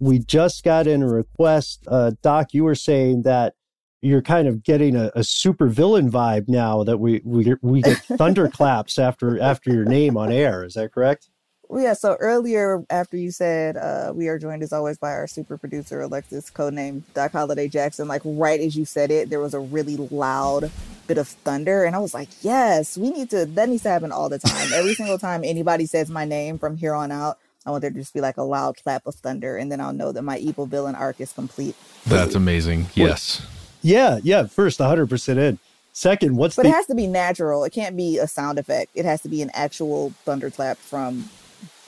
we 0.00 0.18
just 0.18 0.64
got 0.64 0.88
in 0.88 1.02
a 1.02 1.08
request. 1.08 1.84
Uh, 1.86 2.12
Doc, 2.22 2.48
you 2.52 2.64
were 2.64 2.74
saying 2.74 3.22
that 3.22 3.54
you're 4.00 4.22
kind 4.22 4.46
of 4.46 4.62
getting 4.62 4.96
a, 4.96 5.10
a 5.14 5.24
super 5.24 5.68
villain 5.68 6.10
vibe 6.10 6.48
now 6.48 6.84
that 6.84 6.98
we 6.98 7.20
we 7.24 7.54
we 7.62 7.82
get 7.82 7.98
thunderclaps 8.18 8.98
after 8.98 9.40
after 9.40 9.72
your 9.72 9.84
name 9.84 10.16
on 10.16 10.32
air. 10.32 10.64
Is 10.64 10.74
that 10.74 10.92
correct? 10.92 11.28
Yeah, 11.70 11.92
so 11.92 12.16
earlier 12.18 12.82
after 12.88 13.18
you 13.18 13.30
said 13.30 13.76
uh, 13.76 14.12
we 14.14 14.28
are 14.28 14.38
joined 14.38 14.62
as 14.62 14.72
always 14.72 14.96
by 14.96 15.10
our 15.10 15.26
super 15.26 15.58
producer 15.58 16.00
Alexis, 16.00 16.50
codename 16.50 17.02
Doc 17.12 17.32
Holliday 17.32 17.68
Jackson, 17.68 18.08
like 18.08 18.22
right 18.24 18.58
as 18.58 18.74
you 18.74 18.86
said 18.86 19.10
it, 19.10 19.28
there 19.28 19.40
was 19.40 19.52
a 19.52 19.60
really 19.60 19.96
loud 19.96 20.70
bit 21.06 21.18
of 21.18 21.28
thunder, 21.28 21.84
and 21.84 21.94
I 21.94 21.98
was 21.98 22.14
like, 22.14 22.28
yes, 22.42 22.96
we 22.96 23.10
need 23.10 23.30
to. 23.30 23.44
That 23.44 23.68
needs 23.68 23.82
to 23.82 23.90
happen 23.90 24.12
all 24.12 24.28
the 24.28 24.38
time. 24.38 24.72
Every 24.72 24.94
single 24.94 25.18
time 25.28 25.42
anybody 25.44 25.86
says 25.86 26.08
my 26.08 26.24
name 26.24 26.58
from 26.58 26.76
here 26.76 26.94
on 26.94 27.12
out, 27.12 27.38
I 27.66 27.70
want 27.70 27.82
there 27.82 27.90
to 27.90 27.98
just 27.98 28.14
be 28.14 28.20
like 28.20 28.38
a 28.38 28.42
loud 28.42 28.76
clap 28.82 29.06
of 29.06 29.16
thunder, 29.16 29.56
and 29.56 29.70
then 29.70 29.80
I'll 29.80 29.92
know 29.92 30.12
that 30.12 30.22
my 30.22 30.38
evil 30.38 30.64
villain 30.64 30.94
arc 30.94 31.20
is 31.20 31.32
complete. 31.32 31.76
That's 32.06 32.34
amazing. 32.34 32.86
Yes. 32.94 33.46
Yeah, 33.88 34.18
yeah. 34.22 34.46
First, 34.46 34.78
100 34.80 35.08
percent 35.08 35.38
in. 35.38 35.58
Second, 35.92 36.36
what's 36.36 36.54
But 36.56 36.62
the 36.62 36.68
it 36.68 36.72
has 36.72 36.86
to 36.86 36.94
be 36.94 37.06
natural. 37.06 37.64
It 37.64 37.72
can't 37.72 37.96
be 37.96 38.18
a 38.18 38.28
sound 38.28 38.58
effect. 38.58 38.92
It 38.94 39.04
has 39.04 39.22
to 39.22 39.28
be 39.28 39.42
an 39.42 39.50
actual 39.54 40.12
thunderclap 40.24 40.76
from 40.78 41.28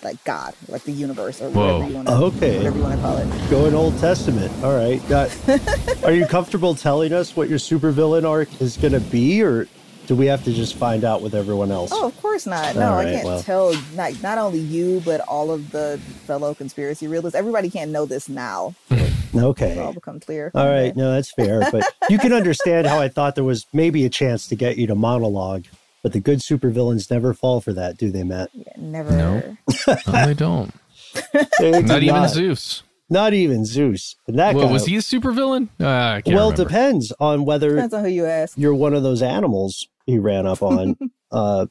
like 0.02 0.22
God, 0.24 0.54
like 0.68 0.82
the 0.84 0.92
universe, 0.92 1.40
or 1.42 1.50
Whoa. 1.50 1.74
whatever 1.80 1.90
you 1.90 1.96
want 1.96 2.08
to, 2.08 2.14
Okay. 2.14 2.56
whatever 2.56 2.76
you 2.78 2.82
want 2.82 2.94
to 2.96 3.00
call 3.02 3.16
it. 3.18 3.50
Going 3.50 3.74
Old 3.74 3.98
Testament. 3.98 4.50
All 4.64 4.74
right. 4.74 5.06
Got- 5.08 5.30
are 6.04 6.12
you 6.12 6.26
comfortable 6.26 6.74
telling 6.74 7.12
us 7.12 7.36
what 7.36 7.48
your 7.50 7.58
supervillain 7.58 8.24
arc 8.28 8.48
is 8.62 8.78
going 8.78 8.94
to 8.94 9.00
be, 9.00 9.42
or 9.42 9.68
do 10.10 10.16
we 10.16 10.26
have 10.26 10.42
to 10.42 10.52
just 10.52 10.74
find 10.74 11.04
out 11.04 11.22
with 11.22 11.36
everyone 11.36 11.70
else? 11.70 11.90
Oh, 11.94 12.04
of 12.08 12.20
course 12.20 12.44
not. 12.44 12.74
No, 12.74 12.94
All 12.94 12.98
I 12.98 13.04
can't 13.04 13.24
well. 13.24 13.40
tell. 13.44 13.72
Not 13.94 14.20
not 14.24 14.38
only 14.38 14.58
you, 14.58 15.00
but 15.04 15.20
all 15.20 15.52
of 15.52 15.70
the 15.70 16.00
fellow 16.26 16.52
conspiracy 16.52 17.06
realists. 17.06 17.36
Everybody 17.36 17.70
can't 17.70 17.92
know 17.92 18.06
this 18.06 18.28
now. 18.28 18.74
Okay. 19.32 19.70
It'll 19.70 19.84
all 19.84 19.92
become 19.92 20.18
clear. 20.18 20.50
All 20.56 20.66
right, 20.66 20.90
Okay. 20.90 20.92
no, 21.00 21.12
that's 21.12 21.30
fair. 21.32 21.60
But 21.70 21.84
you 22.08 22.18
can 22.18 22.32
understand 22.32 22.88
how 22.88 22.98
I 23.00 23.06
thought 23.08 23.36
there 23.36 23.44
was 23.44 23.64
maybe 23.72 24.04
a 24.04 24.08
chance 24.10 24.48
to 24.48 24.56
get 24.56 24.76
you 24.76 24.88
to 24.88 24.96
monologue. 24.96 25.66
But 26.02 26.12
the 26.12 26.18
good 26.18 26.40
supervillains 26.40 27.08
never 27.12 27.32
fall 27.32 27.60
for 27.60 27.72
that, 27.74 27.96
do 27.96 28.10
they, 28.10 28.24
Matt? 28.24 28.50
Yeah, 28.52 28.72
never. 28.76 29.12
No. 29.12 29.56
No, 29.86 30.26
they 30.26 30.34
don't. 30.34 30.74
They 31.60 31.70
do 31.70 31.82
Not 31.82 32.02
even 32.02 32.26
Zeus. 32.28 32.82
Not 33.08 33.32
even 33.32 33.64
Zeus. 33.64 34.16
And 34.26 34.36
that 34.40 34.56
Well, 34.56 34.66
guy, 34.66 34.72
was 34.72 34.86
he 34.86 34.96
a 34.96 34.98
supervillain? 35.00 35.68
Uh, 35.78 35.78
well, 35.78 36.16
it 36.18 36.26
remember. 36.26 36.56
depends 36.64 37.12
on 37.20 37.44
whether 37.44 37.70
Depends 37.76 37.94
on 37.94 38.02
who 38.04 38.10
you 38.10 38.26
ask. 38.26 38.58
you're 38.58 38.74
one 38.74 38.94
of 38.94 39.04
those 39.04 39.22
animals 39.22 39.86
he 40.06 40.18
ran 40.18 40.46
up 40.46 40.62
on. 40.62 40.96
uh, 41.32 41.66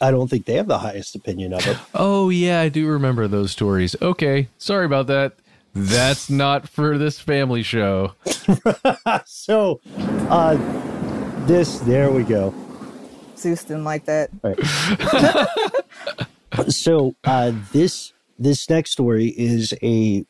I 0.00 0.10
don't 0.12 0.28
think 0.28 0.46
they 0.46 0.54
have 0.54 0.68
the 0.68 0.78
highest 0.78 1.16
opinion 1.16 1.52
of 1.52 1.66
it. 1.66 1.76
Oh 1.94 2.30
yeah, 2.30 2.60
I 2.60 2.68
do 2.68 2.86
remember 2.86 3.26
those 3.26 3.50
stories. 3.50 3.96
Okay, 4.00 4.48
sorry 4.58 4.86
about 4.86 5.08
that. 5.08 5.34
That's 5.74 6.30
not 6.30 6.68
for 6.68 6.98
this 6.98 7.18
family 7.20 7.62
show. 7.62 8.14
so, 9.26 9.80
uh, 10.28 10.56
this, 11.46 11.78
there 11.80 12.10
we 12.10 12.22
go. 12.24 12.54
Zeus 13.36 13.64
didn't 13.64 13.84
like 13.84 14.04
that. 14.06 14.30
Right. 14.42 14.58
so 16.68 17.14
uh, 17.24 17.52
this 17.72 18.12
this 18.38 18.68
next 18.68 18.92
story 18.92 19.28
is 19.36 19.74
a 19.82 20.24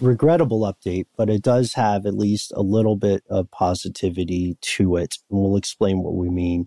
regrettable 0.00 0.60
update, 0.60 1.06
but 1.16 1.28
it 1.28 1.42
does 1.42 1.74
have 1.74 2.06
at 2.06 2.14
least 2.14 2.52
a 2.54 2.62
little 2.62 2.96
bit 2.96 3.22
of 3.28 3.50
positivity 3.50 4.56
to 4.60 4.96
it, 4.96 5.16
and 5.30 5.40
we'll 5.40 5.56
explain 5.56 6.02
what 6.02 6.14
we 6.14 6.28
mean. 6.30 6.66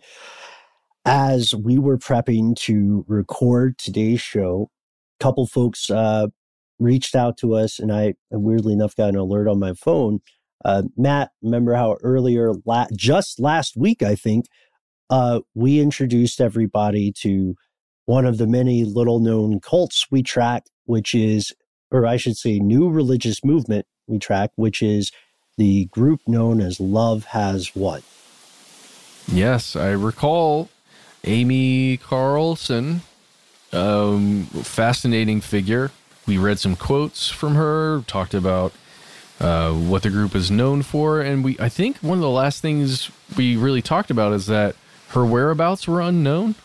As 1.06 1.54
we 1.54 1.78
were 1.78 1.98
prepping 1.98 2.56
to 2.58 3.04
record 3.08 3.78
today's 3.78 4.22
show, 4.22 4.70
a 5.20 5.24
couple 5.24 5.46
folks 5.48 5.90
uh, 5.90 6.28
reached 6.80 7.16
out 7.16 7.38
to 7.38 7.56
us, 7.56 7.80
and 7.80 7.92
I 7.92 8.16
weirdly 8.32 8.74
enough 8.74 8.96
got 8.96 9.10
an 9.10 9.18
alert 9.18 9.48
on 9.48 9.60
my 9.60 9.74
phone. 9.74 10.20
Uh, 10.64 10.84
Matt, 10.96 11.32
remember 11.42 11.74
how 11.74 11.98
earlier, 12.04 12.54
la- 12.66 12.88
just 12.96 13.40
last 13.40 13.76
week, 13.76 14.02
I 14.02 14.16
think, 14.16 14.46
uh, 15.10 15.42
we 15.54 15.80
introduced 15.80 16.40
everybody 16.40 17.12
to 17.20 17.56
one 18.06 18.26
of 18.26 18.38
the 18.38 18.48
many 18.48 18.84
little 18.86 19.20
known 19.20 19.60
cults 19.60 20.08
we 20.10 20.24
track, 20.24 20.66
which 20.86 21.14
is, 21.14 21.54
or 21.94 22.08
I 22.08 22.18
should 22.18 22.36
say, 22.36 22.60
new 22.60 22.90
religious 22.90 23.46
movement 23.46 23.86
we 24.08 24.20
track, 24.20 24.50
which 24.56 24.82
is 24.82 25.12
the 25.58 25.86
group 25.86 26.22
known 26.28 26.60
as 26.60 26.80
Love 26.80 27.26
Has 27.26 27.76
What. 27.76 28.04
Yes, 29.28 29.76
I 29.76 29.92
recall 29.92 30.70
Amy 31.24 31.98
Carlson, 31.98 33.02
um, 33.72 34.46
fascinating 34.48 35.40
figure. 35.40 35.92
We 36.26 36.38
read 36.38 36.60
some 36.60 36.76
quotes 36.76 37.30
from 37.30 37.56
her, 37.56 38.02
talked 38.08 38.34
about 38.34 38.74
uh, 39.40 39.72
what 39.72 40.04
the 40.04 40.10
group 40.10 40.36
is 40.36 40.50
known 40.50 40.82
for, 40.82 41.22
and 41.22 41.44
we 41.44 41.58
I 41.60 41.70
think 41.70 41.98
one 41.98 42.18
of 42.18 42.22
the 42.22 42.30
last 42.30 42.62
things 42.62 43.12
we 43.38 43.56
really 43.56 43.82
talked 43.82 44.10
about 44.10 44.34
is 44.34 44.48
that 44.48 44.76
her 45.10 45.26
whereabouts 45.26 45.88
were 45.88 46.02
unknown. 46.02 46.56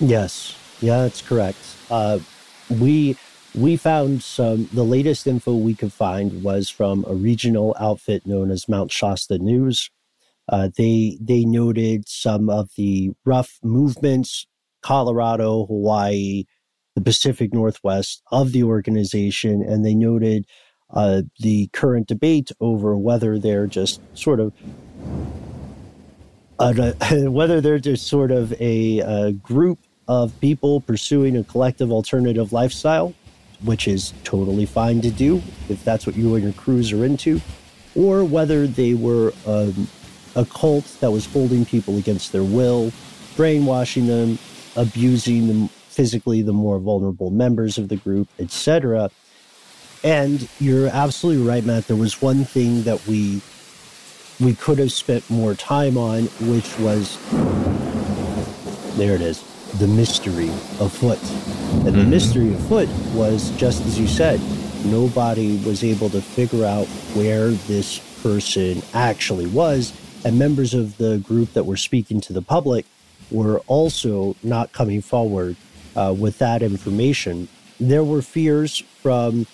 Yes, 0.00 0.56
yeah, 0.80 1.02
that's 1.02 1.22
correct. 1.22 1.58
Uh, 1.90 2.18
we 2.68 3.16
we 3.54 3.76
found 3.76 4.22
some. 4.22 4.68
The 4.72 4.84
latest 4.84 5.26
info 5.26 5.54
we 5.54 5.74
could 5.74 5.92
find 5.92 6.42
was 6.42 6.68
from 6.68 7.04
a 7.06 7.14
regional 7.14 7.76
outfit 7.78 8.26
known 8.26 8.50
as 8.50 8.68
Mount 8.68 8.90
Shasta 8.90 9.38
News. 9.38 9.90
Uh, 10.48 10.68
they 10.76 11.18
they 11.20 11.44
noted 11.44 12.08
some 12.08 12.50
of 12.50 12.70
the 12.76 13.12
rough 13.24 13.58
movements, 13.62 14.46
Colorado, 14.82 15.66
Hawaii, 15.66 16.44
the 16.94 17.00
Pacific 17.00 17.54
Northwest 17.54 18.22
of 18.30 18.52
the 18.52 18.62
organization, 18.64 19.62
and 19.62 19.84
they 19.84 19.94
noted 19.94 20.46
uh, 20.90 21.22
the 21.40 21.68
current 21.68 22.06
debate 22.06 22.50
over 22.60 22.96
whether 22.96 23.38
they're 23.38 23.66
just 23.66 24.00
sort 24.14 24.40
of 24.40 24.52
uh, 26.58 26.72
whether 27.30 27.60
they're 27.60 27.78
just 27.78 28.06
sort 28.06 28.30
of 28.30 28.52
a, 28.60 29.00
uh 29.00 29.30
group 29.30 29.78
of 30.06 30.38
people 30.40 30.80
pursuing 30.80 31.36
a 31.36 31.44
collective 31.44 31.90
alternative 31.90 32.52
lifestyle, 32.52 33.14
which 33.64 33.88
is 33.88 34.12
totally 34.24 34.66
fine 34.66 35.00
to 35.00 35.10
do 35.10 35.42
if 35.68 35.82
that's 35.84 36.06
what 36.06 36.16
you 36.16 36.34
and 36.34 36.44
your 36.44 36.52
crews 36.52 36.92
are 36.92 37.04
into, 37.04 37.40
or 37.94 38.24
whether 38.24 38.66
they 38.66 38.94
were 38.94 39.32
um, 39.46 39.88
a 40.36 40.44
cult 40.44 40.84
that 41.00 41.10
was 41.10 41.26
holding 41.26 41.64
people 41.64 41.96
against 41.96 42.32
their 42.32 42.42
will, 42.42 42.92
brainwashing 43.36 44.06
them, 44.06 44.38
abusing 44.76 45.48
them 45.48 45.68
physically, 45.68 46.42
the 46.42 46.52
more 46.52 46.78
vulnerable 46.78 47.30
members 47.30 47.78
of 47.78 47.88
the 47.88 47.96
group, 47.96 48.28
etc. 48.38 49.10
And 50.02 50.48
you're 50.60 50.88
absolutely 50.88 51.46
right, 51.46 51.64
Matt. 51.64 51.86
There 51.86 51.96
was 51.96 52.20
one 52.20 52.44
thing 52.44 52.82
that 52.82 53.06
we 53.06 53.40
we 54.40 54.54
could 54.54 54.78
have 54.78 54.90
spent 54.90 55.28
more 55.30 55.54
time 55.54 55.96
on, 55.96 56.24
which 56.40 56.78
was 56.80 57.16
there 58.96 59.14
it 59.14 59.20
is, 59.20 59.42
the 59.78 59.88
mystery 59.88 60.48
afoot. 60.80 61.20
And 61.86 61.94
the 61.94 62.04
mystery 62.04 62.54
afoot 62.54 62.88
was 63.12 63.50
just 63.56 63.84
as 63.86 63.98
you 63.98 64.06
said, 64.06 64.40
nobody 64.84 65.56
was 65.58 65.82
able 65.82 66.10
to 66.10 66.20
figure 66.20 66.64
out 66.64 66.86
where 67.14 67.50
this 67.50 67.98
person 68.22 68.82
actually 68.94 69.46
was. 69.46 69.92
And 70.24 70.38
members 70.38 70.74
of 70.74 70.96
the 70.96 71.18
group 71.18 71.52
that 71.52 71.64
were 71.64 71.76
speaking 71.76 72.20
to 72.22 72.32
the 72.32 72.42
public 72.42 72.86
were 73.30 73.58
also 73.66 74.36
not 74.42 74.72
coming 74.72 75.02
forward 75.02 75.56
uh, 75.96 76.14
with 76.16 76.38
that 76.38 76.62
information. 76.62 77.48
There 77.80 78.04
were 78.04 78.22
fears 78.22 78.78
from 79.02 79.46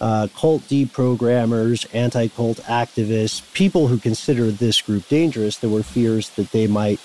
uh, 0.00 0.28
cult 0.34 0.62
deprogrammers, 0.62 1.86
anti 1.94 2.28
cult 2.28 2.58
activists, 2.64 3.52
people 3.52 3.88
who 3.88 3.98
consider 3.98 4.50
this 4.50 4.80
group 4.82 5.08
dangerous. 5.08 5.58
There 5.58 5.70
were 5.70 5.82
fears 5.82 6.30
that 6.30 6.50
they 6.52 6.66
might 6.66 7.00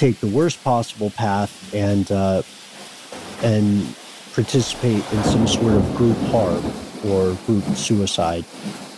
take 0.00 0.18
the 0.20 0.26
worst 0.28 0.64
possible 0.64 1.10
path 1.10 1.74
and 1.74 2.10
uh, 2.10 2.42
and 3.42 3.94
participate 4.32 5.04
in 5.12 5.22
some 5.24 5.46
sort 5.46 5.74
of 5.74 5.94
group 5.94 6.16
harm 6.28 6.64
or 7.06 7.34
group 7.46 7.62
suicide. 7.76 8.44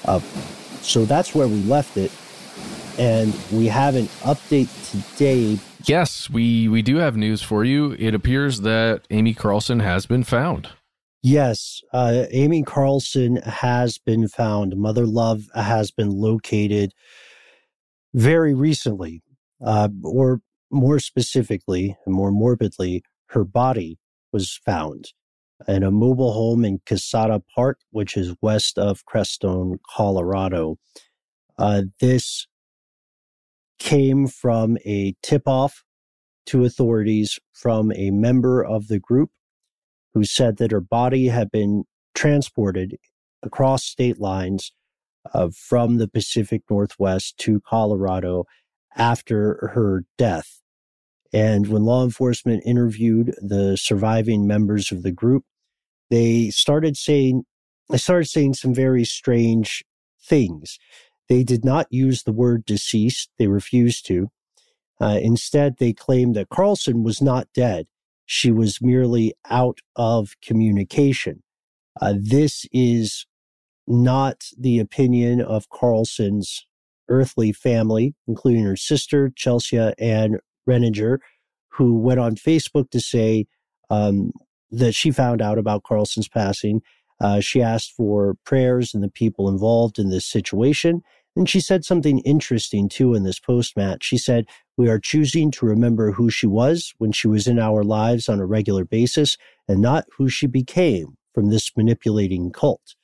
Uh, 0.04 0.20
so 0.80 1.04
that's 1.04 1.34
where 1.34 1.48
we 1.48 1.60
left 1.62 1.96
it, 1.96 2.12
and 2.98 3.36
we 3.50 3.66
have 3.66 3.96
an 3.96 4.06
update 4.22 4.70
today. 4.92 5.58
Yes, 5.84 6.30
we 6.30 6.68
we 6.68 6.82
do 6.82 6.96
have 6.96 7.16
news 7.16 7.42
for 7.42 7.64
you. 7.64 7.96
It 7.98 8.14
appears 8.14 8.60
that 8.60 9.02
Amy 9.10 9.34
Carlson 9.34 9.80
has 9.80 10.06
been 10.06 10.22
found. 10.22 10.68
Yes, 11.24 11.80
uh, 11.92 12.26
Amy 12.30 12.62
Carlson 12.62 13.36
has 13.36 13.98
been 13.98 14.28
found. 14.28 14.76
Mother 14.76 15.06
Love 15.06 15.48
has 15.54 15.90
been 15.90 16.10
located 16.10 16.92
very 18.14 18.54
recently, 18.54 19.22
uh, 19.64 19.88
or 20.04 20.40
more 20.72 20.98
specifically 20.98 21.96
and 22.06 22.14
more 22.14 22.32
morbidly, 22.32 23.02
her 23.26 23.44
body 23.44 23.98
was 24.32 24.58
found 24.64 25.12
in 25.68 25.82
a 25.82 25.90
mobile 25.90 26.32
home 26.32 26.64
in 26.64 26.80
Casada 26.80 27.42
Park, 27.54 27.78
which 27.90 28.16
is 28.16 28.34
west 28.40 28.78
of 28.78 29.04
Crestone, 29.04 29.78
Colorado. 29.88 30.78
Uh, 31.58 31.82
this 32.00 32.46
came 33.78 34.26
from 34.26 34.78
a 34.84 35.14
tip 35.22 35.42
off 35.46 35.84
to 36.46 36.64
authorities 36.64 37.38
from 37.52 37.92
a 37.92 38.10
member 38.10 38.64
of 38.64 38.88
the 38.88 38.98
group 38.98 39.30
who 40.14 40.24
said 40.24 40.56
that 40.56 40.72
her 40.72 40.80
body 40.80 41.28
had 41.28 41.50
been 41.50 41.84
transported 42.14 42.96
across 43.42 43.84
state 43.84 44.20
lines 44.20 44.72
uh, 45.32 45.48
from 45.54 45.98
the 45.98 46.08
Pacific 46.08 46.62
Northwest 46.68 47.38
to 47.38 47.60
Colorado 47.60 48.44
after 48.96 49.70
her 49.74 50.04
death. 50.18 50.61
And 51.32 51.66
when 51.68 51.84
law 51.84 52.04
enforcement 52.04 52.62
interviewed 52.66 53.34
the 53.40 53.76
surviving 53.76 54.46
members 54.46 54.92
of 54.92 55.02
the 55.02 55.12
group, 55.12 55.44
they 56.10 56.50
started 56.50 56.96
saying 56.96 57.44
they 57.90 57.98
started 57.98 58.28
saying 58.28 58.54
some 58.54 58.74
very 58.74 59.04
strange 59.04 59.84
things. 60.22 60.78
They 61.28 61.44
did 61.44 61.64
not 61.64 61.86
use 61.90 62.22
the 62.22 62.32
word 62.32 62.64
deceased. 62.64 63.30
They 63.38 63.46
refused 63.46 64.06
to. 64.06 64.28
Uh, 65.00 65.18
instead, 65.20 65.76
they 65.78 65.92
claimed 65.92 66.36
that 66.36 66.48
Carlson 66.48 67.02
was 67.02 67.20
not 67.20 67.48
dead. 67.54 67.86
She 68.24 68.50
was 68.50 68.80
merely 68.80 69.34
out 69.50 69.78
of 69.96 70.34
communication. 70.42 71.42
Uh, 72.00 72.14
this 72.16 72.66
is 72.72 73.26
not 73.86 74.44
the 74.56 74.78
opinion 74.78 75.40
of 75.40 75.68
Carlson's 75.68 76.66
earthly 77.08 77.52
family, 77.52 78.14
including 78.28 78.64
her 78.64 78.76
sister, 78.76 79.30
Chelsea 79.34 79.78
Ann 79.98 80.38
Renninger, 80.68 81.18
who 81.68 81.98
went 81.98 82.20
on 82.20 82.36
Facebook 82.36 82.90
to 82.90 83.00
say, 83.00 83.46
um, 83.90 84.32
that 84.72 84.94
she 84.94 85.10
found 85.10 85.42
out 85.42 85.58
about 85.58 85.84
Carlson's 85.84 86.28
passing. 86.28 86.80
Uh, 87.20 87.40
she 87.40 87.62
asked 87.62 87.92
for 87.92 88.34
prayers 88.44 88.94
and 88.94 89.02
the 89.02 89.10
people 89.10 89.48
involved 89.48 89.98
in 89.98 90.08
this 90.08 90.26
situation. 90.26 91.02
And 91.36 91.48
she 91.48 91.60
said 91.60 91.84
something 91.84 92.18
interesting 92.20 92.88
too 92.88 93.14
in 93.14 93.22
this 93.22 93.38
post, 93.38 93.76
Matt. 93.76 94.02
She 94.02 94.18
said, 94.18 94.46
We 94.76 94.88
are 94.88 94.98
choosing 94.98 95.50
to 95.52 95.66
remember 95.66 96.12
who 96.12 96.30
she 96.30 96.46
was 96.46 96.92
when 96.98 97.12
she 97.12 97.28
was 97.28 97.46
in 97.46 97.58
our 97.58 97.84
lives 97.84 98.28
on 98.28 98.40
a 98.40 98.46
regular 98.46 98.84
basis 98.84 99.36
and 99.68 99.80
not 99.80 100.06
who 100.16 100.28
she 100.28 100.46
became 100.46 101.16
from 101.34 101.48
this 101.48 101.70
manipulating 101.76 102.50
cult. 102.50 102.96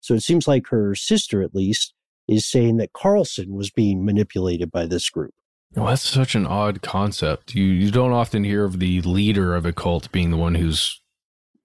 So 0.00 0.14
it 0.14 0.22
seems 0.22 0.46
like 0.46 0.68
her 0.68 0.94
sister, 0.94 1.42
at 1.42 1.54
least, 1.54 1.92
is 2.28 2.46
saying 2.46 2.76
that 2.76 2.92
Carlson 2.92 3.54
was 3.54 3.70
being 3.70 4.04
manipulated 4.04 4.70
by 4.70 4.86
this 4.86 5.10
group. 5.10 5.34
Well, 5.76 5.86
that's 5.86 6.08
such 6.08 6.34
an 6.34 6.46
odd 6.46 6.80
concept. 6.80 7.54
You 7.54 7.64
you 7.64 7.90
don't 7.90 8.12
often 8.12 8.44
hear 8.44 8.64
of 8.64 8.78
the 8.78 9.02
leader 9.02 9.54
of 9.54 9.66
a 9.66 9.72
cult 9.72 10.10
being 10.10 10.30
the 10.30 10.36
one 10.38 10.54
who's 10.54 11.00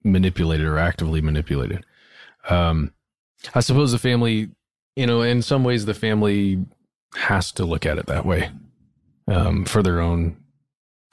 manipulated 0.04 0.66
or 0.66 0.78
actively 0.78 1.22
manipulated. 1.22 1.84
Um, 2.50 2.92
I 3.54 3.60
suppose 3.60 3.92
the 3.92 3.98
family, 3.98 4.50
you 4.96 5.06
know, 5.06 5.22
in 5.22 5.40
some 5.40 5.64
ways, 5.64 5.86
the 5.86 5.94
family 5.94 6.64
has 7.14 7.52
to 7.52 7.64
look 7.64 7.86
at 7.86 7.98
it 7.98 8.06
that 8.06 8.26
way 8.26 8.50
um, 9.28 9.64
for 9.64 9.82
their 9.82 10.00
own 10.00 10.36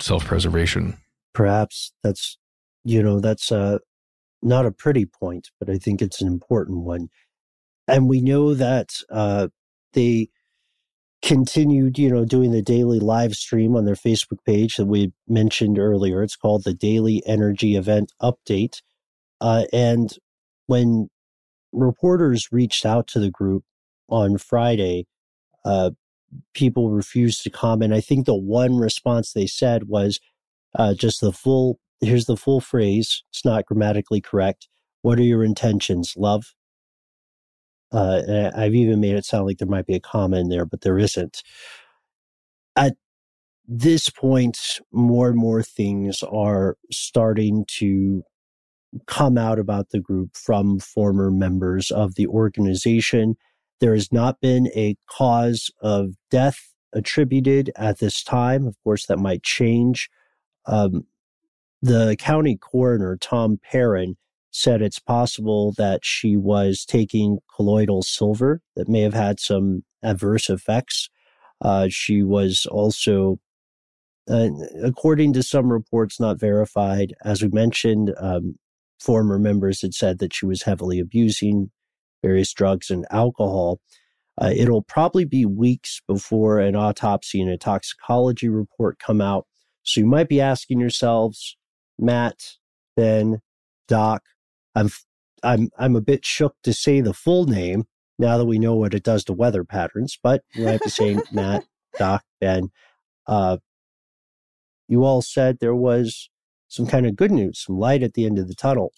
self 0.02 0.26
preservation. 0.26 0.98
Perhaps 1.34 1.94
that's, 2.04 2.38
you 2.84 3.02
know, 3.02 3.22
that's 3.22 3.52
uh, 3.52 3.80
not 4.42 4.66
a 4.66 4.72
pretty 4.72 5.06
point, 5.06 5.52
but 5.60 5.70
I 5.70 5.78
think 5.78 6.02
it's 6.02 6.22
an 6.22 6.28
important 6.28 6.80
one. 6.80 7.10
And 7.88 8.10
we 8.10 8.22
know 8.22 8.54
that 8.54 8.90
uh, 9.10 9.48
they 9.94 10.30
continued, 11.22 12.00
you 12.00 12.10
know, 12.10 12.26
doing 12.26 12.52
the 12.52 12.62
daily 12.62 13.00
live 13.00 13.34
stream 13.34 13.76
on 13.76 13.86
their 13.86 13.96
Facebook 13.96 14.44
page 14.46 14.78
that 14.78 14.86
we 14.86 15.12
mentioned 15.28 15.78
earlier. 15.78 16.24
It's 16.24 16.36
called 16.36 16.64
the 16.64 16.74
Daily 16.74 17.22
Energy 17.26 17.76
Event 17.76 18.14
Update. 18.22 18.82
Uh, 19.42 19.66
and 19.74 20.18
when 20.68 21.10
reporters 21.72 22.52
reached 22.52 22.86
out 22.86 23.08
to 23.08 23.20
the 23.20 23.30
group 23.30 23.64
on 24.08 24.38
Friday, 24.38 25.08
uh, 25.66 25.92
people 26.54 26.90
refused 26.90 27.44
to 27.44 27.50
comment. 27.50 27.94
I 27.94 28.02
think 28.02 28.26
the 28.26 28.36
one 28.36 28.78
response 28.78 29.34
they 29.34 29.48
said 29.48 29.88
was 29.88 30.20
uh, 30.76 30.94
just 30.94 31.22
the 31.22 31.34
full, 31.34 31.80
here's 32.02 32.26
the 32.26 32.38
full 32.38 32.62
phrase. 32.62 33.24
It's 33.30 33.44
not 33.44 33.66
grammatically 33.66 34.22
correct. 34.22 34.68
What 35.02 35.20
are 35.20 35.24
your 35.24 35.44
intentions, 35.44 36.14
love? 36.16 36.54
Uh, 37.92 38.52
I've 38.56 38.76
even 38.76 39.00
made 39.00 39.16
it 39.16 39.26
sound 39.26 39.46
like 39.46 39.58
there 39.58 39.68
might 39.68 39.88
be 39.88 39.96
a 39.96 40.00
comma 40.00 40.38
in 40.38 40.50
there, 40.50 40.66
but 40.66 40.82
there 40.82 41.00
isn't. 41.00 41.44
At 42.76 42.96
this 43.68 44.10
point, 44.10 44.80
more 44.92 45.30
and 45.30 45.38
more 45.38 45.64
things 45.64 46.24
are 46.24 46.78
starting 46.92 47.66
to 47.78 48.24
come 49.06 49.38
out 49.38 49.60
about 49.60 49.90
the 49.90 50.00
group 50.00 50.36
from 50.36 50.80
former 50.80 51.30
members 51.30 51.92
of 51.92 52.16
the 52.16 52.28
organization. 52.28 53.36
There 53.80 53.94
has 53.94 54.12
not 54.12 54.42
been 54.42 54.68
a 54.76 54.96
cause 55.08 55.72
of 55.82 56.16
death 56.32 56.74
attributed 56.94 57.72
at 57.76 58.00
this 58.00 58.24
time. 58.24 58.66
Of 58.66 58.76
course, 58.84 59.06
that 59.06 59.20
might 59.20 59.44
change. 59.44 60.10
Um, 60.66 61.06
the 61.82 62.16
county 62.18 62.58
coroner, 62.58 63.18
Tom 63.18 63.60
Perrin, 63.62 64.18
said 64.60 64.82
it's 64.82 65.00
possible 65.00 65.74
that 65.78 66.02
she 66.04 66.36
was 66.36 66.84
taking 66.86 67.40
colloidal 67.56 68.02
silver 68.02 68.62
that 68.76 68.90
may 68.90 69.02
have 69.02 69.14
had 69.14 69.40
some 69.40 69.84
adverse 70.04 70.50
effects. 70.50 71.10
Uh, 71.62 71.88
she 71.90 72.24
was 72.24 72.66
also, 72.70 73.40
uh, 74.30 74.50
according 74.84 75.32
to 75.32 75.42
some 75.44 75.72
reports 75.72 76.20
not 76.20 76.40
verified, 76.40 77.14
as 77.24 77.42
we 77.42 77.48
mentioned, 77.50 78.14
um, 78.18 78.56
former 79.00 79.40
members 79.40 79.82
had 79.82 79.94
said 79.94 80.20
that 80.20 80.34
she 80.34 80.46
was 80.46 80.64
heavily 80.64 81.00
abusing 81.00 81.72
various 82.22 82.52
drugs 82.52 82.90
and 82.90 83.06
alcohol. 83.12 83.80
Uh, 84.42 84.52
it'll 84.54 84.82
probably 84.82 85.24
be 85.24 85.46
weeks 85.46 86.02
before 86.06 86.60
an 86.60 86.76
autopsy 86.76 87.42
and 87.42 87.50
a 87.50 87.58
toxicology 87.58 88.50
report 88.50 89.00
come 89.00 89.22
out. 89.22 89.48
So 89.84 90.02
you 90.02 90.06
might 90.06 90.28
be 90.28 90.42
asking 90.42 90.82
yourselves, 90.82 91.56
Matt, 91.98 92.56
Ben, 92.98 93.40
Doc, 93.88 94.24
I'm 94.80 94.90
I'm 95.44 95.70
I'm 95.78 95.96
a 95.96 96.02
bit 96.02 96.26
shook 96.26 96.56
to 96.64 96.74
say 96.74 97.02
the 97.02 97.14
full 97.14 97.46
name 97.46 97.86
now 98.18 98.38
that 98.38 98.46
we 98.46 98.60
know 98.60 98.76
what 98.76 98.94
it 98.94 99.04
does 99.04 99.24
to 99.26 99.34
weather 99.34 99.64
patterns, 99.64 100.18
but 100.22 100.44
I 100.58 100.62
have 100.62 100.82
to 100.82 100.90
say 100.90 101.18
Matt, 101.32 101.66
Doc, 101.98 102.24
Ben, 102.42 102.70
uh, 103.28 103.58
you 104.88 105.04
all 105.04 105.22
said 105.22 105.60
there 105.60 105.76
was 105.76 106.30
some 106.68 106.86
kind 106.88 107.06
of 107.06 107.16
good 107.16 107.32
news, 107.32 107.64
some 107.66 107.78
light 107.78 108.04
at 108.04 108.14
the 108.14 108.26
end 108.26 108.40
of 108.40 108.48
the 108.48 108.56
tunnel 108.56 108.92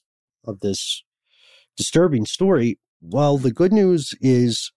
of 0.46 0.60
this 0.62 1.04
disturbing 1.78 2.26
story. 2.26 2.80
Well, 3.02 3.38
the 3.38 3.52
good 3.52 3.74
news 3.74 4.14
is 4.22 4.72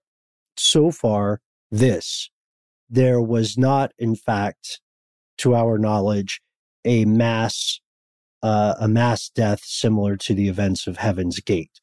so 0.56 0.90
far 0.90 1.40
this. 1.70 2.30
There 2.88 3.20
was 3.20 3.58
not, 3.58 3.92
in 3.98 4.14
fact, 4.14 4.80
to 5.38 5.54
our 5.54 5.78
knowledge, 5.78 6.40
a 6.84 7.04
mass 7.04 7.80
uh, 8.44 8.74
a 8.78 8.86
mass 8.86 9.30
death 9.30 9.64
similar 9.64 10.18
to 10.18 10.34
the 10.34 10.48
events 10.48 10.86
of 10.86 10.98
Heaven's 10.98 11.40
Gate. 11.40 11.80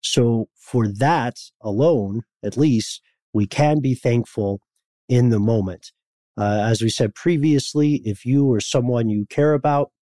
So, 0.00 0.48
for 0.56 0.88
that 0.88 1.36
alone, 1.60 2.22
at 2.42 2.56
least, 2.56 3.00
we 3.32 3.46
can 3.46 3.78
be 3.80 3.94
thankful 3.94 4.60
in 5.08 5.30
the 5.30 5.38
moment. 5.38 5.92
Uh, 6.36 6.62
as 6.64 6.82
we 6.82 6.88
said 6.88 7.14
previously, 7.14 8.02
if 8.04 8.26
you 8.26 8.44
or 8.50 8.60
someone 8.60 9.08
you 9.08 9.24
care 9.26 9.54
about 9.54 9.92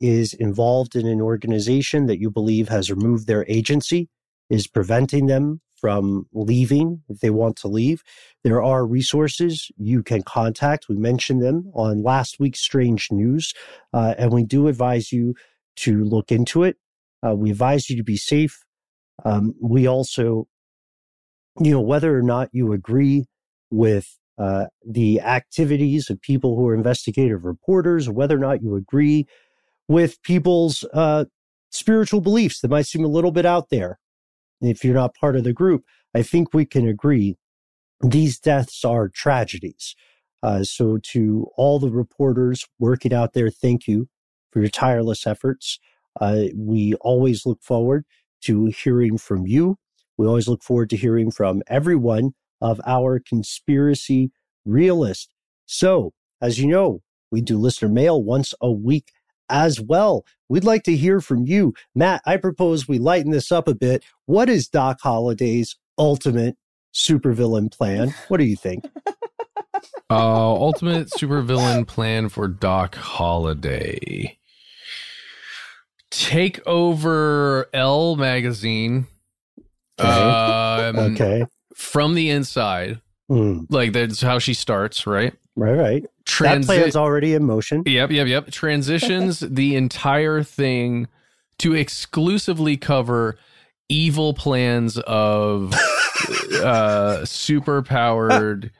is 0.00 0.32
involved 0.32 0.96
in 0.96 1.06
an 1.06 1.20
organization 1.20 2.06
that 2.06 2.18
you 2.18 2.30
believe 2.30 2.70
has 2.70 2.90
removed 2.90 3.26
their 3.26 3.44
agency, 3.46 4.08
is 4.48 4.66
preventing 4.66 5.26
them 5.26 5.60
from 5.78 6.26
leaving 6.32 7.02
if 7.10 7.20
they 7.20 7.30
want 7.30 7.56
to 7.56 7.68
leave, 7.68 8.02
there 8.42 8.62
are 8.62 8.86
resources 8.86 9.70
you 9.76 10.02
can 10.02 10.22
contact. 10.22 10.88
We 10.88 10.96
mentioned 10.96 11.42
them 11.42 11.70
on 11.74 12.02
last 12.02 12.40
week's 12.40 12.60
Strange 12.60 13.12
News, 13.12 13.52
uh, 13.92 14.14
and 14.16 14.32
we 14.32 14.44
do 14.44 14.66
advise 14.66 15.12
you 15.12 15.34
to 15.80 16.04
look 16.04 16.30
into 16.30 16.62
it. 16.64 16.76
Uh, 17.26 17.34
we 17.34 17.50
advise 17.50 17.90
you 17.90 17.96
to 17.96 18.04
be 18.04 18.16
safe. 18.16 18.64
Um, 19.24 19.54
we 19.60 19.86
also, 19.86 20.46
you 21.60 21.72
know, 21.72 21.80
whether 21.80 22.16
or 22.16 22.22
not 22.22 22.48
you 22.52 22.72
agree 22.72 23.26
with 23.70 24.16
uh, 24.38 24.66
the 24.88 25.20
activities 25.20 26.08
of 26.10 26.20
people 26.20 26.56
who 26.56 26.66
are 26.68 26.74
investigative 26.74 27.44
reporters, 27.44 28.08
whether 28.08 28.36
or 28.36 28.40
not 28.40 28.62
you 28.62 28.76
agree 28.76 29.26
with 29.88 30.22
people's 30.22 30.84
uh, 30.92 31.24
spiritual 31.70 32.20
beliefs 32.20 32.60
that 32.60 32.70
might 32.70 32.86
seem 32.86 33.04
a 33.04 33.08
little 33.08 33.32
bit 33.32 33.44
out 33.44 33.70
there. 33.70 33.98
If 34.60 34.84
you're 34.84 34.94
not 34.94 35.14
part 35.14 35.36
of 35.36 35.44
the 35.44 35.52
group, 35.52 35.84
I 36.14 36.22
think 36.22 36.54
we 36.54 36.64
can 36.64 36.86
agree 36.86 37.36
these 38.00 38.38
deaths 38.38 38.84
are 38.84 39.08
tragedies. 39.08 39.96
Uh, 40.40 40.62
so, 40.62 40.98
to 41.02 41.48
all 41.56 41.80
the 41.80 41.90
reporters 41.90 42.64
working 42.78 43.12
out 43.12 43.32
there, 43.32 43.50
thank 43.50 43.88
you 43.88 44.08
for 44.50 44.60
your 44.60 44.68
tireless 44.68 45.26
efforts. 45.26 45.78
Uh, 46.20 46.44
we 46.54 46.94
always 46.94 47.46
look 47.46 47.62
forward 47.62 48.04
to 48.42 48.66
hearing 48.66 49.18
from 49.18 49.46
you. 49.46 49.76
We 50.16 50.26
always 50.26 50.48
look 50.48 50.62
forward 50.62 50.90
to 50.90 50.96
hearing 50.96 51.30
from 51.30 51.62
everyone 51.68 52.32
of 52.60 52.80
our 52.86 53.20
conspiracy 53.20 54.32
realist. 54.64 55.32
So, 55.66 56.12
as 56.40 56.58
you 56.58 56.66
know, 56.66 57.02
we 57.30 57.40
do 57.40 57.58
listener 57.58 57.88
mail 57.88 58.22
once 58.22 58.54
a 58.60 58.70
week 58.70 59.12
as 59.48 59.80
well. 59.80 60.24
We'd 60.48 60.64
like 60.64 60.82
to 60.84 60.96
hear 60.96 61.20
from 61.20 61.46
you. 61.46 61.74
Matt, 61.94 62.22
I 62.26 62.36
propose 62.36 62.88
we 62.88 62.98
lighten 62.98 63.30
this 63.30 63.52
up 63.52 63.68
a 63.68 63.74
bit. 63.74 64.04
What 64.26 64.48
is 64.48 64.68
Doc 64.68 64.98
Holliday's 65.02 65.76
ultimate 65.98 66.56
supervillain 66.94 67.72
plan? 67.72 68.14
What 68.28 68.38
do 68.38 68.44
you 68.44 68.56
think? 68.56 68.84
uh, 70.10 70.14
ultimate 70.14 71.08
supervillain 71.10 71.86
plan 71.86 72.28
for 72.28 72.48
Doc 72.48 72.94
Holliday. 72.94 74.38
take 76.10 76.66
over 76.66 77.68
Elle 77.72 78.16
magazine. 78.16 79.06
Okay. 80.00 80.08
Um, 80.08 80.96
okay. 80.96 81.44
From 81.74 82.14
the 82.14 82.30
inside. 82.30 83.00
Mm. 83.30 83.66
Like 83.68 83.92
that's 83.92 84.20
how 84.20 84.38
she 84.38 84.54
starts, 84.54 85.06
right? 85.06 85.34
Right, 85.56 85.74
right. 85.74 86.04
Transi- 86.24 86.60
that 86.60 86.66
plan's 86.66 86.96
already 86.96 87.34
in 87.34 87.44
motion. 87.44 87.82
Yep, 87.84 88.10
yep, 88.10 88.26
yep. 88.26 88.50
Transitions 88.50 89.40
the 89.50 89.76
entire 89.76 90.42
thing 90.42 91.08
to 91.58 91.74
exclusively 91.74 92.76
cover 92.76 93.36
evil 93.88 94.34
plans 94.34 94.98
of 94.98 95.74
uh 96.62 97.24
super 97.24 97.82
powered 97.82 98.70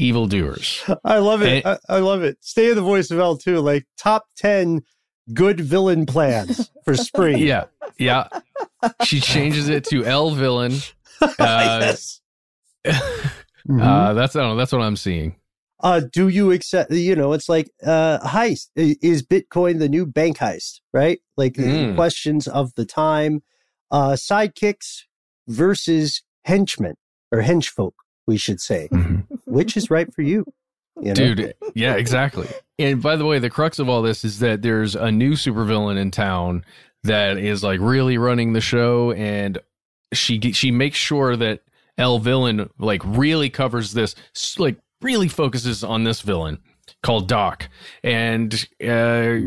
evildoers. 0.00 0.82
I 1.04 1.18
love 1.18 1.42
it. 1.42 1.64
I, 1.64 1.78
I, 1.88 1.98
love 1.98 2.22
it. 2.22 2.38
Stay 2.40 2.70
in 2.70 2.76
the 2.76 2.82
voice 2.82 3.10
of 3.10 3.18
Elle 3.18 3.36
too. 3.36 3.60
Like 3.60 3.86
top 3.98 4.26
10 4.36 4.82
good 5.34 5.60
villain 5.60 6.06
plans 6.06 6.70
for 6.84 6.94
spring. 6.96 7.38
Yeah. 7.46 7.64
Yeah. 7.98 8.28
She 9.04 9.20
changes 9.20 9.68
it 9.68 9.84
to 9.86 10.04
Elle 10.04 10.30
villain. 10.30 10.72
Uh, 11.22 11.78
yes. 11.82 12.22
mm-hmm. 12.86 13.78
uh, 13.78 14.14
that's 14.14 14.34
I 14.34 14.40
don't 14.40 14.52
know, 14.52 14.56
that's 14.56 14.72
what 14.72 14.80
I'm 14.80 14.96
seeing. 14.96 15.36
uh, 15.82 16.00
do 16.10 16.28
you 16.28 16.50
accept? 16.50 16.90
You 16.90 17.14
know, 17.14 17.34
it's 17.34 17.46
like 17.46 17.70
uh, 17.84 18.20
heist. 18.20 18.68
Is 18.74 19.22
Bitcoin 19.22 19.80
the 19.80 19.88
new 19.90 20.06
bank 20.06 20.38
heist? 20.38 20.80
Right? 20.94 21.20
Like 21.36 21.54
mm. 21.54 21.94
questions 21.94 22.48
of 22.48 22.74
the 22.74 22.86
time. 22.86 23.42
Uh, 23.90 24.12
sidekicks 24.12 25.02
versus 25.46 26.22
henchmen 26.44 26.94
or 27.32 27.42
henchfolk, 27.42 27.92
we 28.30 28.38
should 28.38 28.60
say. 28.60 28.88
Mm-hmm. 28.92 29.34
Which 29.44 29.76
is 29.76 29.90
right 29.90 30.12
for 30.14 30.22
you? 30.22 30.46
you 31.02 31.08
know? 31.08 31.14
Dude, 31.14 31.54
yeah, 31.74 31.94
exactly. 31.94 32.46
And 32.78 33.02
by 33.02 33.16
the 33.16 33.26
way, 33.26 33.40
the 33.40 33.50
crux 33.50 33.80
of 33.80 33.88
all 33.88 34.02
this 34.02 34.24
is 34.24 34.38
that 34.38 34.62
there's 34.62 34.94
a 34.94 35.10
new 35.10 35.32
supervillain 35.32 35.98
in 35.98 36.12
town 36.12 36.64
that 37.02 37.36
is 37.38 37.64
like 37.64 37.80
really 37.80 38.18
running 38.18 38.52
the 38.52 38.60
show, 38.60 39.10
and 39.12 39.58
she 40.12 40.40
she 40.52 40.70
makes 40.70 40.96
sure 40.96 41.36
that 41.36 41.62
Elle 41.98 42.20
Villain 42.20 42.70
like 42.78 43.02
really 43.04 43.50
covers 43.50 43.92
this, 43.92 44.14
like 44.58 44.78
really 45.02 45.28
focuses 45.28 45.82
on 45.82 46.04
this 46.04 46.20
villain 46.20 46.58
called 47.02 47.26
Doc 47.26 47.68
and 48.04 48.68
uh, 48.86 49.38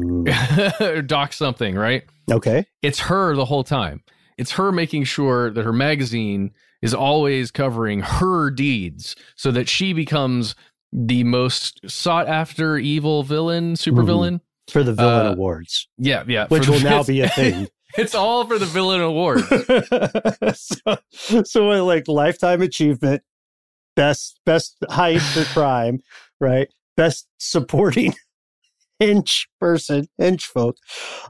Doc 1.06 1.32
something, 1.34 1.76
right? 1.76 2.04
Okay. 2.30 2.66
It's 2.82 3.00
her 3.00 3.36
the 3.36 3.46
whole 3.46 3.64
time. 3.64 4.04
It's 4.38 4.52
her 4.52 4.72
making 4.72 5.04
sure 5.06 5.52
that 5.52 5.64
her 5.64 5.74
magazine 5.74 6.52
is 6.84 6.94
always 6.94 7.50
covering 7.50 8.02
her 8.02 8.52
deeds 8.52 9.16
so 9.36 9.52
that 9.52 9.70
she 9.70 9.94
becomes 9.94 10.54
the 10.92 11.24
most 11.24 11.80
sought 11.90 12.28
after 12.28 12.78
evil 12.78 13.24
villain, 13.24 13.74
supervillain. 13.74 14.34
Mm-hmm. 14.34 14.72
For 14.72 14.84
the 14.84 14.94
villain 14.94 15.28
uh, 15.28 15.32
awards. 15.32 15.88
Yeah, 15.98 16.24
yeah. 16.28 16.48
Which 16.48 16.68
will 16.68 16.80
now 16.82 17.04
be 17.08 17.22
a 17.22 17.30
thing. 17.30 17.68
it's 17.98 18.14
all 18.14 18.46
for 18.46 18.60
the 18.60 18.66
villain 18.66 19.02
award. 19.02 19.42
so, 20.56 21.44
so 21.44 21.86
like 21.86 22.08
lifetime 22.08 22.62
achievement, 22.62 23.24
best 23.96 24.40
best 24.46 24.78
height 24.90 25.22
for 25.22 25.44
crime, 25.46 26.00
right? 26.40 26.70
Best 26.96 27.28
supporting 27.40 28.14
inch 29.00 29.48
person, 29.60 30.08
inch 30.18 30.46
folk. 30.46 30.78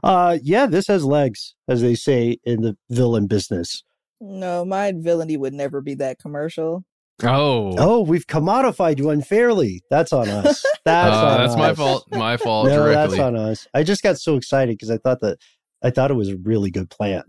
Uh 0.04 0.38
yeah, 0.42 0.66
this 0.66 0.86
has 0.86 1.04
legs, 1.04 1.54
as 1.68 1.80
they 1.82 1.96
say 1.96 2.38
in 2.44 2.62
the 2.62 2.76
villain 2.88 3.26
business. 3.26 3.82
No, 4.20 4.64
my 4.64 4.92
villainy 4.92 5.36
would 5.36 5.54
never 5.54 5.80
be 5.80 5.94
that 5.96 6.18
commercial. 6.18 6.84
Oh. 7.22 7.74
Oh, 7.78 8.00
we've 8.02 8.26
commodified 8.26 8.98
you 8.98 9.10
unfairly. 9.10 9.82
That's 9.90 10.12
on 10.12 10.28
us. 10.28 10.64
That's 10.84 11.14
uh, 11.14 11.26
on 11.26 11.38
that's 11.40 11.52
us. 11.52 11.58
my 11.58 11.74
fault. 11.74 12.06
My 12.10 12.36
fault. 12.36 12.68
no, 12.68 12.76
directly. 12.76 13.16
that's 13.16 13.26
on 13.26 13.36
us. 13.36 13.66
I 13.72 13.84
just 13.84 14.02
got 14.02 14.18
so 14.18 14.36
excited 14.36 14.76
because 14.76 14.90
I 14.90 14.98
thought 14.98 15.20
that 15.22 15.38
I 15.82 15.88
thought 15.88 16.10
it 16.10 16.14
was 16.14 16.28
a 16.28 16.36
really 16.36 16.70
good 16.70 16.90
plan. 16.90 17.22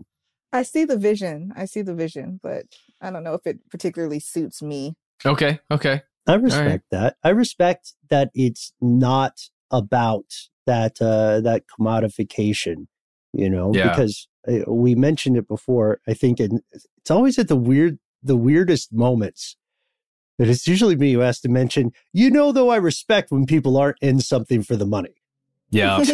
I 0.52 0.62
see 0.62 0.84
the 0.84 0.98
vision. 0.98 1.52
I 1.56 1.64
see 1.64 1.80
the 1.80 1.94
vision, 1.94 2.38
but 2.42 2.66
I 3.00 3.10
don't 3.10 3.24
know 3.24 3.32
if 3.32 3.46
it 3.46 3.58
particularly 3.70 4.20
suits 4.20 4.60
me. 4.60 4.94
Okay. 5.24 5.58
Okay. 5.70 6.02
I 6.26 6.34
respect 6.34 6.66
right. 6.66 6.80
that. 6.90 7.16
I 7.24 7.30
respect 7.30 7.94
that 8.10 8.30
it's 8.34 8.74
not 8.80 9.40
about 9.70 10.26
that 10.66 11.00
uh 11.00 11.40
that 11.40 11.64
commodification, 11.66 12.88
you 13.36 13.50
know, 13.50 13.72
yeah. 13.74 13.90
because 13.90 14.28
uh, 14.48 14.60
we 14.66 14.94
mentioned 14.94 15.36
it 15.36 15.46
before. 15.46 16.00
I 16.06 16.14
think 16.14 16.40
it, 16.40 16.52
it's 16.72 17.10
always 17.10 17.38
at 17.38 17.48
the 17.48 17.56
weird 17.56 17.98
the 18.22 18.36
weirdest 18.36 18.92
moments 18.92 19.56
that 20.38 20.48
it's 20.48 20.66
usually 20.66 20.96
me 20.96 21.12
who 21.12 21.20
has 21.20 21.40
to 21.40 21.48
mention, 21.48 21.92
you 22.12 22.30
know, 22.30 22.52
though 22.52 22.70
I 22.70 22.76
respect 22.76 23.30
when 23.30 23.46
people 23.46 23.76
aren't 23.76 23.98
in 24.00 24.20
something 24.20 24.62
for 24.62 24.76
the 24.76 24.86
money. 24.86 25.22
Yeah. 25.70 25.98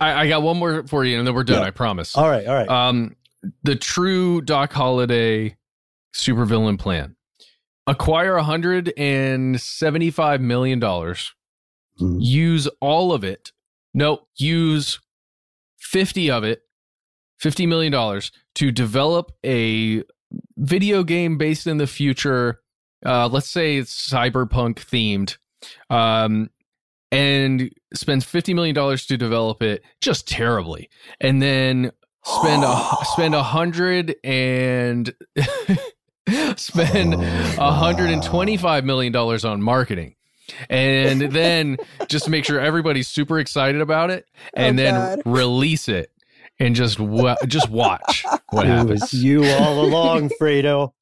I, 0.00 0.22
I, 0.22 0.28
got 0.28 0.42
one 0.42 0.58
more 0.58 0.86
for 0.86 1.04
you 1.04 1.18
and 1.18 1.26
then 1.26 1.34
we're 1.34 1.44
done, 1.44 1.62
yeah. 1.62 1.66
I 1.66 1.70
promise. 1.70 2.16
All 2.16 2.28
right, 2.28 2.46
all 2.46 2.54
right. 2.54 2.68
Um 2.68 3.16
the 3.62 3.76
true 3.76 4.40
Doc 4.40 4.72
Holliday 4.72 5.56
supervillain 6.14 6.78
plan. 6.78 7.16
Acquire 7.86 8.34
$175 8.34 10.40
million. 10.40 10.80
Mm-hmm. 10.80 12.18
Use 12.20 12.68
all 12.80 13.12
of 13.12 13.24
it. 13.24 13.52
No, 13.94 14.26
use 14.36 15.00
50 15.90 16.30
of 16.30 16.44
it, 16.44 16.62
$50 17.42 17.66
million 17.68 18.20
to 18.56 18.70
develop 18.70 19.32
a 19.44 20.02
video 20.56 21.02
game 21.02 21.38
based 21.38 21.66
in 21.66 21.78
the 21.78 21.86
future. 21.86 22.60
Uh, 23.04 23.28
let's 23.28 23.50
say 23.50 23.76
it's 23.76 24.10
cyberpunk 24.10 24.74
themed. 24.74 25.36
Um, 25.88 26.50
and 27.10 27.72
spends 27.94 28.26
$50 28.26 28.54
million 28.54 28.74
to 28.74 29.16
develop 29.16 29.62
it 29.62 29.82
just 30.00 30.28
terribly. 30.28 30.90
And 31.20 31.40
then 31.40 31.92
spend 32.24 32.64
a 32.64 32.96
spend 33.04 33.34
a 33.34 33.42
hundred 33.42 34.16
and 34.22 35.14
spend 36.56 37.14
a 37.14 37.72
hundred 37.72 38.10
and 38.10 38.22
twenty 38.22 38.56
five 38.56 38.84
million 38.84 39.12
dollars 39.12 39.44
on 39.44 39.62
marketing 39.62 40.14
and 40.68 41.32
then 41.32 41.76
just 42.08 42.28
make 42.28 42.44
sure 42.44 42.60
everybody's 42.60 43.08
super 43.08 43.38
excited 43.38 43.80
about 43.80 44.10
it 44.10 44.26
oh, 44.34 44.48
and 44.54 44.78
oh, 44.78 44.82
then 44.82 44.94
God. 44.94 45.22
release 45.26 45.88
it 45.88 46.10
and 46.58 46.74
just 46.74 46.98
wa- 46.98 47.36
just 47.46 47.70
watch 47.70 48.24
what 48.50 48.66
it 48.66 48.70
happens. 48.70 49.00
Was 49.00 49.14
you 49.14 49.44
all 49.44 49.84
along, 49.84 50.30
Fredo. 50.40 50.92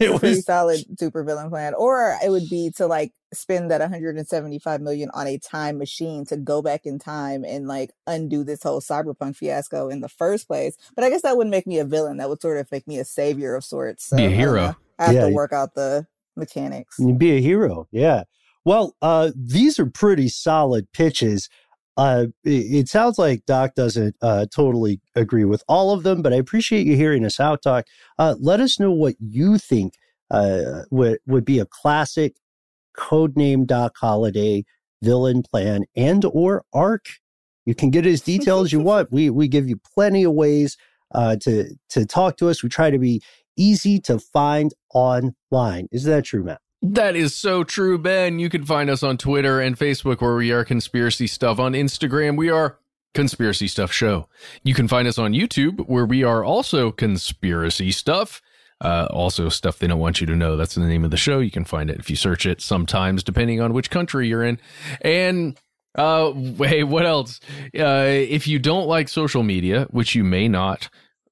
It 0.00 0.10
was 0.10 0.20
pretty 0.20 0.40
solid 0.40 0.84
super 0.98 1.22
villain 1.22 1.50
plan. 1.50 1.74
Or 1.74 2.18
it 2.24 2.28
would 2.28 2.48
be 2.50 2.72
to 2.76 2.86
like 2.86 3.12
spend 3.32 3.70
that 3.70 3.80
175 3.80 4.80
million 4.80 5.10
on 5.14 5.26
a 5.26 5.38
time 5.38 5.78
machine 5.78 6.24
to 6.26 6.36
go 6.36 6.62
back 6.62 6.84
in 6.84 6.98
time 6.98 7.44
and 7.44 7.68
like 7.68 7.92
undo 8.06 8.42
this 8.42 8.62
whole 8.62 8.80
cyberpunk 8.80 9.36
fiasco 9.36 9.88
in 9.88 10.00
the 10.00 10.08
first 10.08 10.48
place. 10.48 10.76
But 10.96 11.04
I 11.04 11.10
guess 11.10 11.22
that 11.22 11.36
wouldn't 11.36 11.52
make 11.52 11.66
me 11.66 11.78
a 11.78 11.84
villain. 11.84 12.16
That 12.16 12.28
would 12.28 12.40
sort 12.40 12.58
of 12.58 12.70
make 12.72 12.88
me 12.88 12.98
a 12.98 13.04
savior 13.04 13.54
of 13.54 13.64
sorts. 13.64 14.06
So, 14.06 14.16
be 14.16 14.24
a 14.24 14.30
hero. 14.30 14.76
I, 14.98 15.02
I 15.02 15.06
have 15.06 15.14
yeah. 15.14 15.26
to 15.26 15.32
work 15.32 15.52
out 15.52 15.74
the 15.74 16.06
mechanics. 16.36 16.96
You'd 16.98 17.18
be 17.18 17.36
a 17.36 17.40
hero. 17.40 17.86
Yeah. 17.92 18.24
Well, 18.64 18.96
uh, 19.02 19.30
these 19.36 19.78
are 19.78 19.86
pretty 19.86 20.28
solid 20.28 20.90
pitches. 20.92 21.48
Uh, 21.96 22.26
it, 22.42 22.88
sounds 22.88 23.18
like 23.18 23.46
Doc 23.46 23.74
doesn't 23.76 24.16
uh, 24.20 24.46
totally 24.52 25.00
agree 25.14 25.44
with 25.44 25.62
all 25.68 25.92
of 25.92 26.02
them, 26.02 26.22
but 26.22 26.32
I 26.32 26.36
appreciate 26.36 26.86
you 26.86 26.96
hearing 26.96 27.24
us 27.24 27.38
out, 27.38 27.62
Doc. 27.62 27.86
Uh, 28.18 28.34
let 28.40 28.60
us 28.60 28.80
know 28.80 28.90
what 28.90 29.14
you 29.20 29.58
think 29.58 29.94
uh, 30.30 30.82
would 30.90 31.18
would 31.26 31.44
be 31.44 31.60
a 31.60 31.66
classic 31.66 32.36
codename 32.96 33.66
Doc 33.66 33.94
Holliday 33.96 34.64
villain 35.02 35.42
plan 35.42 35.84
and 35.94 36.24
or 36.24 36.64
arc. 36.72 37.06
You 37.66 37.74
can 37.74 37.90
get 37.90 38.06
as 38.06 38.22
detailed 38.22 38.66
as 38.66 38.72
you 38.72 38.80
want. 38.80 39.12
We 39.12 39.30
we 39.30 39.46
give 39.46 39.68
you 39.68 39.76
plenty 39.94 40.24
of 40.24 40.32
ways 40.32 40.76
uh, 41.14 41.36
to 41.42 41.76
to 41.90 42.06
talk 42.06 42.38
to 42.38 42.48
us. 42.48 42.62
We 42.62 42.70
try 42.70 42.90
to 42.90 42.98
be 42.98 43.22
easy 43.56 44.00
to 44.00 44.18
find 44.18 44.74
online. 44.92 45.86
Is 45.92 46.04
that 46.04 46.24
true, 46.24 46.42
Matt? 46.42 46.63
That 46.86 47.16
is 47.16 47.34
so 47.34 47.64
true, 47.64 47.96
Ben. 47.96 48.38
You 48.38 48.50
can 48.50 48.66
find 48.66 48.90
us 48.90 49.02
on 49.02 49.16
Twitter 49.16 49.58
and 49.58 49.74
Facebook 49.74 50.20
where 50.20 50.34
we 50.34 50.52
are 50.52 50.66
Conspiracy 50.66 51.26
Stuff. 51.26 51.58
On 51.58 51.72
Instagram, 51.72 52.36
we 52.36 52.50
are 52.50 52.78
Conspiracy 53.14 53.68
Stuff 53.68 53.90
Show. 53.90 54.28
You 54.64 54.74
can 54.74 54.86
find 54.86 55.08
us 55.08 55.16
on 55.16 55.32
YouTube 55.32 55.88
where 55.88 56.04
we 56.04 56.22
are 56.22 56.44
also 56.44 56.92
Conspiracy 56.92 57.90
Stuff. 57.90 58.42
Uh, 58.82 59.06
also, 59.08 59.48
stuff 59.48 59.78
they 59.78 59.86
don't 59.86 59.98
want 59.98 60.20
you 60.20 60.26
to 60.26 60.36
know. 60.36 60.58
That's 60.58 60.74
the 60.74 60.82
name 60.82 61.06
of 61.06 61.10
the 61.10 61.16
show. 61.16 61.38
You 61.38 61.50
can 61.50 61.64
find 61.64 61.88
it 61.88 61.98
if 62.00 62.10
you 62.10 62.16
search 62.16 62.44
it 62.44 62.60
sometimes, 62.60 63.24
depending 63.24 63.62
on 63.62 63.72
which 63.72 63.88
country 63.88 64.28
you're 64.28 64.44
in. 64.44 64.60
And 65.00 65.58
uh, 65.94 66.32
hey, 66.58 66.82
what 66.82 67.06
else? 67.06 67.40
Uh, 67.74 68.04
if 68.08 68.46
you 68.46 68.58
don't 68.58 68.86
like 68.86 69.08
social 69.08 69.42
media, 69.42 69.86
which 69.90 70.14
you 70.14 70.22
may 70.22 70.48
not, 70.48 70.90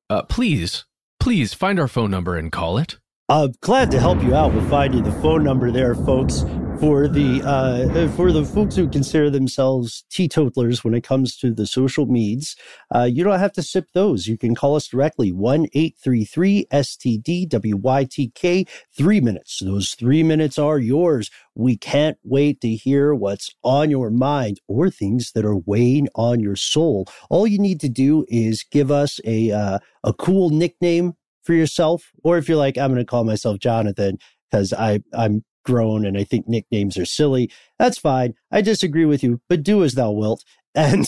uh, 0.08 0.22
please, 0.22 0.86
please 1.20 1.52
find 1.52 1.78
our 1.78 1.88
phone 1.88 2.10
number 2.10 2.36
and 2.36 2.50
call 2.50 2.78
it. 2.78 2.96
Uh, 3.28 3.48
glad 3.60 3.90
to 3.90 3.98
help 4.00 4.22
you 4.22 4.34
out 4.34 4.54
with 4.54 4.68
finding 4.68 5.02
the 5.02 5.12
phone 5.12 5.42
number 5.42 5.70
there, 5.70 5.94
folks. 5.94 6.44
For 6.80 7.06
the 7.06 7.40
uh, 7.44 8.08
for 8.16 8.32
the 8.32 8.44
folks 8.44 8.74
who 8.74 8.88
consider 8.88 9.30
themselves 9.30 10.04
teetotalers 10.10 10.82
when 10.82 10.94
it 10.94 11.04
comes 11.04 11.36
to 11.36 11.54
the 11.54 11.64
social 11.64 12.06
meds, 12.08 12.56
uh, 12.92 13.04
you 13.04 13.22
don't 13.22 13.38
have 13.38 13.52
to 13.52 13.62
sip 13.62 13.86
those. 13.94 14.26
You 14.26 14.36
can 14.36 14.56
call 14.56 14.74
us 14.74 14.88
directly 14.88 15.30
one 15.30 15.66
eight 15.74 15.96
three 16.02 16.24
three 16.24 16.66
STD 16.72 17.48
WYTK. 17.48 18.68
Three 18.96 19.20
minutes. 19.20 19.60
Those 19.60 19.92
three 19.94 20.24
minutes 20.24 20.58
are 20.58 20.78
yours. 20.80 21.30
We 21.54 21.76
can't 21.76 22.18
wait 22.24 22.60
to 22.62 22.68
hear 22.70 23.14
what's 23.14 23.54
on 23.62 23.90
your 23.90 24.10
mind 24.10 24.60
or 24.66 24.90
things 24.90 25.32
that 25.32 25.44
are 25.44 25.56
weighing 25.56 26.08
on 26.16 26.40
your 26.40 26.56
soul. 26.56 27.06
All 27.30 27.46
you 27.46 27.58
need 27.60 27.80
to 27.80 27.88
do 27.88 28.26
is 28.28 28.64
give 28.64 28.90
us 28.90 29.20
a 29.24 29.52
uh, 29.52 29.78
a 30.04 30.12
cool 30.12 30.50
nickname 30.50 31.14
for 31.42 31.54
yourself, 31.54 32.10
or 32.22 32.38
if 32.38 32.48
you're 32.48 32.58
like, 32.58 32.78
I'm 32.78 32.90
going 32.90 33.00
to 33.00 33.04
call 33.04 33.24
myself 33.24 33.58
Jonathan 33.58 34.18
because 34.50 34.72
I 34.72 35.00
I'm 35.12 35.44
grown 35.64 36.04
and 36.04 36.16
I 36.18 36.24
think 36.24 36.48
nicknames 36.48 36.96
are 36.96 37.04
silly. 37.04 37.50
That's 37.78 37.98
fine. 37.98 38.34
I 38.50 38.60
disagree 38.60 39.04
with 39.04 39.22
you, 39.22 39.40
but 39.48 39.62
do 39.62 39.84
as 39.84 39.94
thou 39.94 40.10
wilt, 40.10 40.44
and 40.74 41.06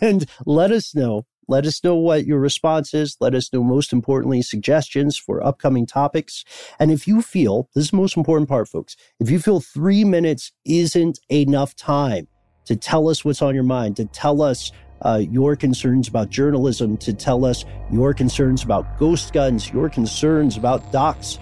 and 0.00 0.26
let 0.46 0.70
us 0.72 0.94
know. 0.94 1.26
Let 1.46 1.66
us 1.66 1.84
know 1.84 1.94
what 1.94 2.26
your 2.26 2.38
response 2.38 2.94
is. 2.94 3.18
Let 3.20 3.34
us 3.34 3.52
know, 3.52 3.62
most 3.62 3.92
importantly, 3.92 4.40
suggestions 4.40 5.18
for 5.18 5.44
upcoming 5.44 5.84
topics. 5.86 6.42
And 6.80 6.90
if 6.90 7.06
you 7.06 7.20
feel, 7.20 7.68
this 7.74 7.84
is 7.84 7.90
the 7.90 7.98
most 7.98 8.16
important 8.16 8.48
part, 8.48 8.66
folks, 8.66 8.96
if 9.20 9.28
you 9.28 9.38
feel 9.38 9.60
three 9.60 10.04
minutes 10.04 10.52
isn't 10.64 11.20
enough 11.30 11.76
time 11.76 12.28
to 12.64 12.76
tell 12.76 13.10
us 13.10 13.26
what's 13.26 13.42
on 13.42 13.54
your 13.54 13.62
mind, 13.62 13.96
to 13.96 14.06
tell 14.06 14.40
us 14.40 14.72
uh, 15.04 15.22
your 15.30 15.56
concerns 15.56 16.08
about 16.08 16.30
journalism, 16.30 16.96
to 16.98 17.12
tell 17.12 17.44
us 17.44 17.64
your 17.90 18.14
concerns 18.14 18.62
about 18.62 18.98
ghost 18.98 19.32
guns, 19.32 19.70
your 19.70 19.88
concerns 19.88 20.56
about 20.56 20.90
Doc's 20.92 21.38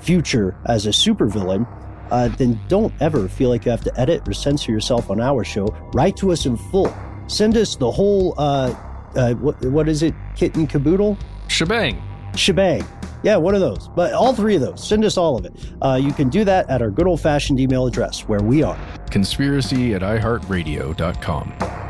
future 0.00 0.56
as 0.66 0.86
a 0.86 0.90
supervillain, 0.90 1.66
uh, 2.10 2.28
then 2.28 2.58
don't 2.68 2.92
ever 3.00 3.28
feel 3.28 3.50
like 3.50 3.64
you 3.64 3.70
have 3.70 3.84
to 3.84 4.00
edit 4.00 4.26
or 4.26 4.32
censor 4.32 4.72
yourself 4.72 5.10
on 5.10 5.20
our 5.20 5.44
show. 5.44 5.66
Write 5.94 6.16
to 6.16 6.32
us 6.32 6.46
in 6.46 6.56
full. 6.56 6.92
Send 7.26 7.56
us 7.56 7.76
the 7.76 7.90
whole, 7.90 8.34
uh, 8.38 8.74
uh, 9.14 9.34
what, 9.34 9.64
what 9.66 9.88
is 9.88 10.02
it, 10.02 10.14
kitten 10.34 10.66
caboodle? 10.66 11.16
Shebang. 11.48 12.02
Shebang. 12.34 12.84
Yeah, 13.22 13.36
one 13.36 13.54
of 13.54 13.60
those. 13.60 13.88
But 13.88 14.12
all 14.14 14.34
three 14.34 14.56
of 14.56 14.62
those. 14.62 14.86
Send 14.86 15.04
us 15.04 15.16
all 15.16 15.36
of 15.36 15.44
it. 15.44 15.52
Uh, 15.82 16.00
you 16.02 16.12
can 16.12 16.28
do 16.28 16.44
that 16.44 16.68
at 16.70 16.80
our 16.82 16.90
good 16.90 17.06
old 17.06 17.20
fashioned 17.20 17.60
email 17.60 17.86
address 17.86 18.26
where 18.28 18.40
we 18.40 18.62
are. 18.62 18.78
Conspiracy 19.10 19.94
at 19.94 20.02
iHeartRadio.com. 20.02 21.89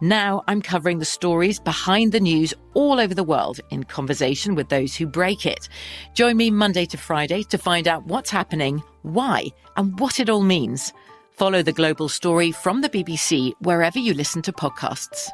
Now 0.00 0.42
I'm 0.48 0.60
covering 0.60 0.98
the 0.98 1.04
stories 1.04 1.60
behind 1.60 2.12
the 2.12 2.20
news 2.20 2.52
all 2.74 2.98
over 2.98 3.14
the 3.14 3.22
world 3.22 3.60
in 3.70 3.84
conversation 3.84 4.54
with 4.54 4.68
those 4.68 4.96
who 4.96 5.06
break 5.06 5.46
it. 5.46 5.68
Join 6.14 6.36
me 6.36 6.50
Monday 6.50 6.84
to 6.86 6.96
Friday 6.96 7.42
to 7.44 7.58
find 7.58 7.86
out 7.86 8.04
what's 8.06 8.30
happening, 8.30 8.82
why, 9.02 9.46
and 9.76 9.98
what 10.00 10.18
it 10.18 10.28
all 10.28 10.42
means. 10.42 10.92
Follow 11.30 11.62
the 11.62 11.72
global 11.72 12.08
story 12.08 12.52
from 12.52 12.80
the 12.80 12.88
BBC 12.88 13.52
wherever 13.60 13.98
you 13.98 14.14
listen 14.14 14.42
to 14.42 14.52
podcasts. 14.52 15.28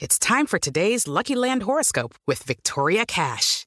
It's 0.00 0.18
time 0.18 0.46
for 0.46 0.58
today's 0.58 1.06
Lucky 1.06 1.36
Land 1.36 1.62
horoscope 1.62 2.14
with 2.26 2.42
Victoria 2.42 3.06
Cash. 3.06 3.66